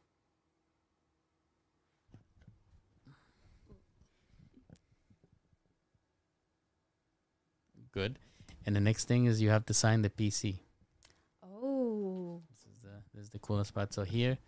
[7.92, 8.18] Good.
[8.66, 10.58] And the next thing is you have to sign the PC.
[11.42, 12.42] Oh.
[12.50, 13.92] This is the this is the coolest part.
[13.94, 14.38] So here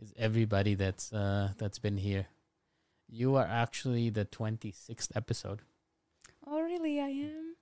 [0.00, 2.26] is everybody that's uh that's been here.
[3.08, 5.62] You are actually the twenty sixth episode.
[6.46, 7.00] Oh, really?
[7.00, 7.56] I am.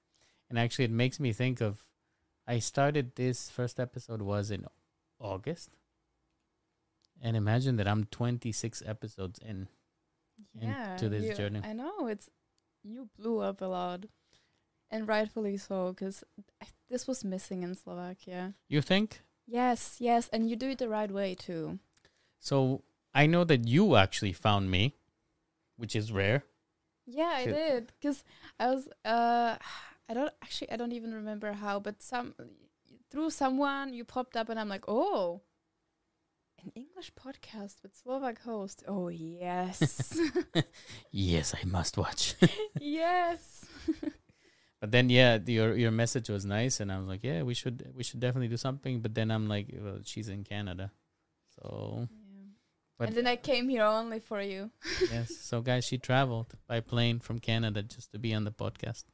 [0.48, 1.85] And actually, it makes me think of.
[2.47, 4.66] I started this first episode was in
[5.20, 5.70] August,
[7.20, 9.69] and imagine that I'm 26 episodes in.
[10.60, 10.94] Yeah.
[10.94, 11.60] into this you- journey.
[11.62, 12.28] I know it's
[12.82, 14.06] you blew up a lot,
[14.90, 16.24] and rightfully so, because
[16.90, 18.55] this was missing in Slovakia.
[18.69, 19.20] You think?
[19.47, 21.78] Yes, yes, and you do it the right way too.
[22.40, 22.82] So
[23.14, 24.97] I know that you actually found me,
[25.83, 26.47] which is rare.
[27.05, 28.23] Yeah, I did because
[28.63, 29.59] I was uh
[30.09, 32.35] I don't actually I don't even remember how, but some
[33.11, 35.43] through someone you popped up and I'm like, oh,
[36.63, 38.87] an English podcast with Slovak host.
[38.87, 40.15] Oh yes,
[41.11, 42.39] Yes, I must watch.
[42.81, 43.67] yes.
[44.81, 47.55] but then, yeah, the- your your message was nice, and I was like, yeah, we
[47.59, 49.03] should we should definitely do something.
[49.03, 50.95] But then I'm like, well, she's in Canada,
[51.59, 52.22] so Yeah.
[52.98, 54.70] But- and then I came here only for you.
[55.10, 55.36] yes.
[55.36, 59.05] So guys, she traveled by plane from Canada just to be on the podcast.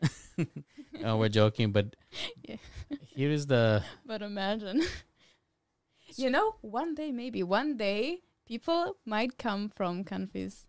[1.04, 1.96] oh, we're joking, but
[2.42, 2.56] Yeah.
[3.06, 4.82] here is the But imagine,
[6.16, 10.66] you know, one day maybe one day people might come from countries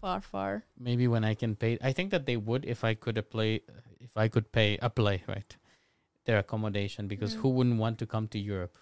[0.00, 0.64] far, far.
[0.78, 1.78] maybe when I can pay.
[1.82, 3.60] I think that they would if I could apply,
[4.00, 5.56] if I could pay apply right
[6.24, 7.40] their accommodation because Mm.
[7.40, 8.76] who wouldn't want to come to Europe?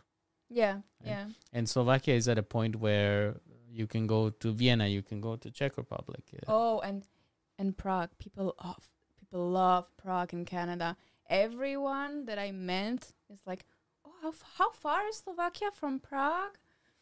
[0.51, 1.11] Yeah, Right.
[1.13, 1.27] yeah.
[1.53, 3.37] And Slovakia is at a point where
[3.71, 6.23] you can go to Vienna, you can go to Czech Republic.
[6.35, 7.05] uh, Oh, and
[7.59, 8.11] and Prague.
[8.19, 10.97] People love people love Prague in Canada.
[11.29, 13.67] Everyone that I met is like,
[14.07, 16.57] "Oh, how, f- how far is Slovakia from Prague?"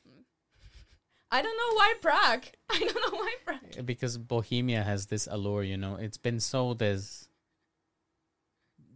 [1.30, 2.46] I don't know why Prague.
[2.70, 3.86] I don't know why Prague.
[3.86, 5.94] because Bohemia has this allure, you know.
[5.96, 7.28] It's been sold as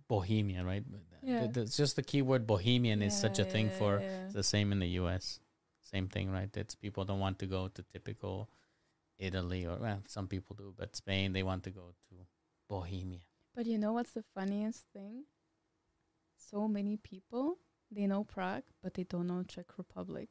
[0.09, 0.85] Bohemia, right?
[1.23, 1.39] Yeah.
[1.41, 4.01] Th- th- It's just the keyword Bohemian is such a Yeah, thing yeah, for.
[4.01, 4.29] yeah.
[4.33, 5.41] The same in the U.S.
[5.83, 6.55] Same thing, right?
[6.57, 8.49] It's people don't want to go to typical
[9.19, 12.15] Italy or well, some people do, but Spain they want to go to
[12.69, 13.21] Bohemia.
[13.55, 15.25] But you know what's the funniest thing?
[16.51, 17.59] So many people
[17.91, 20.29] they know Prague, but they don't know Czech Republic.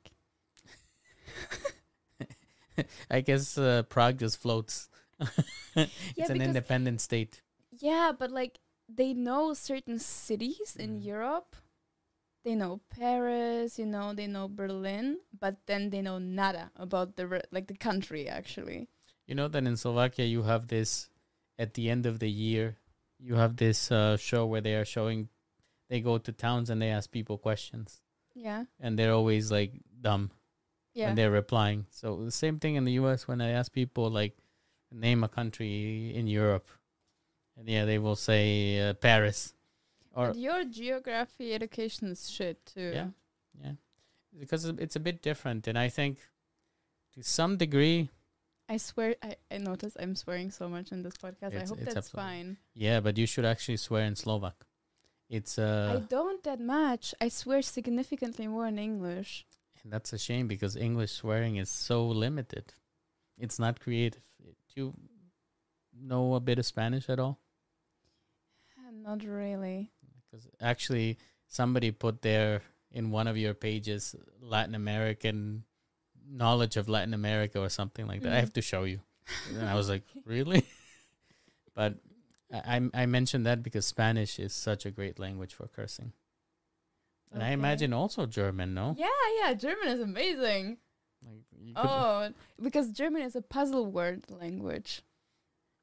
[3.12, 4.90] I guess uh, Prague just floats.
[5.76, 7.42] it's Yeah, an independent state.
[7.80, 8.60] Yeah, but like
[8.90, 11.06] they know certain cities in Mm.
[11.06, 11.56] Europe.
[12.44, 17.28] They know Paris, you know, they know Berlin, but then they know nada about the
[17.28, 18.88] re- like the country actually.
[19.28, 21.10] You know that in Slovakia you have this
[21.60, 22.78] at the end of the year
[23.20, 25.28] you have this uh, show where they are showing
[25.92, 28.02] they go to towns and they ask people questions
[28.34, 28.66] Yeah.
[28.80, 30.32] and they're always like dumb
[30.96, 31.10] Yeah.
[31.10, 31.86] and they're replying.
[31.92, 34.40] So the same thing in the US when I ask people like
[34.90, 36.72] name a country in Europe
[37.60, 39.54] and yeah they will say uh, Paris
[40.16, 42.92] or but your geography education is shit too.
[42.96, 43.08] Yeah.
[43.62, 43.76] yeah
[44.40, 46.18] because it's a bit different and I think
[47.14, 48.10] to some degree
[48.70, 51.58] I swear I, I notice I'm swearing so much in this podcast.
[51.58, 52.58] I hope that's absolutely- fine.
[52.74, 54.66] yeah but you should actually swear in Slovak.
[55.30, 57.14] It's uh I don't that much.
[57.22, 59.46] I swear significantly more in English.
[59.84, 62.74] And that's a shame because English swearing is so limited.
[63.38, 64.24] It's not creative.
[64.42, 64.94] Do you
[65.94, 67.40] know a bit of Spanish at all?
[69.04, 69.92] Not really.
[70.30, 71.18] Because actually,
[71.48, 72.62] somebody put there
[72.92, 75.64] in one of your pages Latin American
[76.28, 78.34] knowledge of Latin America or something like that.
[78.34, 78.40] I Mhm.
[78.42, 79.02] have to show you.
[79.50, 80.64] And I was like, really?
[81.76, 81.96] but
[82.52, 86.14] I, I I mentioned that because Spanish is such a great language for cursing.
[87.32, 88.96] And I imagine also German, no?
[88.98, 89.08] Yeah,
[89.40, 89.54] yeah.
[89.54, 90.78] German is amazing.
[91.22, 91.46] Like
[91.76, 92.30] Oh,
[92.62, 95.04] because German is a puzzle word language.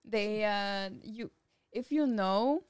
[0.05, 1.31] They uh you
[1.73, 2.63] if you know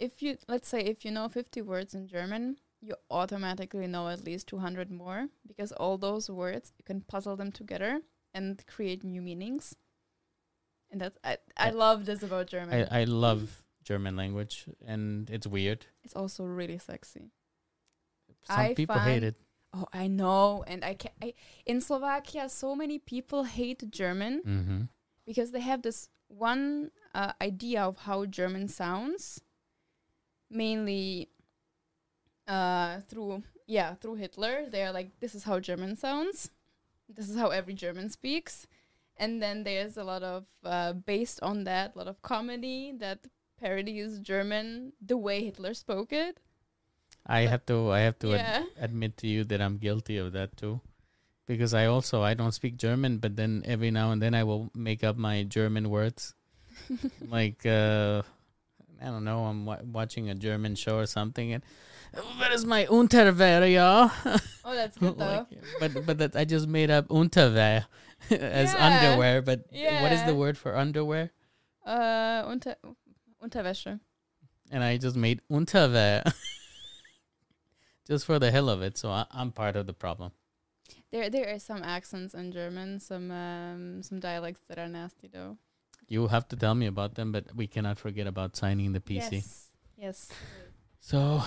[0.00, 4.24] if you let's say if you know 50 words in German, you automatically know at
[4.24, 8.00] least 200 more because all those words you can puzzle them together
[8.34, 9.76] and create new meanings.
[10.90, 11.76] And that's I I Yeah.
[11.76, 12.88] love this about German.
[12.90, 15.86] I, I love German language and it's weird.
[16.02, 17.30] it's also really sexy.
[18.44, 19.36] Some I people hate it.
[19.72, 24.80] Oh, I know, and I can I, in Slovakia so many people hate German Mm-hmm.
[25.26, 29.40] because they have this one uh, idea of how German sounds,
[30.50, 31.28] mainly
[32.48, 34.66] uh, through yeah through Hitler.
[34.70, 36.50] They're like, this is how German sounds,
[37.08, 38.66] this is how every German speaks,
[39.16, 43.26] and then there's a lot of uh, based on that, a lot of comedy that
[43.60, 46.38] parodies German the way Hitler spoke it.
[47.26, 50.32] I But- have to I have to ad- admit to you that I'm guilty of
[50.32, 50.80] that too.
[51.46, 54.70] Because I also I don't speak German, but then every now and then I will
[54.74, 56.34] make up my German words.
[57.28, 58.22] like uh
[59.02, 61.62] I don't know, I'm wa- watching a German show or something and
[62.38, 64.10] where is my Unterwehr,
[64.64, 65.26] oh that's good though.
[65.26, 65.46] like,
[65.78, 67.86] but but that I just made up Unterwehr
[68.30, 68.86] as Yeah.
[68.86, 69.64] underwear, but
[70.02, 71.30] what is the word for underwear?
[71.86, 72.74] Uh, unter
[73.42, 74.00] Unterwäsche.
[74.70, 76.22] And I just made Unterwehr.
[78.06, 80.32] just for the hell of it, so I, I'm part of the problem.
[81.12, 85.56] There, there are some accents in German, some um, some dialects that are nasty though.
[86.10, 89.30] You have to tell me about them, but we cannot forget about signing the PC.
[89.30, 89.68] Yes.
[89.96, 90.28] Yes.
[90.98, 91.40] So,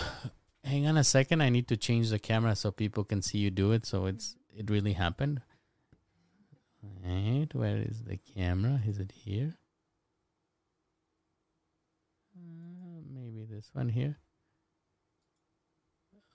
[0.64, 1.42] hang on a second.
[1.42, 3.86] I need to change the camera so people can see you do it.
[3.86, 5.42] So it's it really happened.
[7.04, 8.80] Right, where is the camera?
[8.88, 9.58] Is it here?
[12.38, 14.18] Uh, maybe this one here.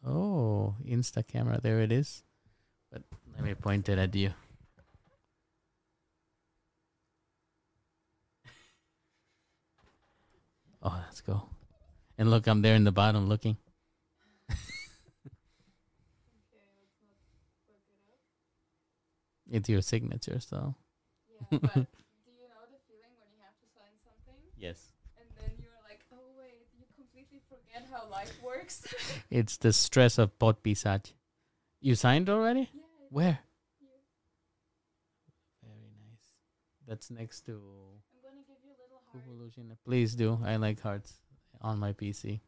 [0.06, 1.60] Oh, Insta camera.
[1.62, 2.22] There it is.
[2.92, 4.32] But let me point it at you.
[10.82, 11.42] Oh, let's go.
[12.16, 13.56] And look, I'm there in the bottom looking.
[19.50, 20.74] It's your signature, so
[21.50, 24.92] Yeah, but do you know the feeling when you have to sign something yes.
[25.16, 28.84] and then you're like, oh wait, you completely forget how life works?
[29.30, 31.12] It's the stress of podpisać.
[31.80, 32.68] You signed already?
[32.74, 32.82] yeah.
[33.10, 33.38] Where?
[35.64, 36.28] Very nice.
[36.86, 37.97] That's next to I'm gonna give
[39.26, 39.58] you a little heart.
[39.58, 39.76] Evolution.
[39.84, 40.38] Please do.
[40.44, 41.14] I like hearts
[41.60, 42.40] on my PC.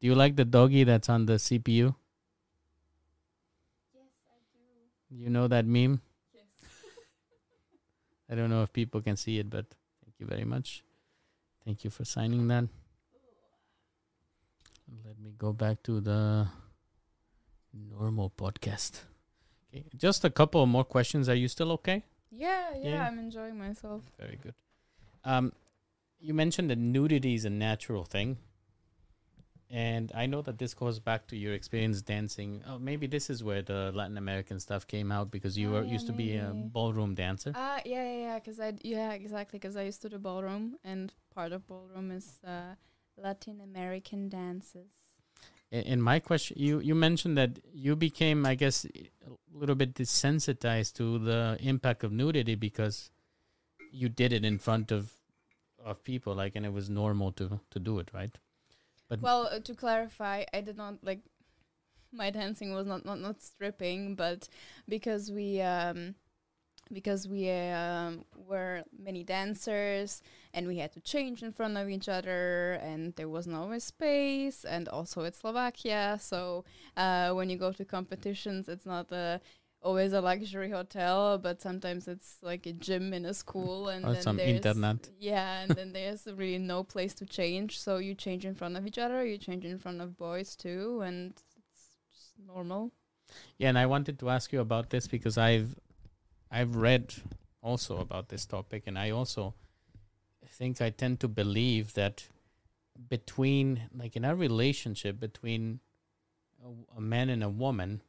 [0.00, 1.94] Do you like the doggy that's on the CPU?
[3.94, 5.22] Yes, I do.
[5.22, 6.00] You know that meme?
[6.34, 6.44] Yes.
[8.30, 9.66] I don't know if people can see it, but
[10.04, 10.82] thank you very much.
[11.64, 12.68] Thank you for signing that.
[15.04, 16.46] Let me go back to the
[17.72, 19.00] normal podcast.
[19.72, 21.28] Okay, just a couple more questions.
[21.28, 22.04] Are you still okay?
[22.30, 23.06] yeah, yeah, Yeah.
[23.06, 24.02] I'm enjoying myself.
[24.18, 24.54] Very good.
[25.24, 25.52] Um,
[26.20, 28.38] you mentioned that nudity is a natural thing,
[29.70, 32.62] and I know that this goes back to your experience dancing.
[32.68, 35.84] Oh, maybe this is where the Latin American stuff came out because you Oh, were
[35.84, 37.52] yeah, used to be a ballroom dancer.
[37.56, 38.34] Ah, yeah, yeah, yeah.
[38.38, 39.58] Because I, yeah, exactly.
[39.58, 42.74] Because I used to do ballroom, and part of ballroom is uh,
[43.16, 44.90] Latin American dances.
[45.72, 49.94] A- And my question, you you mentioned that you became, I guess, a little bit
[49.94, 53.10] desensitized to the impact of nudity because
[53.90, 55.12] you did it in front of
[55.84, 58.36] of people, like, and it was normal to to do it, right?
[59.08, 61.20] But Well, uh, to clarify, I did not like
[62.12, 64.48] my dancing was not not, not stripping, but
[64.88, 66.14] because we um
[66.92, 72.08] because we um, were many dancers and we had to change in front of each
[72.08, 76.64] other and there wasn't always space and also it's Slovakia so
[76.96, 79.40] uh, when you go to competitions it's not a
[79.84, 84.14] always a luxury hotel but sometimes it's like a gym in a school and Or
[84.14, 85.10] then some there's, internat.
[85.20, 88.86] yeah and then there's really no place to change so you change in front of
[88.86, 92.90] each other you change in front of boys too and it's just normal
[93.58, 95.70] Yeah, and I wanted to ask you about this because I've
[96.50, 97.14] I've read
[97.62, 99.54] also about this topic, and I also
[100.58, 102.28] think I tend to believe that
[103.08, 105.80] between like in a relationship between
[106.62, 108.02] a, a man and a woman,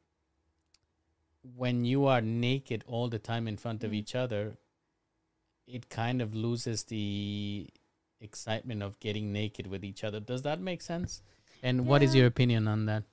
[1.55, 3.95] when you are naked all the time in front of Mm.
[3.95, 4.57] each other,
[5.67, 7.67] it kind of loses the
[8.19, 10.19] excitement of getting naked with each other.
[10.19, 11.21] Does that make sense?
[11.61, 13.03] And what is your opinion on that?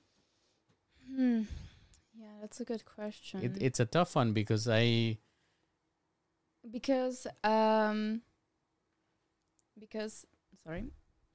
[1.15, 1.41] hmm.
[2.15, 5.17] yeah that's a good question It, it's a tough one because I
[6.71, 8.21] because um
[9.79, 10.25] because
[10.63, 10.85] sorry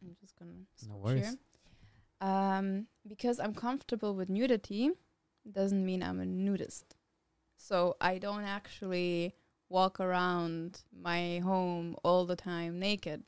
[0.03, 0.53] i'm just gonna
[0.89, 1.27] No worries.
[1.29, 1.37] here.
[2.29, 4.91] um because i'm comfortable with nudity
[5.53, 6.97] doesn't mean i'm a nudist
[7.57, 9.35] So I don't actually
[9.69, 13.25] walk around my home all the time naked.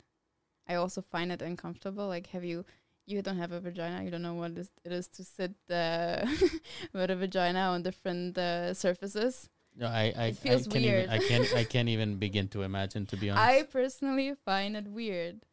[0.68, 2.06] I also find it uncomfortable.
[2.08, 2.64] Like, have you?
[3.06, 4.04] You don't have a vagina.
[4.04, 6.24] You don't know what it is, to sit uh,
[6.94, 9.48] with a vagina on different uh, surfaces.
[9.76, 11.04] No, I, I, It feels I can't weird.
[11.04, 13.44] Even, I can't I can't even begin to imagine to be honest.
[13.44, 15.44] I personally find it weird.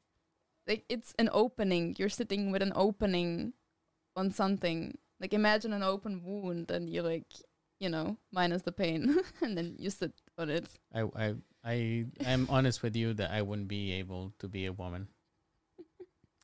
[0.68, 1.96] Like it's an opening.
[1.98, 3.54] You're sitting with an opening
[4.16, 4.98] on something.
[5.20, 7.26] Like imagine an open wound and you like,
[7.80, 10.66] you know, minus the pain and then you sit on it.
[10.94, 14.74] I I I I'm honest with you that I wouldn't be able to be a
[14.74, 15.08] woman.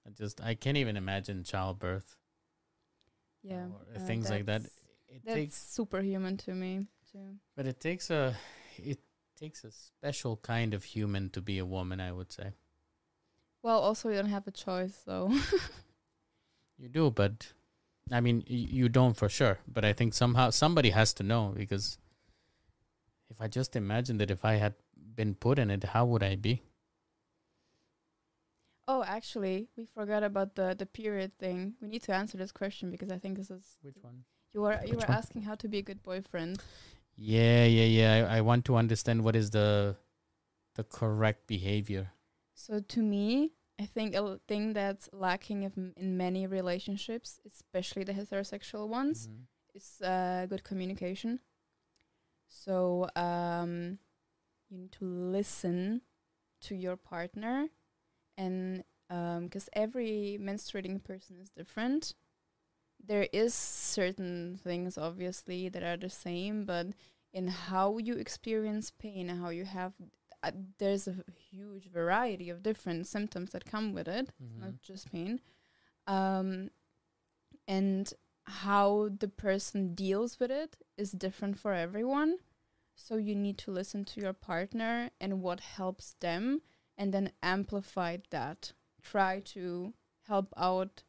[0.05, 2.15] I just I can't even imagine childbirth
[3.43, 3.65] Yeah.
[3.95, 4.61] uh, things like that.
[5.07, 7.37] It That's takes superhuman to me too.
[7.55, 8.35] but it takes a
[8.77, 8.99] it
[9.39, 12.53] takes a special kind of human to be a woman, I would say.
[13.61, 15.31] Well, also you don't have a choice, so
[16.77, 17.53] You do, but
[18.11, 21.97] I mean you don't for sure, but I think somehow somebody has to know because
[23.29, 24.75] if I just imagine that if I had
[25.15, 26.61] been put in it, how would I be?
[28.87, 31.75] Oh, actually, we forgot about the the period thing.
[31.81, 34.25] We need to answer this question because I think this is Which one?
[34.53, 35.17] you were you Which were one?
[35.17, 36.61] asking how to be a good boyfriend.
[37.15, 38.27] Yeah, yeah, yeah.
[38.29, 39.95] I, I want to understand what is the
[40.75, 42.11] the correct behavior.
[42.55, 48.87] So to me, I think a thing that's lacking in many relationships, especially the heterosexual
[48.87, 49.47] ones, Mhm.
[49.73, 51.39] is uh, good communication.
[52.47, 53.99] So um,
[54.69, 56.01] you need to listen
[56.61, 57.69] to your partner,
[58.37, 62.13] and because every menstruating person is different,
[63.03, 66.87] there is certain things obviously that are the same, but
[67.33, 69.93] in how you experience pain and how you have,
[70.43, 71.15] uh, there's a
[71.49, 74.59] huge variety of different symptoms that come with it Mhm.
[74.59, 75.39] not just pain.
[76.07, 76.69] Um,
[77.67, 78.13] and
[78.45, 82.37] how the person deals with it is different for everyone.
[82.95, 86.61] So you need to listen to your partner and what helps them,
[86.97, 88.73] and then amplify that.
[89.01, 89.93] Try to
[90.27, 91.03] help out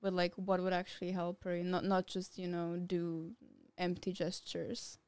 [0.00, 3.34] with like what would actually help her, not not just you know do
[3.76, 4.98] empty gestures.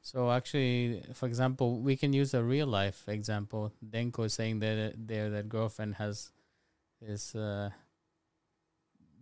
[0.00, 3.72] So actually, for example, we can use a real life example.
[3.84, 6.30] Denko is saying that uh, there that girlfriend has
[7.00, 7.70] is uh,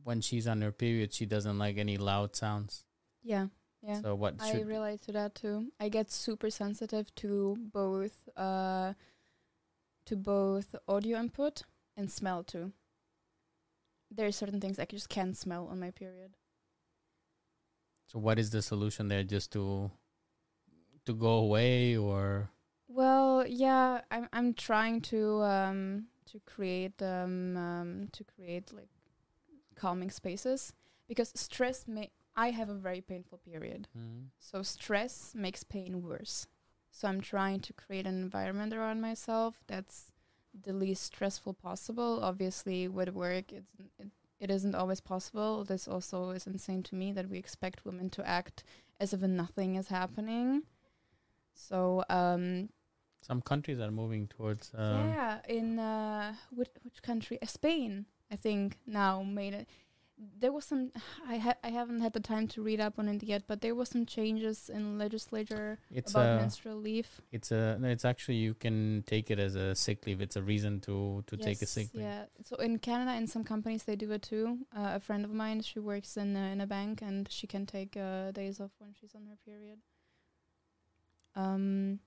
[0.05, 2.85] when she's on her period, she doesn't like any loud sounds.
[3.25, 3.49] Yeah,
[3.83, 4.01] yeah.
[4.03, 5.73] So what I relate to that too.
[5.81, 8.93] I get super sensitive to both uh
[10.05, 11.63] to both audio input
[11.97, 12.73] and smell too.
[14.11, 16.37] There are certain things I just can't smell on my period.
[18.07, 19.25] so what is the solution there?
[19.25, 19.91] Just to
[21.07, 22.51] to go away or
[22.89, 28.89] Well, yeah, I'm I'm trying to um to create um, um to create like
[29.75, 30.73] calming spaces
[31.09, 33.89] because stress may I have a very painful period.
[33.97, 34.31] Mhm.
[34.39, 36.47] So stress makes pain worse.
[36.91, 40.13] So I'm trying to create an environment around myself that's
[40.65, 42.21] the least stressful possible.
[42.23, 44.11] Obviously, with work, it's it,
[44.41, 45.65] it isn't always possible.
[45.65, 48.65] This also is insane to me that we expect women to act
[49.01, 50.63] as if nothing is happening.
[51.57, 52.69] So um,
[53.23, 57.39] some countries are moving towards um, yeah, in uh, which which country?
[57.43, 59.69] Uh, Spain, I think now made it.
[60.39, 60.93] There was some.
[61.29, 63.75] I ha- I haven't had the time to read up on it yet, but there
[63.75, 67.09] was some changes in legislature it's about a menstrual leave.
[67.33, 70.21] it's a no, it's actually you can take it as a sick leave.
[70.21, 72.05] It's a reason to to take a sick leave.
[72.05, 72.25] Yeah.
[72.45, 74.59] So in Canada, in some companies, they do it too.
[74.75, 77.67] Uh, a friend of mine, she works in a, in a bank, and she can
[77.67, 79.81] take uh, days off when she's on her period.
[81.37, 82.01] Um.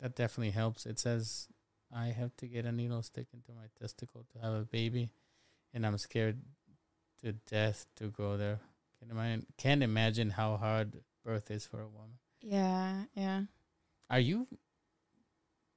[0.00, 0.84] That definitely helps.
[0.84, 1.48] It says
[1.94, 5.08] I have to get a needle stick into my testicle to have a baby,
[5.72, 6.38] and I'm scared
[7.22, 8.60] to death to go there.
[8.98, 12.18] Can imagine, can't imagine how hard birth is for a woman.
[12.42, 13.04] Yeah.
[13.14, 13.42] Yeah.
[14.10, 14.46] Are you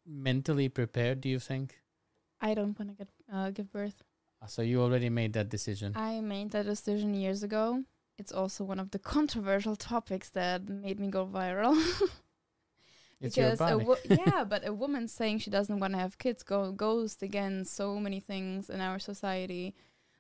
[0.06, 1.22] mentally prepared?
[1.22, 1.80] Do you think?
[2.42, 4.02] I don't want to get uh, give birth.
[4.42, 5.94] Uh, So you already made that decision.
[5.96, 7.84] I made that decision years ago.
[8.18, 11.76] It's also one of the controversial topics that made me go viral.
[13.22, 13.86] it's your because a body.
[13.86, 17.76] wo- yeah, but a woman saying she doesn't want to have kids go goes against
[17.76, 19.76] so many things in our society.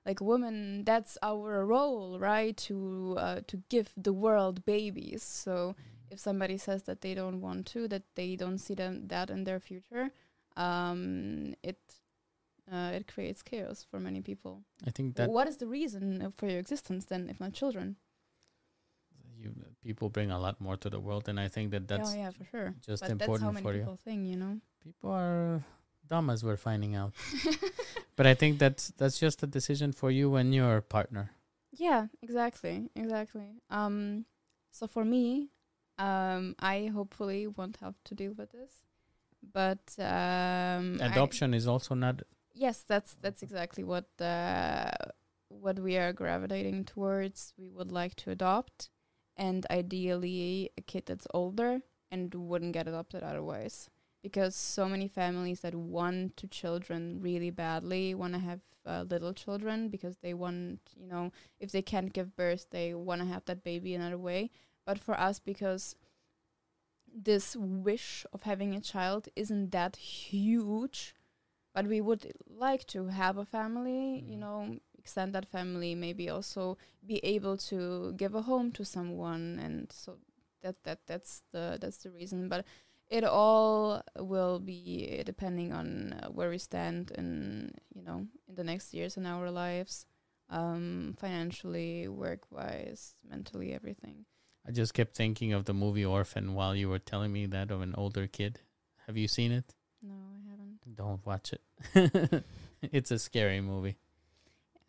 [0.05, 2.55] Like women, that's our role, right?
[2.67, 5.21] To uh, to give the world babies.
[5.23, 5.75] So
[6.09, 9.43] if somebody says that they don't want to, that they don't see them that in
[9.43, 10.09] their future,
[10.57, 11.77] um, it
[12.71, 14.61] uh, it creates chaos for many people.
[14.85, 17.97] I think that what is the reason uh, for your existence then, if not children?
[19.83, 22.31] People bring a lot more to the world, and I think that that's oh yeah,
[22.31, 22.73] for sure.
[22.85, 23.79] just but that's how important many for you.
[23.79, 24.59] people think, you know.
[24.83, 25.63] People are
[26.07, 27.13] dumb as we're finding out.
[28.15, 31.31] But I think that's that's just a decision for you and your partner.
[31.71, 33.61] Yeah, exactly, exactly.
[33.69, 34.25] Um,
[34.71, 35.49] so for me,
[35.99, 38.71] Um, I hopefully won't have to deal with this,
[39.53, 42.21] but um, I- Adoption is also not.
[42.53, 44.91] yes, that's that's exactly what uh,
[45.49, 47.53] what we are gravitating towards.
[47.57, 48.89] We would like to adopt,
[49.39, 53.89] and ideally a kid that's older and wouldn't get adopted otherwise.
[54.23, 59.33] Because so many families that want to children really badly want to have uh, little
[59.33, 63.45] children because they want, you know, if they can't give birth, they want to have
[63.45, 64.51] that baby another way.
[64.85, 65.95] But for us, because
[67.13, 71.15] this wish of having a child isn't that huge,
[71.73, 74.39] but we would like to have a family, you Mhm.
[74.39, 74.79] know,
[75.09, 80.17] extend that family, maybe also be able to give a home to someone, and so
[80.61, 82.47] that that that's the that's the reason.
[82.47, 82.65] But
[83.09, 88.63] it all will be depending on uh, where we stand in you know in the
[88.63, 90.05] next years in our lives,
[90.51, 94.25] um, financially, work wise, mentally, everything.
[94.67, 97.81] I just kept thinking of the movie Orphan while you were telling me that of
[97.81, 98.59] an older kid.
[99.07, 99.73] Have you seen it?
[100.03, 100.95] No, I haven't.
[100.95, 102.43] Don't watch it.
[102.83, 103.97] it's a scary movie.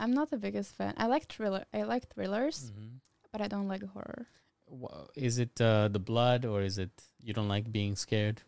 [0.01, 0.95] I'm not the biggest fan.
[0.97, 1.65] I like thriller.
[1.75, 3.01] I like thrillers, Mhm.
[3.33, 4.27] but I don't like horror.
[4.67, 6.91] Wha- Is it uh, the blood or is it
[7.21, 8.43] you don't like being scared?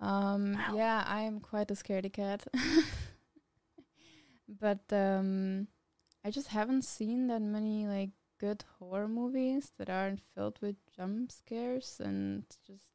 [0.00, 0.76] Um, Wow.
[0.76, 2.46] yeah, I'm quite a scaredy cat.
[4.48, 5.66] but um,
[6.24, 11.32] I just haven't seen that many like good horror movies that aren't filled with jump
[11.32, 12.92] scares and just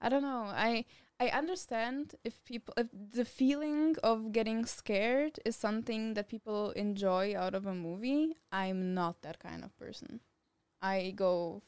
[0.00, 0.44] I don't know.
[0.52, 0.84] I
[1.20, 7.36] I understand if people if the feeling of getting scared is something that people enjoy
[7.36, 8.36] out of a movie.
[8.50, 10.20] I'm not that kind of person.
[10.82, 11.62] I go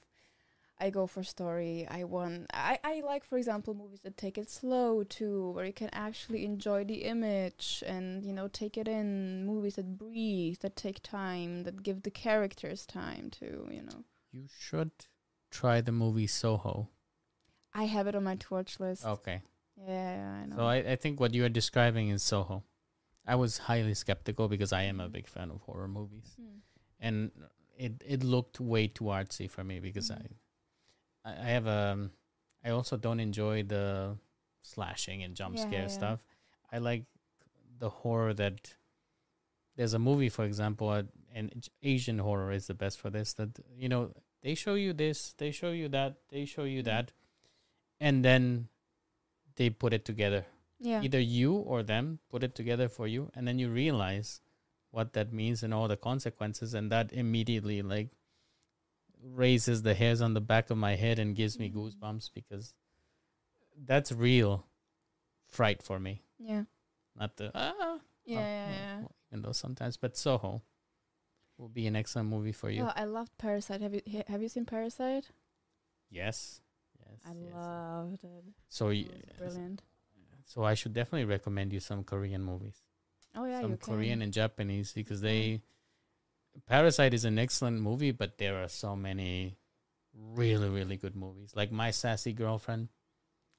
[0.79, 1.87] I go for story.
[1.89, 5.73] I want I, I like for example movies that take it slow too, where you
[5.73, 9.47] can actually enjoy the image and you know take it in.
[9.47, 14.05] Movies that breathe, that take time, that give the characters time to you know.
[14.33, 14.91] You should
[15.51, 16.91] try the movie Soho.
[17.79, 19.05] I have it on my watch list.
[19.05, 19.43] Okay.
[19.77, 20.57] Yeah, I know.
[20.57, 22.63] So I, I think what you are describing is Soho.
[23.27, 26.35] I was highly skeptical because I am a big fan of horror movies.
[26.41, 26.59] Hmm.
[26.99, 27.31] and
[27.87, 30.33] it it looked way too artsy for me because Mhm.
[31.27, 32.11] I, I have um
[32.65, 34.17] I also don't enjoy the
[34.63, 35.99] slashing and jump Yeah, scare yeah.
[35.99, 36.21] stuff.
[36.73, 37.05] I like
[37.79, 38.75] the horror that
[39.77, 41.03] there's a movie, for example, uh,
[41.35, 43.35] and Asian horror is the best for this.
[43.35, 44.13] That you know
[44.43, 46.85] they show you this, they show you that, they show you Mhm.
[46.87, 47.13] that,
[48.01, 48.69] and then
[49.57, 50.47] they put it together
[50.79, 51.03] Yeah.
[51.03, 54.41] either you or them put it together for you and then you realize
[54.91, 58.11] what that means and all the consequences and that immediately like
[59.23, 61.75] raises the hairs on the back of my head and gives me Mhm.
[61.75, 62.75] goosebumps because
[63.77, 64.67] that's real
[65.47, 66.65] fright for me yeah.
[67.15, 69.01] not the ah Yeah, oh, yeah, well, yeah.
[69.01, 70.63] well, even though sometimes but soho
[71.57, 73.81] will be an excellent movie for you Oh, I loved Parasite.
[73.81, 75.31] Have you have you seen Parasite?
[76.11, 76.61] yes
[77.11, 77.53] yes I yes.
[77.55, 78.45] loved it.
[78.69, 79.83] so It y- brilliant.
[80.45, 82.83] so i should definitely recommend you some korean movies
[83.39, 84.23] Oh yeah, some Korean can.
[84.23, 85.61] and Japanese because they
[86.67, 89.59] Parasite is an excellent movie, but there are so many
[90.15, 91.53] really really good movies.
[91.55, 92.89] Like My Sassy Girlfriend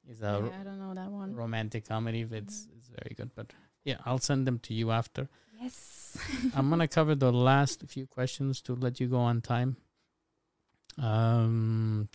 [0.09, 1.35] is a Yeah, I don't know that one.
[1.35, 2.21] romantic comedy.
[2.21, 2.75] It's Mhm.
[2.77, 3.29] it's very good.
[3.35, 3.53] But
[3.83, 5.29] yeah, I'll send them to you after.
[5.61, 6.17] Yes.
[6.55, 9.77] I'm gonna cover the last few questions to let you go on time.
[10.97, 12.09] Um.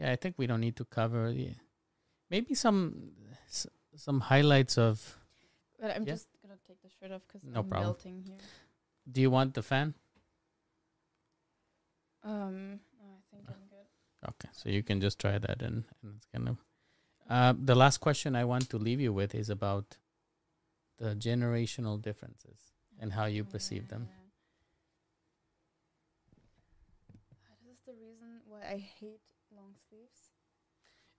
[0.00, 1.54] Yeah, I think we don't need to cover the
[2.30, 3.12] maybe some
[3.46, 3.66] s-
[3.96, 5.16] some highlights of.
[5.78, 6.14] But I'm Yeah.
[6.14, 7.86] just gonna take the shirt off because No I'm problem.
[7.92, 8.38] melting here.
[9.10, 9.94] Do you want the fan?
[12.22, 13.86] Um, no, I think I'm good.
[14.28, 16.58] Okay, so you can just try that and, and it's kind of.
[17.28, 19.96] Uh, the last question I want to leave you with is about
[20.98, 24.08] the generational differences and how you perceive them.
[24.10, 24.16] Uh,
[27.64, 29.20] This is the reason why I hate.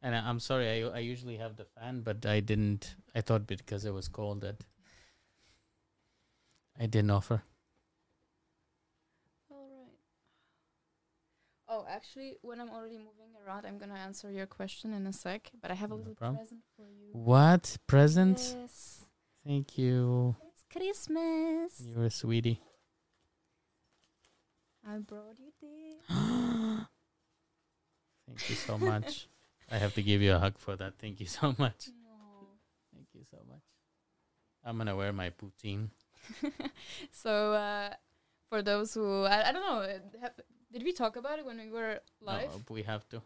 [0.02, 2.95] And I, I'm sorry, I I usually have the fan, but I didn't.
[3.14, 4.64] I thought because it was cold that
[6.80, 7.44] I didn't offer.
[9.52, 9.94] All right.
[11.69, 15.52] Oh, actually, when I'm already moving around, I'm gonna answer your question in a sec.
[15.61, 16.38] But I have a No little problem.
[16.38, 17.10] present for you.
[17.14, 18.40] What present?
[18.40, 19.06] Yes,
[19.45, 20.36] Thank you.
[20.48, 21.80] it's Christmas.
[21.80, 22.60] You're a sweetie.
[24.88, 26.10] I brought you this.
[28.28, 29.28] Thank you so much.
[29.72, 30.93] I have to give you a hug for that.
[30.99, 31.89] Thank you so much.
[32.03, 32.48] No.
[32.93, 33.64] Thank you so much.
[34.64, 35.89] I'm gonna wear my poutine.
[37.11, 37.93] so uh,
[38.49, 39.81] for those who I, I don't know,
[40.22, 40.34] have,
[40.72, 42.52] did we talk about it when we were live?
[42.52, 43.22] No, we have to.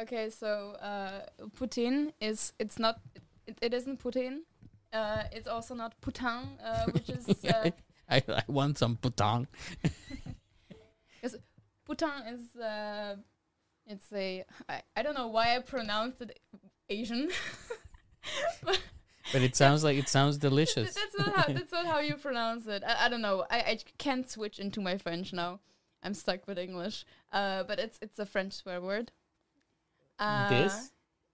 [0.00, 1.26] Okay, so uh,
[1.58, 3.00] poutine is it's not
[3.46, 4.40] it, it isn't poutine.
[4.92, 7.70] Uh, it's also not putain, uh, which is uh,
[8.08, 9.46] I, I want some poutine.
[11.22, 11.36] poutine
[11.84, 13.16] Putan is uh,
[13.86, 16.38] it's a I, I don't know why I pronounced it
[16.88, 17.30] Asian.
[18.64, 18.80] but
[19.32, 20.94] But it sounds like it sounds delicious.
[21.00, 22.82] that's not how that's not how you pronounce it.
[22.86, 23.46] I, I don't know.
[23.50, 25.60] I, I can't switch into my French now.
[26.02, 27.04] I'm stuck with English.
[27.32, 29.12] Uh, but it's it's a French swear word.
[30.18, 30.92] Uh, This?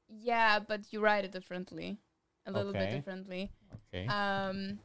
[0.08, 1.98] Yeah, but you write it differently,
[2.46, 3.50] a little bit differently.
[3.92, 4.06] Okay.
[4.06, 4.78] Um,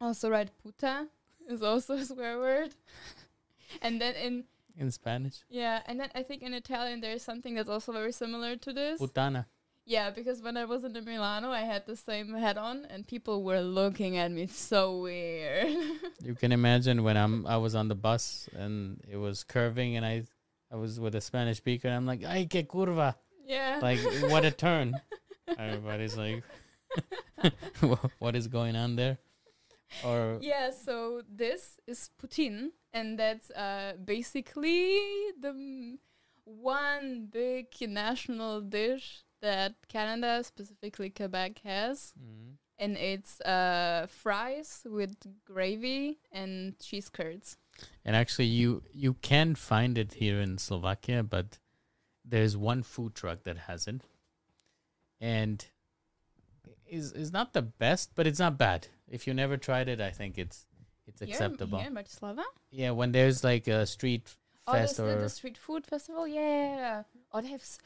[0.00, 1.08] also write puta
[1.48, 2.74] is also a swear word.
[3.82, 4.44] and then in
[4.76, 5.44] In Spanish.
[5.48, 8.72] yeah, and then I think in Italian there is something that's also very similar to
[8.72, 9.00] this.
[9.00, 9.46] Putana.
[9.86, 13.44] Yeah, because when I was in Milano, I had the same hat on, and people
[13.44, 15.68] were looking at me so weird.
[16.24, 20.04] You can imagine when I'm I was on the bus and it was curving and
[20.06, 20.24] I
[20.72, 23.14] I was with a Spanish speaker and I'm like, ay que curva.
[23.46, 23.78] yeah.
[23.82, 24.00] Like
[24.32, 24.98] what a turn.
[25.58, 26.42] Everybody's like
[28.18, 29.18] what is going on there?
[30.04, 34.98] Or yeah, so this is poutine, and that's uh, basically
[35.38, 35.98] the m-
[36.44, 42.14] one big national dish that Canada, specifically Quebec, has.
[42.16, 42.56] Mhm.
[42.78, 45.14] And it's uh, fries with
[45.44, 47.56] gravy and cheese curds.
[48.04, 51.58] And actually, you you can find it here in Slovakia, but
[52.24, 54.02] there's one food truck that has it,
[55.20, 55.66] and
[56.86, 58.88] is is not the best, but it's not bad.
[59.08, 60.66] If you never tried it, I think it's
[61.06, 61.78] it's Here in- acceptable.
[61.78, 62.44] Here in Bratislava?
[62.70, 64.34] Yeah, when there's like a street
[64.66, 66.26] Oh, fest the, or the street food festival?
[66.26, 67.02] Yeah.
[67.32, 67.60] Oh, they have.
[67.60, 67.78] s-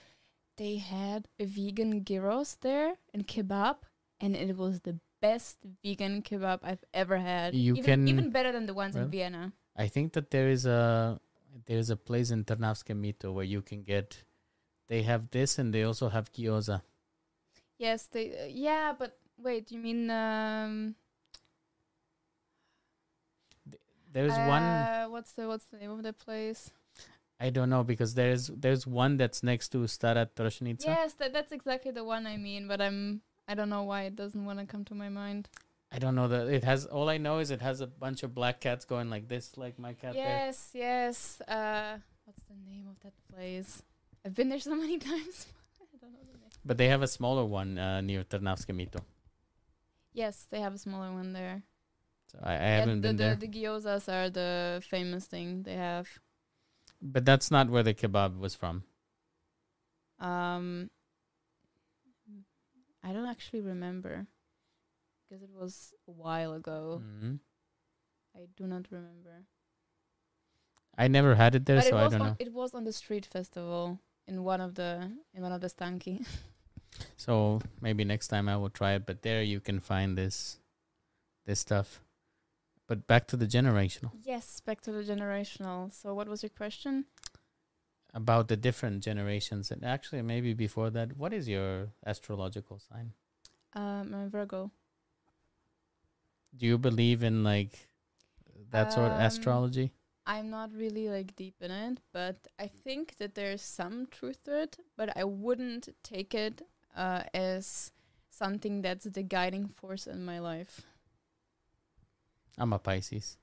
[0.58, 3.76] They had a vegan gyros there and kebab,
[4.20, 7.54] and it was the best vegan kebab I've ever had.
[7.54, 9.52] You even, can- even better than the ones in Vienna.
[9.76, 11.20] I think that there is a
[11.66, 14.24] there's a place in Trnavské mýto where you can get.
[14.88, 16.82] They have this, and they also have gyoza.
[17.78, 18.34] Yes, they.
[18.34, 20.94] Uh, yeah, but wait, you mean um?
[24.18, 26.72] There's one uh, What's the What's the name of the place?
[27.38, 30.86] I don't know because there's there's one that's next to Stará tržnica.
[30.86, 32.66] Yes, that, that's exactly the one I mean.
[32.66, 33.22] But I'm.
[33.46, 35.48] I don't know why it doesn't want to come to my mind.
[35.92, 36.84] I don't know that it has.
[36.86, 39.78] All I know is it has a bunch of black cats going like this, like
[39.78, 40.46] my cat there.
[40.46, 41.40] Yes, yes.
[41.46, 43.84] Uh, what's the name of that place?
[44.26, 45.46] I've been there so many times.
[45.80, 46.50] I don't know the name.
[46.64, 49.00] But they have a smaller one uh, near Trnavské mýto.
[50.12, 51.62] Yes, they have a smaller one there.
[52.30, 53.36] So I, I haven't the, been the, there.
[53.36, 56.09] The gyozas are the famous thing they have.
[57.00, 58.84] But that's not where the kebab was from.
[60.20, 60.90] Um,
[63.02, 64.26] I don't actually remember
[65.28, 67.02] because it was a while ago.
[67.05, 67.38] Mhm.
[68.34, 69.46] I do not remember.
[70.96, 72.36] I never had it there, but so it I don't on, know.
[72.38, 76.26] it was on the street festival in one of the in one of the stanki.
[77.16, 79.06] So maybe next time I will try it.
[79.06, 80.59] But there you can find this,
[81.46, 82.00] this stuff.
[82.89, 85.93] But back to the generational yes, back to the generational.
[85.93, 87.05] So what was your question?
[88.15, 93.12] about the different generations, and actually maybe before that, what is your astrological sign?
[93.74, 94.70] Um, I'm Virgo.
[96.56, 97.89] Do you believe in like
[98.70, 99.93] that sort of Um, astrology?
[100.27, 104.62] I'm not really like deep in it, but I think that there's some truth to
[104.62, 106.62] it, but I wouldn't take it
[106.97, 107.93] uh, as
[108.31, 110.82] something that's the guiding force in my life.
[112.59, 113.39] I'm a Pisces,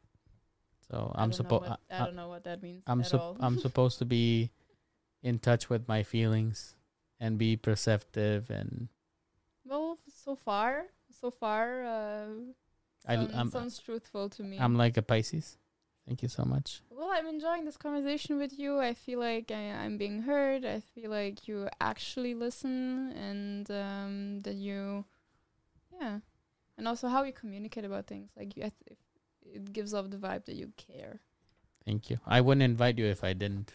[0.89, 1.69] so I I'm supposed.
[1.69, 3.37] what- I don't know what that means I'm all.
[3.39, 4.51] I'm supposed to be
[5.23, 6.75] in touch with my feelings
[7.19, 8.89] and be perceptive and
[9.65, 12.27] well, so far, so far, uh,
[13.07, 14.59] I- sound- I'm- sounds truthful to me.
[14.59, 15.57] I'm like a Pisces.
[16.05, 16.83] Thank you so much.
[16.91, 18.77] Well, I'm enjoying this conversation with you.
[18.79, 20.63] I feel like I, I'm being heard.
[20.63, 25.05] I feel like you actually listen and um, that you,
[25.99, 26.19] yeah,
[26.77, 28.29] and also how you communicate about things.
[28.37, 28.99] Like you, I th-
[29.53, 31.21] it gives off the vibe that you care.
[31.85, 32.19] Thank you.
[32.25, 33.73] I wouldn't invite you if I didn't.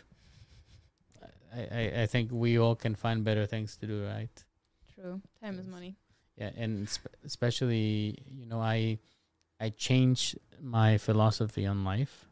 [1.55, 4.45] I, I, I think we all can find better things to do, right?
[4.95, 5.97] True, time is money.
[6.37, 8.99] Yeah, and sp- especially, you know, I
[9.61, 12.27] I changed my philosophy on life.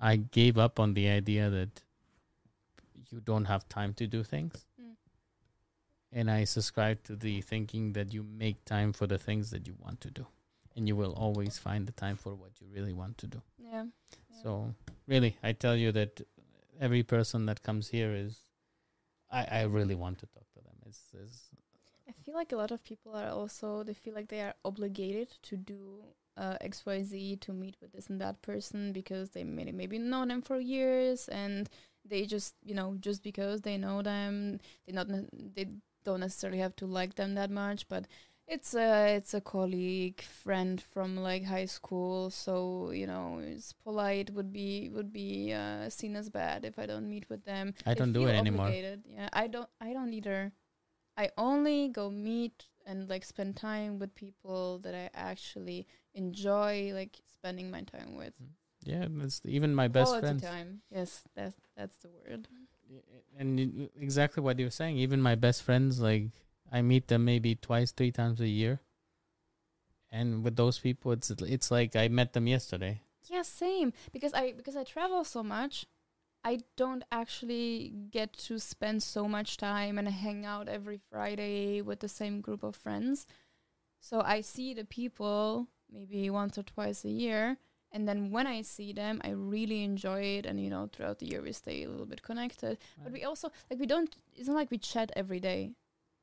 [0.00, 1.82] I gave up on the idea that
[3.10, 4.66] you don't have time to do things.
[4.80, 4.96] Mm.
[6.12, 9.74] And I subscribe to the thinking that you make time for the things that you
[9.78, 10.26] want to do.
[10.76, 13.40] And you will always find the time for what you really want to do.
[13.58, 13.84] Yeah.
[13.84, 14.42] yeah.
[14.42, 14.74] So
[15.06, 16.20] really, I tell you that
[16.80, 18.40] every person that comes here is,
[19.30, 20.74] I, I really want to talk to them.
[20.86, 21.50] It's, it's
[22.08, 25.28] I feel like a lot of people are also they feel like they are obligated
[25.42, 26.02] to do
[26.36, 29.98] uh, X Y Z to meet with this and that person because they may maybe
[29.98, 31.68] know them for years and
[32.04, 35.06] they just you know just because they know them they not
[35.54, 35.66] they
[36.04, 38.06] don't necessarily have to like them that much but
[38.46, 42.30] It's a it's a colleague, friend from like high school.
[42.30, 46.86] So you know, it's polite would be would be uh, seen as bad if I
[46.86, 47.74] don't meet with them.
[47.86, 48.68] I They don't do it anymore.
[48.70, 49.68] Yeah, I don't.
[49.80, 50.52] I don't either.
[51.16, 57.16] I only go meet and like spend time with people that I actually enjoy, like
[57.32, 58.34] spending my time with.
[58.84, 60.42] Yeah, that's even my best Quality friends.
[60.42, 60.82] time.
[60.90, 62.48] Yes, that's that's the word.
[63.38, 64.98] And exactly what you were saying.
[64.98, 66.28] Even my best friends, like
[66.70, 68.80] I meet them maybe twice, three times a year.
[70.10, 73.00] And with those people, it's it's like I met them yesterday.
[73.28, 73.92] Yeah, same.
[74.12, 75.86] Because I because I travel so much,
[76.44, 82.00] I don't actually get to spend so much time and hang out every Friday with
[82.00, 83.26] the same group of friends.
[84.00, 87.56] So I see the people maybe once or twice a year,
[87.90, 90.46] and then when I see them, I really enjoy it.
[90.46, 92.78] And you know, throughout the year we stay a little bit connected.
[93.02, 94.14] But we also like we don't.
[94.36, 95.72] It's not like we chat every day.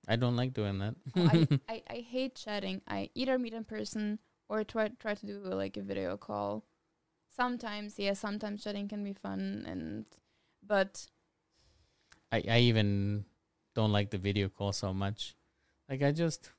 [0.08, 0.96] I don't like doing that.
[1.16, 2.82] Oh, I, I I hate chatting.
[2.88, 4.20] I either meet in person
[4.50, 6.66] or try try to do like a video call.
[7.36, 10.06] Sometimes, yeah, sometimes chatting can be fun, and
[10.66, 11.08] but
[12.32, 13.26] I, I even
[13.76, 15.36] don't like the video call so much.
[15.90, 16.50] Like I just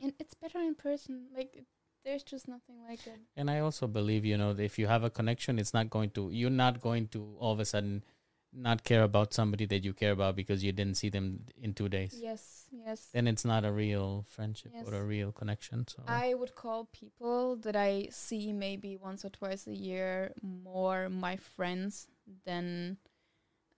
[0.00, 1.26] and it's better in person.
[1.36, 1.66] Like it,
[2.04, 3.20] there's just nothing like it.
[3.36, 6.10] and I also believe, you know, that if you have a connection, it's not going
[6.10, 8.04] to you're not going to all of a sudden
[8.52, 11.88] not care about somebody that you care about because you didn't see them in two
[11.88, 12.18] days.
[12.20, 13.08] Yes, yes.
[13.12, 15.86] Then it's not a real friendship or a real connection.
[15.86, 21.08] So I would call people that I see maybe once or twice a year more
[21.08, 22.08] my friends
[22.44, 22.98] than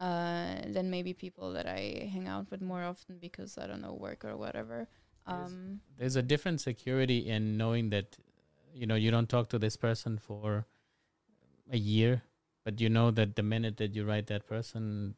[0.00, 3.94] uh than maybe people that I hang out with more often because I don't know
[3.94, 4.88] work or whatever.
[5.28, 5.36] Yes.
[5.36, 8.16] Um there's a different security in knowing that
[8.74, 10.66] you know you don't talk to this person for
[11.70, 12.22] a year,
[12.64, 15.14] but you know that the minute that you write that person,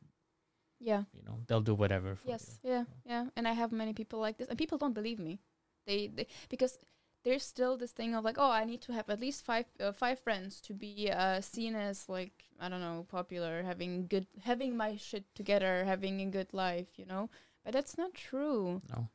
[0.81, 1.05] yeah.
[1.13, 2.17] you know they'll do whatever.
[2.17, 2.71] For Yes, you.
[2.71, 3.25] yeah, yeah.
[3.37, 5.41] And I have many people like this, and people don't believe me.
[5.87, 6.79] They, they because
[7.25, 9.93] there's still this thing of like, oh, I need to have at least five uh,
[9.93, 14.77] five friends to be uh, seen as like I don't know popular, having good, having
[14.77, 17.31] my shit together, having a good life, you know.
[17.65, 18.83] But that's not true.
[18.91, 19.09] No,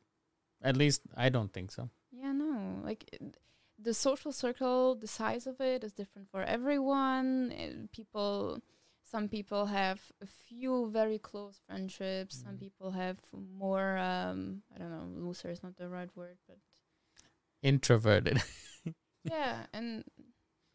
[0.62, 1.88] at least I don't think so.
[2.10, 2.80] Yeah, no.
[2.84, 3.36] Like it-
[3.82, 7.88] the social circle, the size of it is different for everyone.
[7.92, 8.58] People,
[9.04, 12.42] some people have a few very close friendships.
[12.42, 12.60] Some Mhm.
[12.60, 13.96] people have more.
[13.98, 15.06] Um, I don't know.
[15.26, 16.58] Loser is not the right word, but
[17.62, 18.42] Introverted.
[19.24, 19.66] yeah.
[19.72, 20.04] And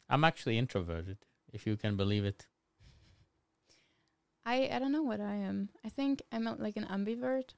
[0.09, 1.17] I'm actually introverted,
[1.51, 2.47] if you can believe it.
[4.45, 5.69] I, I don't know what I am.
[5.83, 7.55] I think I'm a, like an ambivert.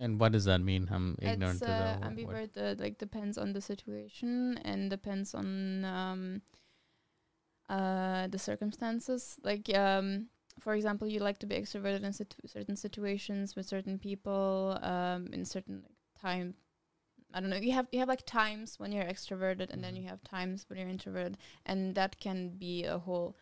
[0.00, 0.88] And what does that mean?
[0.90, 2.50] I'm ignorant it's to uh, that wo- word.
[2.50, 6.42] ambivert that like depends on the situation and depends on um
[7.68, 10.26] uh the circumstances like um
[10.60, 15.28] for example you like to be extroverted in situ- certain situations with certain people um
[15.32, 16.54] in certain like time
[17.32, 20.02] I don't know you have you have like times when you're extroverted and then Mhm.
[20.02, 23.36] you have times when you're introverted and that can be a whole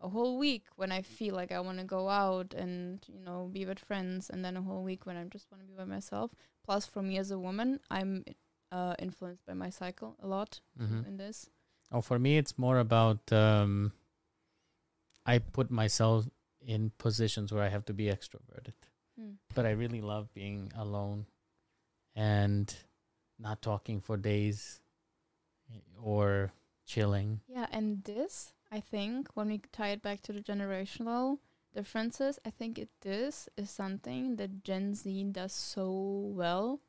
[0.00, 3.48] a whole week when I feel like I want to go out and you know
[3.52, 5.84] be with friends, and then a whole week when I just want to be by
[5.84, 6.30] myself.
[6.64, 8.24] Plus, for me as a woman, I'm
[8.72, 11.06] uh, influenced by my cycle a lot Mhm.
[11.06, 11.48] in this.
[11.92, 13.92] Oh, for me, it's more about um,
[15.26, 16.26] I put myself
[16.60, 18.74] in positions where I have to be extroverted,
[19.16, 19.32] Hmm.
[19.54, 21.26] but I really love being alone
[22.14, 22.74] and
[23.38, 24.80] not talking for days
[25.70, 26.52] eh, or
[26.86, 27.40] chilling.
[27.46, 31.38] Yeah, and this, I think, when we tie it back to the generational
[31.72, 35.86] differences, I think it this is something that Gen Z does so
[36.34, 36.80] well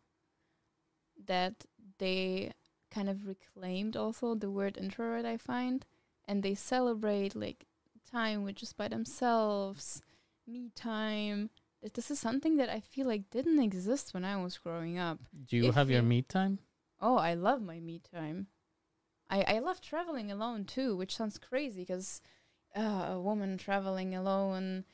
[1.28, 1.66] that
[2.00, 2.54] they
[2.90, 5.86] kind of reclaimed also the word introvert, I find,
[6.28, 7.68] and they celebrate like
[8.12, 10.02] time with just by themselves,
[10.48, 11.52] me time.
[11.94, 15.20] This is something that I feel like didn't exist when I was growing up.
[15.50, 16.58] Do you If have your me time?
[17.00, 18.48] Oh, I love my me time.
[19.30, 22.22] I I love traveling alone too, which sounds crazy because
[22.76, 24.86] uh, a woman traveling alone.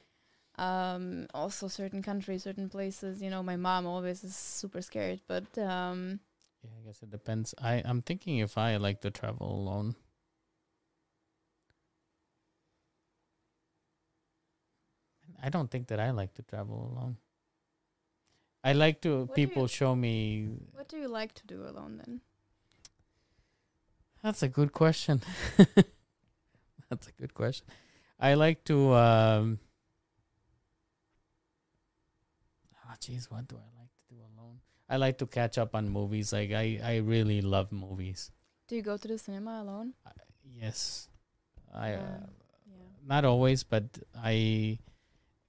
[0.57, 3.21] Um, also certain countries, certain places.
[3.21, 6.19] You know, my mom always is super scared, but um,
[6.63, 7.53] Yeah, I guess it depends.
[7.61, 9.95] I I'm thinking if I like to travel alone.
[15.41, 17.17] I don't think that I like to travel alone.
[18.63, 20.49] I like to What people show me.
[20.73, 22.21] what do you like to do alone then?
[24.23, 25.21] That's a good question.
[26.89, 27.65] That's a good question.
[28.19, 28.93] I like to.
[28.93, 29.59] Um,
[32.85, 34.59] oh, jeez, what do I like to do alone?
[34.89, 36.33] I like to catch up on movies.
[36.33, 38.31] Like I, I really love movies.
[38.67, 39.93] Do you go to the cinema alone?
[40.05, 40.11] I,
[40.45, 41.07] yes,
[41.73, 41.93] I.
[41.93, 42.05] Uh, Um,
[42.67, 43.07] yeah.
[43.07, 43.83] not always, but
[44.15, 44.79] I.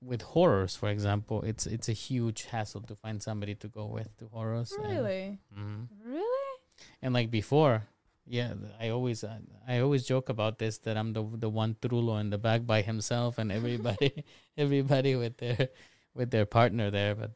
[0.05, 4.17] With horrors, for example, it's it's a huge hassle to find somebody to go with
[4.19, 4.73] to horrors.
[4.73, 5.39] and- Really?
[5.57, 5.87] Mhm.
[6.05, 6.59] Really?
[7.01, 7.85] And like before,
[8.27, 12.21] yeah, I always uh, I always joke about this that I'm the the one Trulo
[12.21, 14.25] in the back by himself and everybody
[14.57, 15.69] everybody with their
[16.15, 17.15] with their partner there.
[17.15, 17.33] But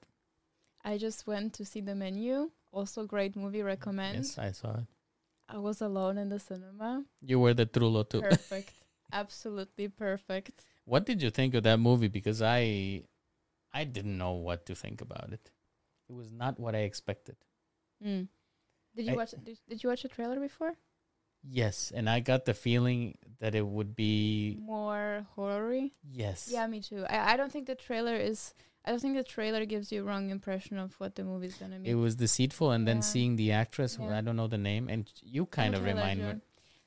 [0.85, 2.51] I just went to see the menu.
[2.73, 3.63] Also, great movie.
[3.63, 4.17] Recommend.
[4.17, 4.87] yes, I saw it.
[5.49, 7.05] I was alone in the cinema.
[7.23, 8.21] You were the Trulo too.
[8.21, 8.73] Perfect.
[9.13, 10.65] Absolutely perfect.
[10.85, 12.09] What did you think of that movie?
[12.09, 13.03] Because I
[13.73, 15.51] I didn't know what to think about it.
[16.09, 17.37] It was not what I expected.
[18.05, 18.29] Mm.
[18.97, 19.32] Did you I- watch?
[19.44, 20.74] Did, did you watch the trailer before?
[21.48, 25.93] Yes, and I got the feeling that it would be More horror-y?
[26.10, 26.48] yes.
[26.51, 27.05] Yeah, me too.
[27.09, 28.52] I, I don't think the trailer is.
[28.85, 31.78] I don't think the trailer gives you a wrong impression of what the movie's gonna
[31.78, 31.90] be.
[31.90, 34.16] It was deceitful, and then seeing the actress, Yeah.
[34.18, 36.35] I don't know the name, and you kind of remind me.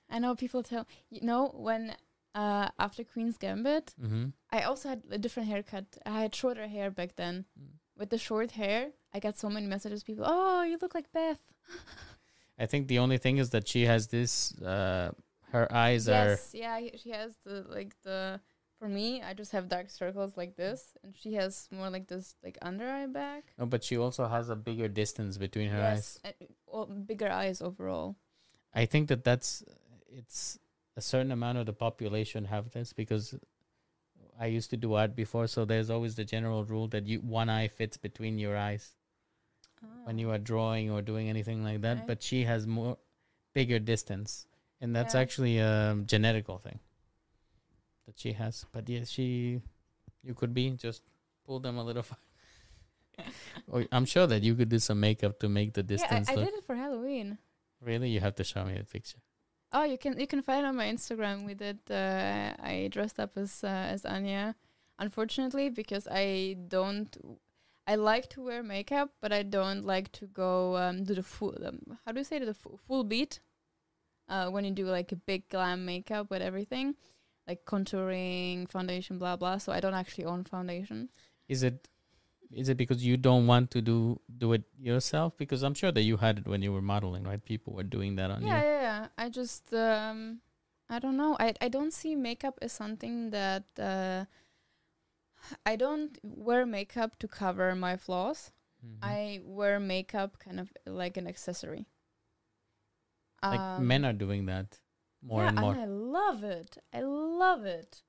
[0.10, 1.96] I know people tell you know when
[2.36, 4.26] uh after Queen's Gambit, Mm-hmm.
[4.52, 5.86] I also had a different haircut.
[6.06, 7.46] I had shorter hair back then.
[7.98, 10.04] With the short hair, I got so many messages.
[10.04, 11.40] People, oh, you look like Beth.
[12.60, 14.54] I think the only thing is that she has this.
[14.62, 15.12] Uh,
[15.52, 16.30] her eyes are.
[16.30, 18.40] yes, yeah, she has the like the.
[18.80, 22.36] For me, I just have dark circles like this, and she has more like this
[22.42, 23.54] like under eye back.
[23.58, 26.20] No, but she also has a bigger distance between her eyes.
[26.24, 28.16] yes, and, well, bigger eyes overall.
[28.74, 29.64] I think that that's
[30.08, 30.60] it's
[30.96, 33.36] a certain amount of the population have this because
[34.40, 37.50] I used to do art before, so there's always the general rule that you one
[37.50, 38.96] eye fits between your eyes
[40.04, 41.98] when you are drawing or doing anything like that.
[41.98, 42.06] Okay.
[42.08, 42.98] But she has more
[43.54, 44.46] bigger distance,
[44.82, 45.22] and that's Yeah.
[45.22, 46.80] actually a genetical thing
[48.06, 48.66] that she has.
[48.72, 49.62] But yeah, she
[50.24, 51.04] you could be just
[51.46, 52.04] pull them a little.
[52.04, 52.18] far.
[53.92, 56.36] I'm sure that you could do some makeup to make the yeah, distance I, I
[56.36, 56.46] look.
[56.46, 57.38] did it for Halloween.
[57.82, 59.20] Really, you have to show me a picture.
[59.72, 61.46] Oh, you can you can find on my Instagram.
[61.46, 61.80] We did.
[61.90, 64.56] Uh, I dressed up as uh, as Anya.
[64.98, 67.08] Unfortunately, because I don't,
[67.90, 71.58] I like to wear makeup, but I don't like to go um, do the full.
[71.66, 72.46] Um, how do you say it?
[72.46, 73.40] The fu- full beat.
[74.28, 76.94] Uh, when you do like a big glam makeup with everything,
[77.48, 79.58] like contouring, foundation, blah blah.
[79.58, 81.10] So I don't actually own foundation.
[81.48, 81.88] Is it
[82.54, 85.36] is it because you don't want to do do it yourself?
[85.36, 87.44] Because I'm sure that you had it when you were modeling, right?
[87.44, 88.68] People were doing that on yeah, you.
[88.68, 89.08] yeah, yeah.
[89.18, 90.42] I just um
[90.92, 91.36] I don't know.
[91.40, 94.26] I I don't see makeup as something that uh
[95.66, 98.52] I don't wear makeup to cover my flaws.
[98.86, 98.98] Mhm.
[99.04, 101.88] I wear makeup kind of like an accessory.
[103.44, 104.80] like men are doing that
[105.22, 105.76] more Um, yeah, and more.
[105.76, 106.78] I love it.
[106.94, 108.04] I love it.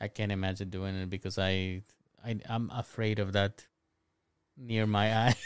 [0.00, 1.82] I can't imagine doing it because I
[2.24, 3.66] I I'm afraid of that
[4.56, 5.34] near my eye.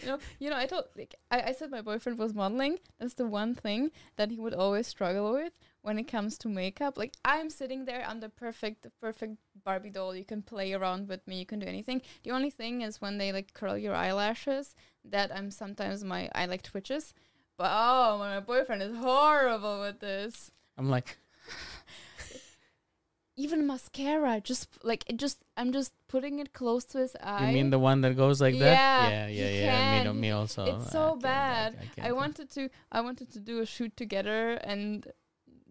[0.00, 0.56] You know, you know.
[0.56, 2.78] I told like I, I said my boyfriend was modeling.
[2.98, 5.52] That's the one thing that he would always struggle with
[5.88, 6.98] when it comes to makeup.
[7.02, 9.34] Like I'm sitting there, I'm the perfect, the perfect
[9.64, 10.14] Barbie doll.
[10.14, 11.38] You can play around with me.
[11.38, 12.02] You can do anything.
[12.24, 14.74] The only thing is when they like curl your eyelashes.
[15.14, 17.14] That I'm sometimes my eye like twitches.
[17.56, 20.52] But oh, my boyfriend is horrible with this.
[20.76, 21.16] I'm like,
[23.36, 27.46] Even mascara, just like it just I'm just putting it close to his eye.
[27.48, 29.10] you mean the one that goes like Yeah, that?
[29.12, 29.98] Yeah, you yeah, yeah.
[29.98, 30.20] Me, can.
[30.20, 30.64] me also.
[30.66, 31.68] It's I so can't- bad.
[31.94, 35.06] can't I wanted to I wanted to do a shoot together and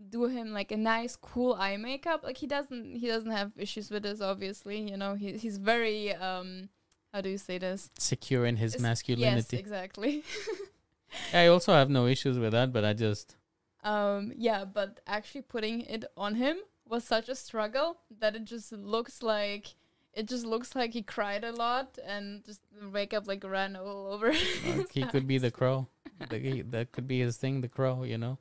[0.10, 2.24] do him like a nice cool eye makeup.
[2.24, 5.16] Like he doesn't he doesn't have issues with this obviously, you know.
[5.16, 6.70] He he's very um
[7.14, 7.90] how do you say this?
[7.98, 9.58] secure in his It's- masculinity.
[9.58, 10.24] Yes, exactly.
[11.34, 13.36] I also have no issues with that, but I just
[13.84, 16.58] um yeah, but actually putting it on him
[16.88, 19.76] was such a struggle that it just looks like
[20.14, 24.08] it just looks like he cried a lot and just the makeup like ran all
[24.08, 24.32] over.
[24.66, 25.88] Like, he could be the crow.
[26.30, 28.04] The, he- that could be his thing, the crow.
[28.04, 28.38] You know,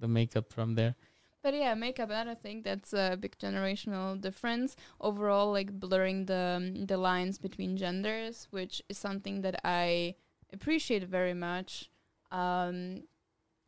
[0.00, 0.94] the makeup from there.
[1.42, 2.10] But yeah, makeup.
[2.10, 7.76] I think that's a big generational difference overall, like blurring the um, the lines between
[7.78, 10.16] genders, which is something that I
[10.52, 11.90] appreciate very much,
[12.30, 13.04] um,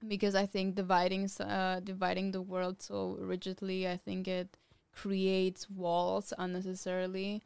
[0.06, 4.58] because I think dividing uh, dividing the world so rigidly, I think it
[4.92, 7.42] creates walls unnecessarily,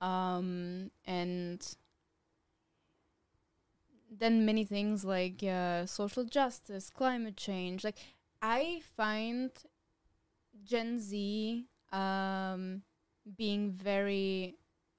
[0.00, 1.76] um, and
[4.10, 7.98] then many things like uh, social justice, climate change, like
[8.42, 9.50] I find
[10.64, 12.82] Gen Z um,
[13.36, 14.56] being very,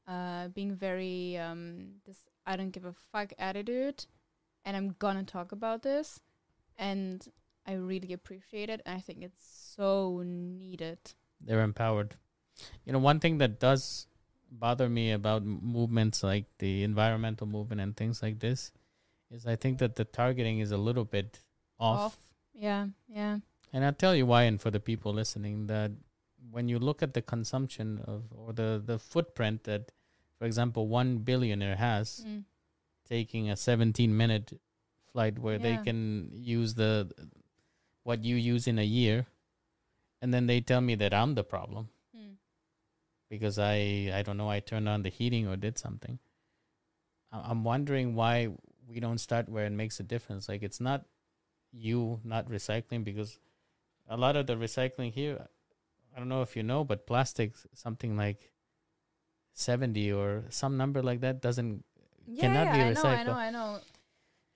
[0.07, 4.05] uh, being very um, this I don't give a fuck attitude,
[4.65, 6.19] and I'm gonna talk about this,
[6.77, 7.26] and
[7.65, 9.43] I really appreciate it, and I think it's
[9.76, 10.99] so needed.
[11.41, 12.15] They're empowered.
[12.85, 14.07] You know, one thing that does
[14.49, 18.72] bother me about movements like the environmental movement and things like this
[19.30, 21.41] is I think that the targeting is a little bit
[21.80, 22.18] off.
[22.58, 23.40] Yeah, yeah.
[23.72, 25.92] And I'll tell you why, and for the people listening, that
[26.50, 29.92] when you look at the consumption of or the, the footprint that,
[30.40, 32.44] for example, one billionaire has Mm.
[33.06, 34.54] taking a 17 minute
[35.12, 37.12] flight where they can use the
[38.04, 39.28] what you use in a year,
[40.22, 42.34] and then they tell me that I'm the problem Hmm.
[43.30, 46.20] because I I don't know I turned on the heating or did something.
[47.32, 48.50] I'm wondering why
[48.88, 50.48] we don't start where it makes a difference.
[50.48, 51.06] Like it's not
[51.78, 53.40] you not recycling because
[54.10, 55.48] a lot of the recycling here,
[56.16, 58.52] I don't know if you know, but plastic something like
[59.54, 61.84] seventy or some number like that doesn't.
[62.26, 63.26] Yeah, Cannot yeah, be I know, I recycled.
[63.26, 63.80] know, I know.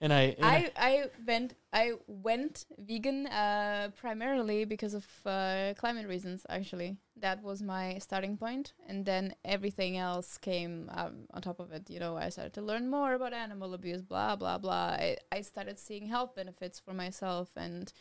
[0.03, 6.07] And I, and I I went I went vegan uh, primarily because of uh, climate
[6.07, 6.44] reasons.
[6.49, 11.72] Actually, that was my starting point, and then everything else came um, on top of
[11.72, 11.88] it.
[11.88, 14.02] You know, I started to learn more about animal abuse.
[14.02, 14.98] Blah blah blah.
[14.98, 17.94] I, I started seeing health benefits for myself, and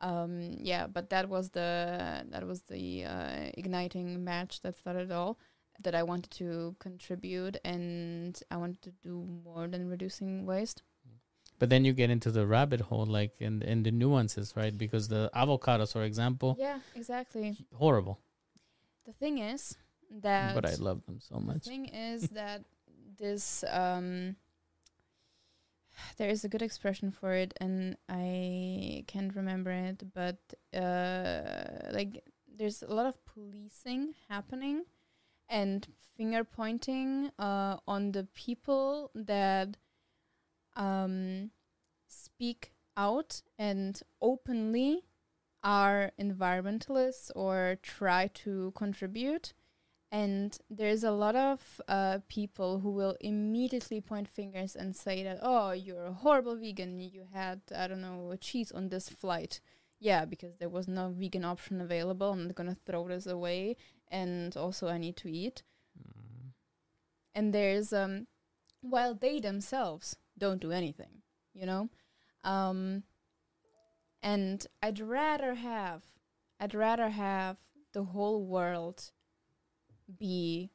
[0.00, 0.86] um, yeah.
[0.86, 5.40] But that was the that was the uh, igniting match that started it all.
[5.82, 10.82] That I wanted to contribute, and I wanted to do more than reducing waste.
[11.58, 14.76] But then you get into the rabbit hole, like in in the nuances, right?
[14.76, 17.56] Because the avocados, for example, Yeah, exactly.
[17.74, 18.18] horrible,
[19.06, 19.76] The thing is
[20.22, 21.64] that but I love them so much.
[21.64, 22.64] the thing is that
[23.18, 24.36] this um
[26.16, 30.38] there is a good expression for it and I can't remember it, but
[30.74, 32.22] uh like
[32.56, 34.84] there's a lot of policing happening
[35.48, 35.86] and
[36.16, 39.76] finger pointing uh on the people that
[40.78, 41.50] um
[42.06, 45.04] speak out and openly
[45.62, 49.52] are environmentalists or try to contribute.
[50.10, 55.38] And there's a lot of uh, people who will immediately point fingers and say that
[55.42, 56.98] oh you're a horrible vegan.
[57.00, 59.60] You had i don't know cheese on this flight.
[60.00, 62.32] Yeah because there was no vegan option available.
[62.32, 63.76] I'm not going to throw this away
[64.10, 65.62] and also i need to eat.
[65.98, 66.52] Mm.
[67.34, 68.26] and there's um
[68.80, 71.22] while they themselves don't do anything
[71.54, 71.88] you know
[72.44, 73.02] um
[74.22, 76.02] and i'd rather have
[76.60, 77.56] i'd rather have
[77.92, 79.10] the whole world
[80.18, 80.70] be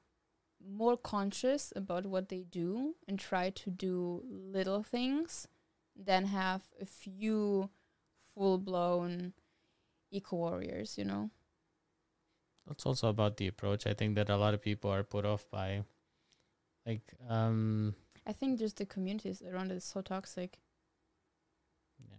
[0.66, 5.48] more conscious about what they do and try to do little things
[5.96, 7.70] than have a few
[8.34, 9.34] full blown
[10.12, 11.30] eco warriors you know
[12.72, 13.86] It's also about the approach.
[13.86, 15.84] I think that a lot of people are put off by,
[16.86, 17.94] like, um,
[18.28, 20.60] i think just the communities around it is so toxic
[22.00, 22.18] yeah.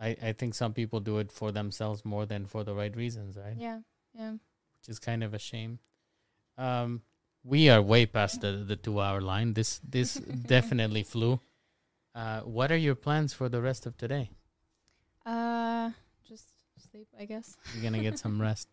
[0.00, 3.36] I I think some people do it for themselves more than for the right reasons,
[3.36, 3.56] right?
[3.56, 3.80] yeah
[4.14, 5.78] yeah Which is kind of a shame.
[6.58, 7.02] Um,
[7.44, 9.54] we are way past the the two hour line.
[9.54, 10.14] This this
[10.54, 11.40] definitely flew.
[12.14, 14.30] Uh, what are your plans for the rest of today?
[15.24, 15.90] uh
[16.28, 16.50] just
[16.90, 18.68] sleep i guess You're gonna get some rest.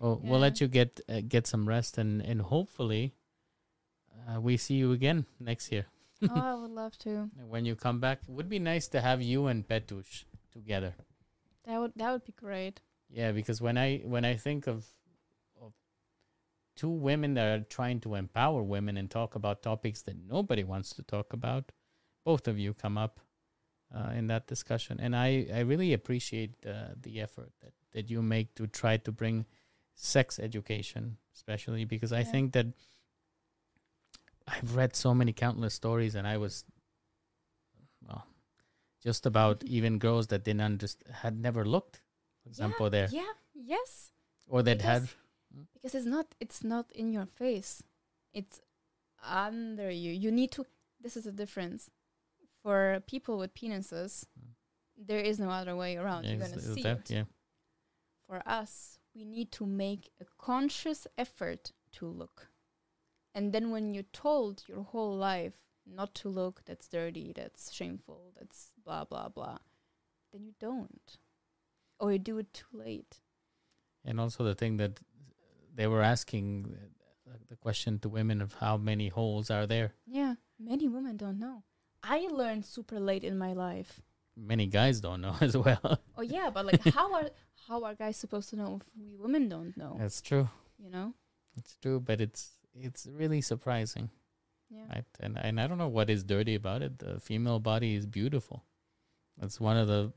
[0.00, 3.14] Well, we'll let you get uh, get some rest, and and hopefully,
[4.26, 5.86] uh, we see you again next year.
[6.28, 7.28] Oh i would love to.
[7.48, 10.94] When you come back, it would be nice to have you and Petush together.
[11.64, 12.80] that would that would be great.
[13.10, 14.86] Yeah, because when I when I think of
[15.60, 15.72] of
[16.76, 20.94] two women that are trying to empower women and talk about topics that nobody wants
[20.94, 21.72] to talk about,
[22.24, 23.20] both of you come up
[23.94, 28.22] uh, in that discussion, and I I really appreciate uh, the effort that that you
[28.22, 29.44] make to try to bring
[29.94, 32.66] sex education, especially because I think that
[34.46, 36.64] I've read so many countless stories, and I was
[38.06, 38.26] well,
[39.02, 42.00] just about even girls that didn't understand had never looked,
[42.42, 43.08] for example, there.
[43.10, 44.10] yeah yes.
[44.48, 45.02] Or that had.
[45.02, 45.16] Because-
[45.74, 47.82] because it's not it's not in your face.
[48.32, 48.60] It's
[49.22, 50.10] under you.
[50.10, 50.64] You need to
[50.98, 51.90] this is the difference.
[52.62, 54.24] For people with penises
[54.96, 56.24] there is no other way around.
[56.24, 57.10] You're gonna see that- it.
[57.10, 57.24] yeah.
[58.26, 62.48] for us we need to make a conscious effort to look
[63.34, 65.54] and then when you're told your whole life
[65.86, 69.58] not to look that's dirty that's shameful that's blah blah blah
[70.32, 71.18] then you don't
[71.98, 73.20] or you do it too late
[74.04, 75.00] And also the thing that
[75.74, 76.76] they were asking
[77.28, 79.94] uh, the question to women of how many holes are there.
[80.06, 81.62] Yeah, many women don't know.
[82.02, 84.00] I learned super late in my life.
[84.36, 86.00] Many guys don't know as well.
[86.18, 87.30] Oh yeah, but like how are
[87.68, 89.96] how are guys supposed to know if we women don't know?
[89.98, 90.48] That's true.
[90.78, 91.14] You know?
[91.56, 94.10] It's true, but it's it's really surprising,
[94.70, 94.86] Yeah.
[94.94, 95.04] right?
[95.20, 96.98] And and I don't know what is dirty about it.
[96.98, 98.64] The female body is beautiful.
[99.40, 100.12] It's one of the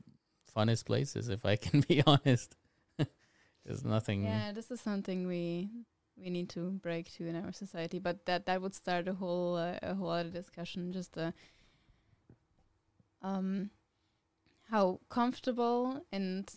[0.56, 2.56] funnest places, if I can be honest.
[3.64, 4.24] There's nothing.
[4.24, 5.68] Yeah, this is something we
[6.16, 9.56] we need to break to in our society, but that that would start a whole
[9.56, 11.32] uh, a whole other discussion just uh
[13.22, 13.70] um
[14.70, 16.50] how comfortable and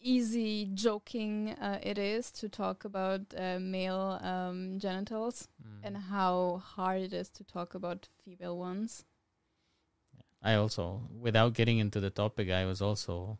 [0.00, 5.86] easy joking uh, it is to talk about uh, male um, genitals Mm.
[5.86, 9.04] and how hard it is to talk about female ones.
[10.40, 13.38] I also, without getting into the topic, I was also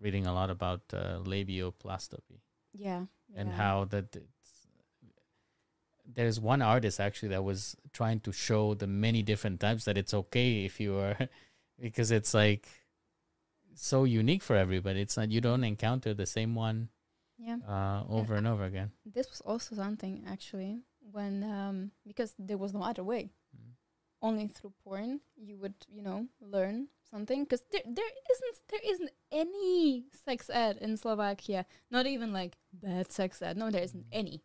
[0.00, 2.18] reading a lot about uh, labioplasty
[2.72, 3.06] Yeah.
[3.36, 3.54] and yeah.
[3.56, 4.66] how that it's,
[6.04, 10.12] there's one artist actually that was trying to show the many different types that it's
[10.12, 11.16] okay if you are
[11.80, 12.68] because it's like
[13.74, 15.00] so unique for everybody.
[15.00, 16.88] It's not you don't encounter the same one
[17.38, 17.58] Yeah.
[17.66, 18.92] uh, over and over again.
[19.04, 20.82] This was also something actually
[21.12, 23.30] when um because there was no other way.
[23.54, 23.74] Mm.
[24.22, 29.10] Only through porn you would you know learn something because there there isn't there isn't
[29.30, 31.66] any sex ed in Slovakia.
[31.90, 33.56] Not even like bad sex ed.
[33.56, 34.18] No, there isn't Mm.
[34.22, 34.36] any.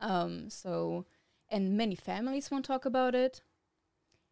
[0.00, 0.48] Um.
[0.50, 1.04] So,
[1.48, 3.42] and many families won't talk about it.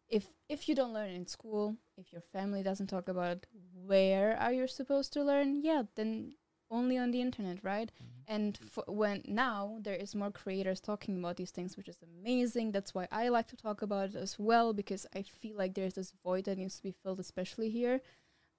[0.09, 3.47] If if you don't learn in school, if your family doesn't talk about it,
[3.85, 5.61] where are you supposed to learn?
[5.63, 6.33] Yeah, then
[6.71, 7.91] only on the internet, right?
[8.31, 12.71] and f- when now there is more creators talking about these things which is amazing
[12.71, 15.95] that's why i like to talk about it as well because i feel like there's
[15.95, 18.01] this void that needs to be filled especially here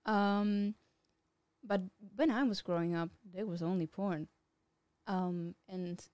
[0.06, 0.74] um
[1.62, 1.82] but
[2.16, 4.26] when i was growing up there was only porn
[5.06, 6.08] um and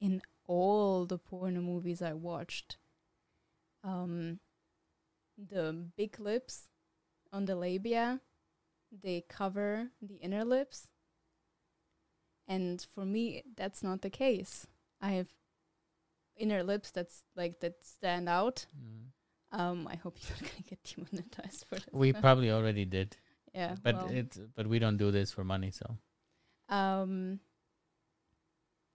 [0.00, 2.76] in all the porn movies i watched
[3.84, 4.38] um
[5.48, 6.68] the big lips
[7.32, 8.20] on the labia
[9.00, 10.88] they cover the inner lips.
[12.46, 14.66] And for me that's not the case.
[15.00, 15.28] I have
[16.36, 18.66] inner lips that's like that stand out.
[18.76, 19.58] Mm.
[19.58, 21.92] um i hope you're not gonna get demonetized for this.
[21.92, 23.16] We probably already did,
[23.54, 25.70] yeah but well, it but we don't do this for money.
[25.70, 25.96] So.
[26.68, 27.40] Um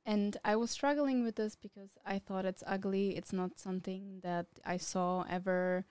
[0.05, 3.15] and i was struggling with this because i thought it's ugly.
[3.15, 5.85] It's not something that i saw ever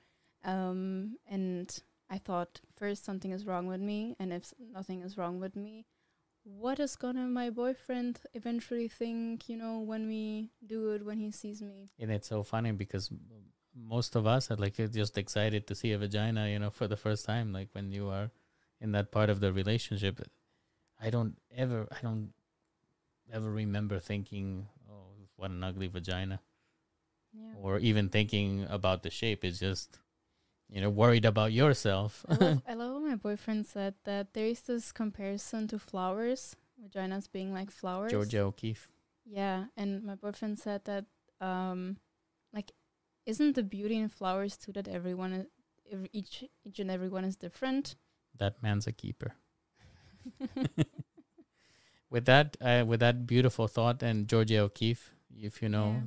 [0.46, 5.38] um and i thought first something is wrong with me and if nothing is wrong
[5.40, 5.84] with me
[6.44, 11.30] what is gonna my boyfriend eventually think you know when we do it when he
[11.30, 13.10] sees me and it's so funny because
[13.76, 16.96] most of us are like just excited to see a vagina, you know, for the
[16.96, 17.52] first time.
[17.52, 18.30] Like when you are
[18.80, 20.20] in that part of the relationship,
[21.00, 22.32] I don't ever, I don't
[23.32, 26.40] ever remember thinking, "Oh, what an ugly vagina,"
[27.32, 29.44] yeah or even thinking about the shape.
[29.44, 29.98] It's just,
[30.68, 32.24] you know, worried about yourself.
[32.28, 36.56] I love, I love when my boyfriend said that there is this comparison to flowers,
[36.82, 38.10] vaginas being like flowers.
[38.10, 38.88] Georgia O'Keeffe.
[39.24, 41.04] Yeah, and my boyfriend said that,
[41.40, 41.98] um,
[42.52, 42.72] like,
[43.26, 45.46] isn't the beauty in flowers too that everyone,
[45.90, 47.96] ev- each each and everyone is different?
[48.38, 49.34] That man's a keeper.
[52.10, 56.02] with that, uh, with that beautiful thought, and Georgia O'Keeffe, if you know,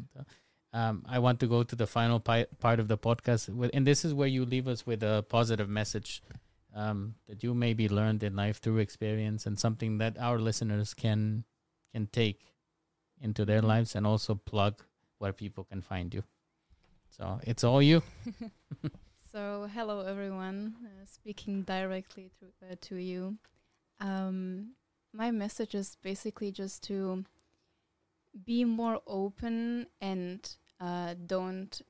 [0.73, 3.85] um, I want to go to the final pi- part of the podcast, with, and
[3.87, 6.21] this is where you leave us with a positive message
[6.75, 11.43] um, that you maybe learned in life through experience, and something that our listeners can
[11.93, 12.53] can take
[13.21, 13.67] into their Mhm.
[13.67, 14.83] lives, and also plug
[15.17, 16.23] where people can find you.
[17.09, 18.03] So it's all you.
[19.31, 23.37] so, hello everyone, uh, speaking directly to uh, to you.
[23.99, 24.75] Um,
[25.13, 27.25] my message is basically just to
[28.45, 31.81] be more open and uh, don't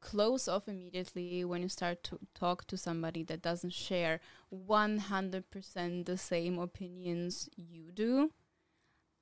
[0.00, 4.20] close off immediately when you start to talk to somebody that doesn't share
[4.52, 8.30] 100% the same opinions you do.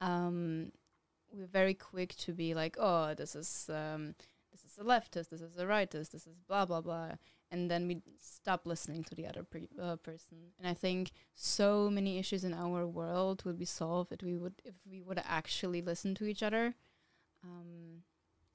[0.00, 0.72] Um,
[1.32, 4.14] we're very quick to be like, oh, this is um,
[4.50, 7.12] this is a leftist, this is a rightist, this is blah blah blah,
[7.50, 10.38] and then we stop listening to the other pre- uh, person.
[10.58, 14.54] And I think so many issues in our world would be solved if we would
[14.64, 16.74] if we would actually listen to each other.
[17.44, 18.02] Um,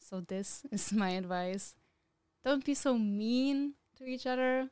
[0.09, 1.75] so this is my advice:
[2.43, 4.69] don't be so mean to each other.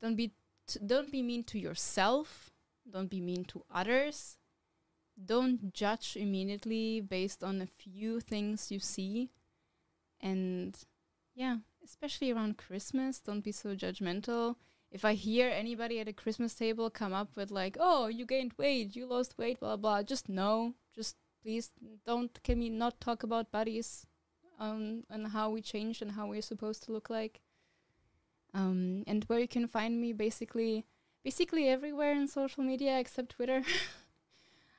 [0.00, 0.32] Don't be
[0.66, 2.50] t- don't be mean to yourself.
[2.90, 4.38] Don't be mean to others.
[5.24, 9.30] Don't judge immediately based on a few things you see
[10.22, 10.78] and
[11.34, 14.56] yeah, especially around Christmas, don't be so judgmental.
[14.90, 18.52] If I hear anybody at a Christmas table come up with like, "Oh, you gained
[18.58, 21.70] weight, you lost weight, blah blah," just no, just please
[22.06, 22.42] don't.
[22.44, 24.06] Can we not talk about bodies,
[24.62, 27.40] um, and how we changed and how we're supposed to look like?
[28.54, 30.84] Um, and where you can find me, basically,
[31.24, 33.62] basically everywhere in social media except Twitter.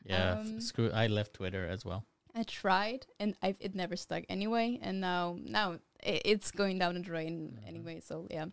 [0.06, 0.92] Yeah, Um, screw.
[0.92, 2.04] I left Twitter as well.
[2.36, 4.78] I tried, and I it never stuck anyway.
[4.82, 7.68] And now now it's going down the drain Mhm.
[7.70, 8.02] anyway.
[8.02, 8.48] So yeah,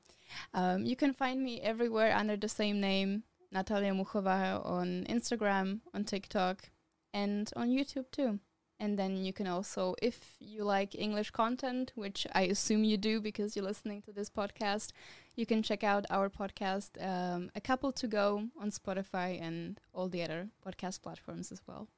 [0.54, 6.04] um, you can find me everywhere under the same name, Natalia Muchova, on Instagram, on
[6.04, 6.70] TikTok,
[7.12, 8.38] and on YouTube too.
[8.80, 13.20] And then you can also, if you like English content, which I assume you do
[13.20, 14.92] because you're listening to this podcast,
[15.36, 20.08] you can check out our podcast, um, A Couple to Go, on Spotify and all
[20.08, 21.88] the other podcast platforms as well.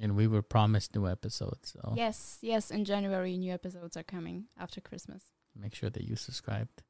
[0.00, 2.70] And we were promised new episodes, so Yes, yes.
[2.72, 5.22] In January, new episodes are coming after Christmas.
[5.54, 6.82] make sure that you subscribed.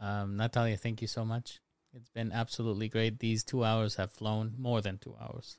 [0.00, 1.60] Um, Natalia, thank you so much.
[1.92, 3.18] It's been absolutely great.
[3.20, 5.58] These two hours have flown more than two hours.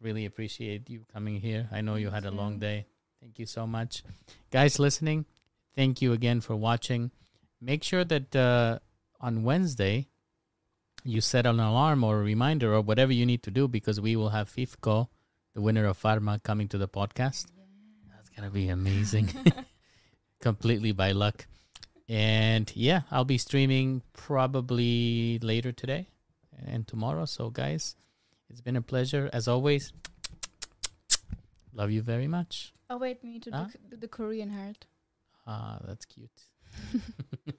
[0.00, 1.68] Really appreciate you coming here.
[1.72, 2.86] I know you had a long day.
[3.20, 4.04] Thank you so much.
[4.50, 5.26] Guys listening,
[5.74, 7.10] thank you again for watching.
[7.60, 8.78] Make sure that uh,
[9.20, 10.08] on Wednesday
[11.04, 14.14] you set an alarm or a reminder or whatever you need to do because we
[14.14, 15.08] will have Fifco,
[15.54, 17.46] the winner of Farma, coming to the podcast.
[18.14, 19.30] That's going to be amazing.
[20.40, 21.46] Completely by luck.
[22.08, 26.08] And yeah, I'll be streaming probably later today
[26.66, 27.24] and tomorrow.
[27.24, 27.96] So, guys,
[28.50, 29.92] it's been a pleasure as always.
[31.72, 32.72] Love you very much.
[32.90, 33.66] Oh wait, we need to Huh?
[33.72, 34.86] do, do the Korean heart.
[35.46, 36.30] Ah, that's cute.